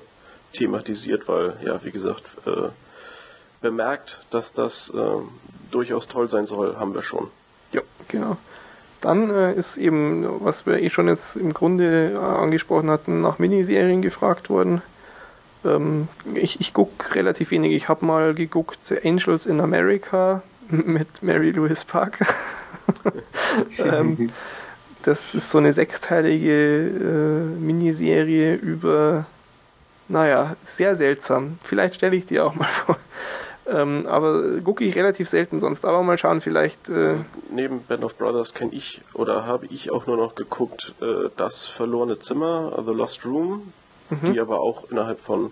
[0.52, 2.68] thematisiert, weil, ja, wie gesagt, äh,
[3.62, 5.28] bemerkt, dass das ähm,
[5.70, 7.28] durchaus toll sein soll, haben wir schon.
[7.72, 8.36] Ja, genau.
[9.00, 13.38] Dann äh, ist eben, was wir eh schon jetzt im Grunde äh, angesprochen hatten, nach
[13.38, 14.82] Miniserien gefragt worden.
[15.64, 17.72] Ähm, ich ich gucke relativ wenig.
[17.72, 22.26] Ich habe mal geguckt Angels in America mit Mary Louise Parker.
[23.78, 24.30] ähm,
[25.02, 29.26] das ist so eine sechsteilige äh, Miniserie über,
[30.08, 31.58] naja, sehr seltsam.
[31.62, 32.96] Vielleicht stelle ich die auch mal vor.
[33.68, 35.84] Ähm, aber gucke ich relativ selten sonst.
[35.84, 36.88] Aber mal schauen, vielleicht.
[36.88, 37.16] Äh,
[37.50, 41.66] Neben Band of Brothers kenne ich oder habe ich auch nur noch geguckt äh, Das
[41.66, 43.72] verlorene Zimmer, The Lost Room,
[44.10, 45.50] die aber auch innerhalb von,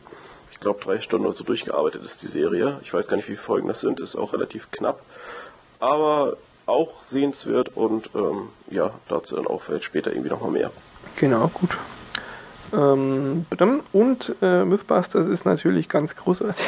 [0.53, 2.79] ich glaube, drei Stunden oder so durchgearbeitet ist, die Serie.
[2.83, 5.03] Ich weiß gar nicht, wie viele Folgen das sind, ist auch relativ knapp.
[5.81, 6.37] Aber
[6.67, 10.71] auch sehenswert und ähm, ja, dazu dann auch vielleicht später irgendwie nochmal mehr.
[11.17, 11.77] Genau, gut.
[12.73, 13.47] Ähm,
[13.93, 16.67] und äh, Mythbusters ist natürlich ganz großartig.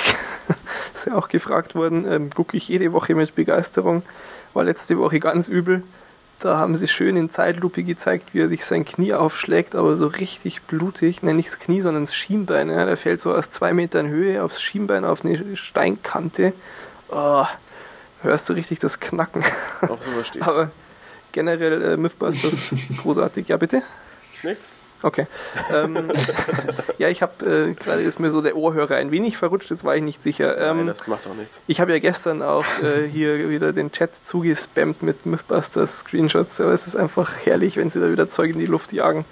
[0.94, 2.06] ist ja auch gefragt worden.
[2.08, 4.02] Ähm, Gucke ich jede Woche mit Begeisterung.
[4.54, 5.82] War letzte Woche ganz übel.
[6.38, 10.06] Da haben sie schön in Zeitlupe gezeigt, wie er sich sein Knie aufschlägt, aber so
[10.06, 11.22] richtig blutig.
[11.22, 12.68] Nein, nicht das Knie, sondern das Schienbein.
[12.68, 12.84] Ja.
[12.84, 16.52] Der fällt so aus zwei Metern Höhe aufs Schienbein auf eine Steinkante.
[17.08, 17.46] Oh,
[18.22, 19.44] hörst du richtig das Knacken.
[19.88, 20.42] Auf sowas steht.
[20.42, 20.70] aber
[21.32, 23.48] generell äh, Mythbusters großartig.
[23.48, 23.82] Ja, bitte?
[24.42, 24.70] Nichts?
[25.02, 25.26] Okay.
[25.72, 26.10] Ähm,
[26.98, 29.96] ja, ich habe äh, gerade ist mir so der Ohrhörer ein wenig verrutscht, jetzt war
[29.96, 30.56] ich nicht sicher.
[30.58, 31.60] Nein, Ähm, das macht auch nichts.
[31.66, 36.72] ich habe ja gestern auch äh, hier wieder den Chat zugespammt mit Mythbusters Screenshots, aber
[36.72, 39.24] es ist einfach herrlich, wenn sie da wieder Zeug in die Luft jagen.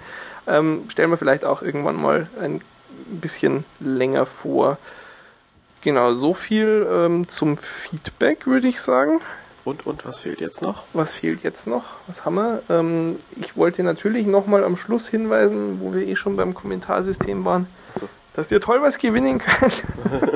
[0.47, 2.61] Ähm, stellen wir vielleicht auch irgendwann mal ein
[3.07, 4.77] bisschen länger vor.
[5.81, 9.21] Genau, so viel ähm, zum Feedback, würde ich sagen.
[9.65, 10.83] Und, und, was fehlt jetzt noch?
[10.93, 11.85] Was fehlt jetzt noch?
[12.05, 12.61] Was haben wir?
[12.69, 17.65] Ähm, ich wollte natürlich nochmal am Schluss hinweisen, wo wir eh schon beim Kommentarsystem waren,
[17.99, 18.07] So.
[18.35, 19.83] dass ihr toll was gewinnen könnt.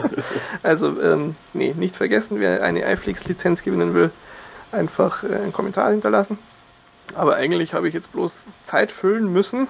[0.64, 4.10] also, ähm, nee, nicht vergessen, wer eine iFlix-Lizenz gewinnen will,
[4.72, 6.39] einfach äh, einen Kommentar hinterlassen.
[7.14, 9.68] Aber eigentlich habe ich jetzt bloß Zeit füllen müssen,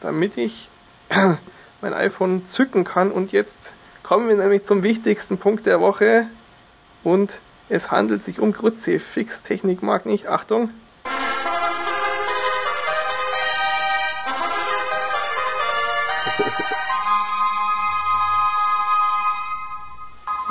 [0.00, 0.70] damit ich
[1.80, 3.10] mein iPhone zücken kann.
[3.10, 3.72] Und jetzt
[4.04, 6.28] kommen wir nämlich zum wichtigsten Punkt der Woche.
[7.02, 7.32] Und
[7.70, 8.98] es handelt sich um Grütze.
[8.98, 10.26] Fix Technik mag nicht.
[10.26, 10.70] Achtung.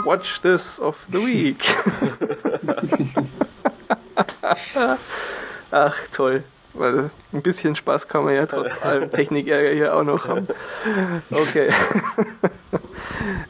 [0.06, 1.66] Watch this of the week.
[5.72, 6.44] Ach, toll.
[6.80, 10.48] Weil ein bisschen Spaß kann man ja trotz allem Technikärger hier auch noch haben.
[11.30, 11.70] Okay.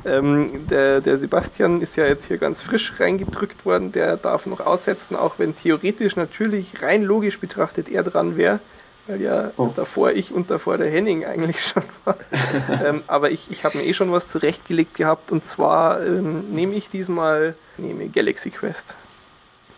[0.03, 3.91] ähm, der, der Sebastian ist ja jetzt hier ganz frisch reingedrückt worden.
[3.91, 8.59] Der darf noch aussetzen, auch wenn theoretisch natürlich rein logisch betrachtet er dran wäre.
[9.05, 9.71] Weil ja Oh.
[9.75, 12.17] davor ich und davor der Henning eigentlich schon war.
[12.83, 15.31] ähm, aber ich, ich habe mir eh schon was zurechtgelegt gehabt.
[15.31, 18.95] Und zwar ähm, nehme ich diesmal nehme Galaxy Quest.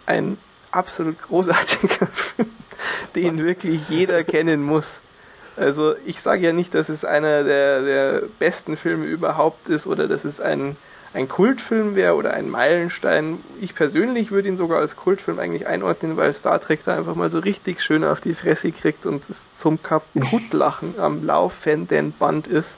[0.05, 0.37] Ein
[0.71, 2.49] absolut großartiger Film,
[3.15, 5.01] den wirklich jeder kennen muss.
[5.57, 10.07] Also ich sage ja nicht, dass es einer der, der besten Filme überhaupt ist oder
[10.07, 10.77] dass es ein,
[11.13, 13.39] ein Kultfilm wäre oder ein Meilenstein.
[13.59, 17.29] Ich persönlich würde ihn sogar als Kultfilm eigentlich einordnen, weil Star Trek da einfach mal
[17.29, 22.77] so richtig schön auf die Fresse kriegt und es zum Kaputtlachen am laufenden Band ist.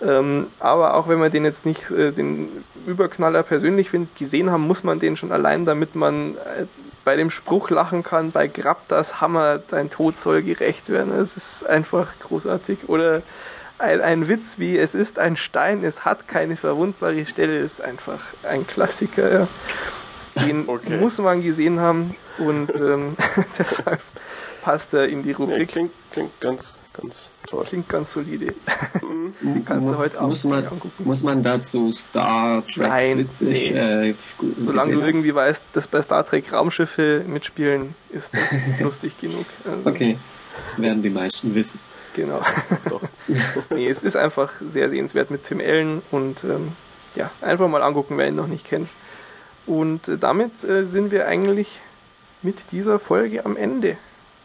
[0.00, 2.48] Ähm, aber auch wenn man den jetzt nicht, äh, den
[2.86, 6.66] Überknaller persönlich findet, gesehen haben, muss man den schon allein, damit man äh,
[7.08, 11.10] bei dem Spruch lachen kann, bei Grab das Hammer, dein Tod soll gerecht werden.
[11.18, 12.80] Es ist einfach großartig.
[12.90, 13.22] Oder
[13.78, 18.20] ein, ein Witz wie, es ist ein Stein, es hat keine verwundbare Stelle, ist einfach
[18.42, 19.32] ein Klassiker.
[19.32, 19.48] Ja.
[20.44, 20.98] Den Okay.
[20.98, 23.16] muss man gesehen haben und ähm,
[23.58, 24.02] deshalb
[24.60, 25.68] passt er in die Nee, Rubrik.
[25.70, 27.64] klingt, klingt ganz, ganz toll.
[27.64, 28.54] Klingt ganz solide.
[29.00, 31.04] M- kannst du heute muss Abend man, mal angucken.
[31.04, 34.08] muss man dazu Star Trek Nein, witzig nee.
[34.10, 34.14] äh,
[34.58, 39.46] Solange du irgendwie weißt, dass bei Star Trek Raumschiffe mitspielen, ist das lustig genug.
[39.64, 39.88] Also?
[39.88, 40.18] Okay,
[40.76, 41.80] werden die meisten wissen.
[42.14, 42.40] Genau.
[42.88, 43.02] Doch.
[43.70, 46.72] nee, es ist einfach sehr sehenswert mit Tim Allen und ähm,
[47.14, 48.88] ja, einfach mal angucken, wer ihn noch nicht kennt.
[49.66, 51.80] Und äh, damit äh, sind wir eigentlich
[52.42, 53.96] mit dieser Folge am Ende.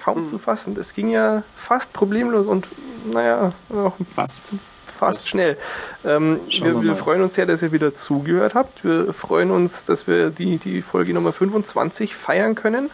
[0.04, 0.26] Kaum Mhm.
[0.26, 0.76] zu fassen.
[0.76, 2.68] Das ging ja fast problemlos und
[3.12, 4.54] naja, auch Fast.
[4.86, 5.58] fast schnell.
[6.06, 8.84] Ähm, wir, wir freuen uns sehr, dass ihr wieder zugehört habt.
[8.84, 12.90] Wir freuen uns, dass wir die, die Folge Nummer 25 feiern können.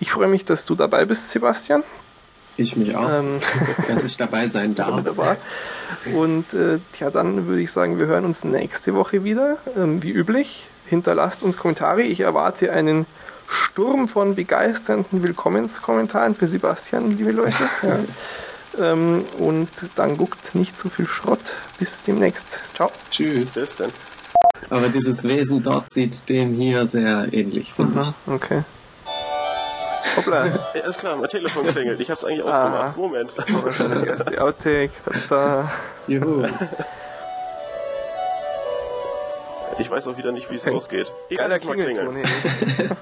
[0.00, 1.82] Ich freue mich, dass du dabei bist, Sebastian.
[2.56, 3.40] Ich mich auch, Ähm,
[3.88, 4.92] dass ich dabei sein darf.
[4.92, 5.36] Wunderbar.
[6.14, 10.10] Und äh, ja, dann würde ich sagen, wir hören uns nächste Woche wieder, ähm, wie
[10.10, 10.66] üblich.
[10.86, 12.02] Hinterlasst uns Kommentare.
[12.02, 13.06] Ich erwarte einen
[13.54, 17.54] Sturm von begeisternden Willkommenskommentaren für Sebastian, liebe Leute.
[18.76, 18.92] Ja.
[18.92, 21.38] ähm, und dann guckt nicht zu viel Schrott.
[21.78, 22.60] Bis demnächst.
[22.74, 22.90] Ciao.
[23.10, 23.52] Tschüss.
[23.52, 23.90] Bis denn.
[24.70, 28.06] Aber dieses Wesen dort sieht dem hier sehr ähnlich, finde ich.
[28.08, 28.62] Aha, okay.
[30.16, 30.46] Hoppla.
[30.46, 32.00] Ja, alles klar, mein Telefon klingelt.
[32.00, 32.48] Ich hab's eigentlich Ah.
[32.48, 32.96] ausgemacht.
[32.96, 33.34] Moment.
[33.46, 34.90] Das war schon das erste Outtake.
[35.04, 35.70] Da, da.
[36.08, 36.46] Juhu.
[39.78, 41.12] Ich weiß auch wieder nicht, wie es losgeht.
[41.28, 41.94] Ich Geiler Klingelton.
[42.22, 42.96] klingeln.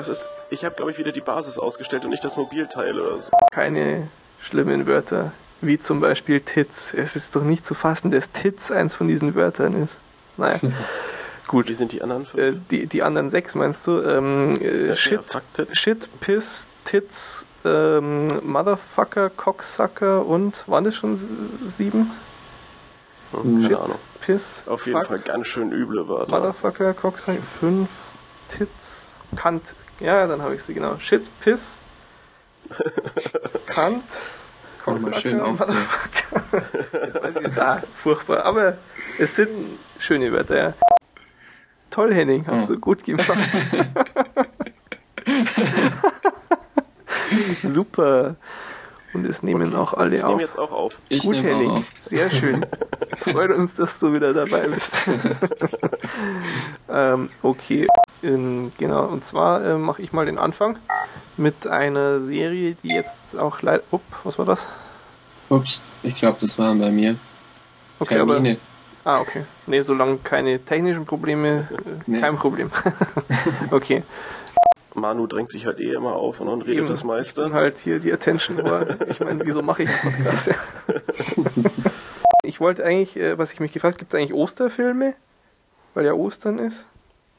[0.00, 3.20] Das ist, ich habe glaube ich wieder die Basis ausgestellt und nicht das Mobilteil oder
[3.20, 3.30] so.
[3.52, 4.08] Keine
[4.40, 5.32] schlimmen Wörter.
[5.60, 6.94] Wie zum Beispiel Tits.
[6.94, 10.00] Es ist doch nicht zu fassen, dass Tits eins von diesen Wörtern ist.
[10.38, 10.58] Naja.
[11.48, 11.68] Gut.
[11.68, 12.58] Wie sind die anderen Äh, fünf?
[12.70, 14.00] die, die anderen sechs meinst du?
[14.00, 15.20] Ähm, äh, Ja, shit,
[15.52, 15.78] Tits.
[15.78, 21.20] shit, Piss, Tits, ähm, Motherfucker, Cocksucker und waren das schon
[21.76, 22.10] sieben?
[23.32, 23.98] Hm, keine Shit, Ahnung.
[24.22, 26.30] Piss, Auf jeden fuck, Fall ganz schön üble Wörter.
[26.30, 27.88] Motherfucker, Cocksucker, fünf,
[28.56, 29.62] Tits, Kant.
[30.00, 30.98] Ja, dann habe ich sie genau.
[30.98, 31.78] Shit, Piss,
[33.66, 34.04] Kant,
[34.86, 35.86] Nochmal schön aufzählen.
[37.56, 38.44] Ah, furchtbar.
[38.46, 38.78] Aber
[39.18, 40.72] es sind schöne Wörter, ja.
[41.90, 42.74] Toll, Henning, hast Oh.
[42.74, 43.26] du gut gemacht.
[47.62, 48.36] Super.
[49.12, 50.40] Und es nehmen auch alle Ich nehme auf.
[50.40, 50.92] jetzt auch auf.
[51.08, 51.70] Ich Gut, nehme Henning.
[51.72, 51.84] auf.
[52.02, 52.64] Sehr schön.
[53.18, 54.96] Freut uns, dass du wieder dabei bist.
[56.88, 57.86] ähm, okay.
[58.22, 60.78] Ähm, genau, und zwar äh, mache ich mal den Anfang
[61.36, 63.82] mit einer Serie, die jetzt auch leider.
[63.90, 64.66] Upp, was war das?
[65.48, 67.16] Ups, ich glaube, das waren bei mir.
[67.98, 68.40] Okay, aber.
[69.02, 69.44] Ah, okay.
[69.66, 72.20] Nee, solange keine technischen Probleme, äh, Nee.
[72.20, 72.70] kein Problem.
[73.70, 74.02] okay.
[74.94, 76.88] Manu drängt sich halt eh immer auf und dann redet Eben.
[76.88, 77.44] das meiste.
[77.44, 79.00] Und halt hier die Attention War.
[79.08, 80.50] Ich meine, wieso mache ich einen Podcast?
[82.42, 85.14] ich wollte eigentlich, äh, was ich mich gefragt gibt es eigentlich Osterfilme?
[85.94, 86.86] Weil ja Ostern ist.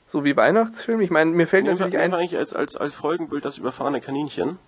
[0.08, 1.04] So wie Weihnachtsfilme.
[1.04, 2.14] Ich meine, mir fällt Nehmen natürlich ein.
[2.14, 4.60] eigentlich als, als, als Folgenbild das überfahrene Kaninchen.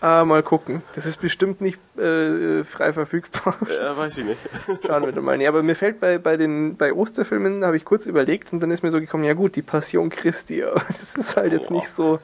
[0.00, 0.82] Ah, mal gucken.
[0.94, 3.56] Das ist bestimmt nicht äh, frei verfügbar.
[3.68, 4.38] Äh, weiß ich nicht.
[4.86, 5.36] Schauen wir doch mal.
[5.36, 8.70] Nee, aber mir fällt bei, bei den bei Osterfilmen, habe ich kurz überlegt und dann
[8.70, 10.62] ist mir so gekommen, ja gut, die Passion Christi.
[10.64, 12.20] aber Das ist halt jetzt nicht so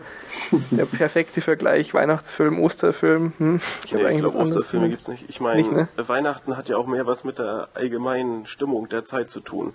[0.70, 1.92] der perfekte Vergleich.
[1.94, 3.32] Weihnachtsfilm, Osterfilm.
[3.38, 4.56] Hm, ich habe Nee, ich eigentlich glaube, anderes.
[4.58, 4.92] Osterfilme gemeint.
[4.92, 5.24] gibt's nicht.
[5.28, 5.88] Ich meine, ne?
[5.96, 9.74] Weihnachten hat ja auch mehr was mit der allgemeinen Stimmung der Zeit zu tun.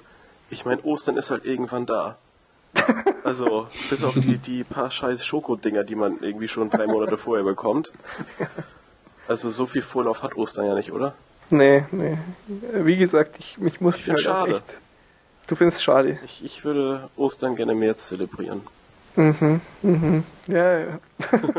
[0.49, 2.17] Ich meine, Ostern ist halt irgendwann da.
[3.23, 7.43] Also, bis auf die, die paar scheiß Schokodinger, die man irgendwie schon drei Monate vorher
[7.45, 7.91] bekommt.
[9.27, 11.13] Also, so viel Vorlauf hat Ostern ja nicht, oder?
[11.51, 12.17] Nee, nee.
[12.73, 14.51] Wie gesagt, ich, ich musste Ich halt schade.
[14.55, 14.77] echt.
[15.47, 16.19] Du findest schade.
[16.23, 18.61] Ich, ich würde Ostern gerne mehr zelebrieren.
[19.15, 20.23] Mhm, mhm.
[20.47, 20.99] Ja, ja.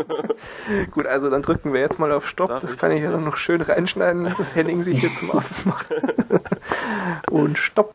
[0.92, 2.48] Gut, also dann drücken wir jetzt mal auf Stopp.
[2.48, 5.68] Darf das kann ich ja dann noch schön reinschneiden, dass Henning sich hier zum Affen
[5.68, 5.86] macht.
[7.30, 7.94] Und Stopp.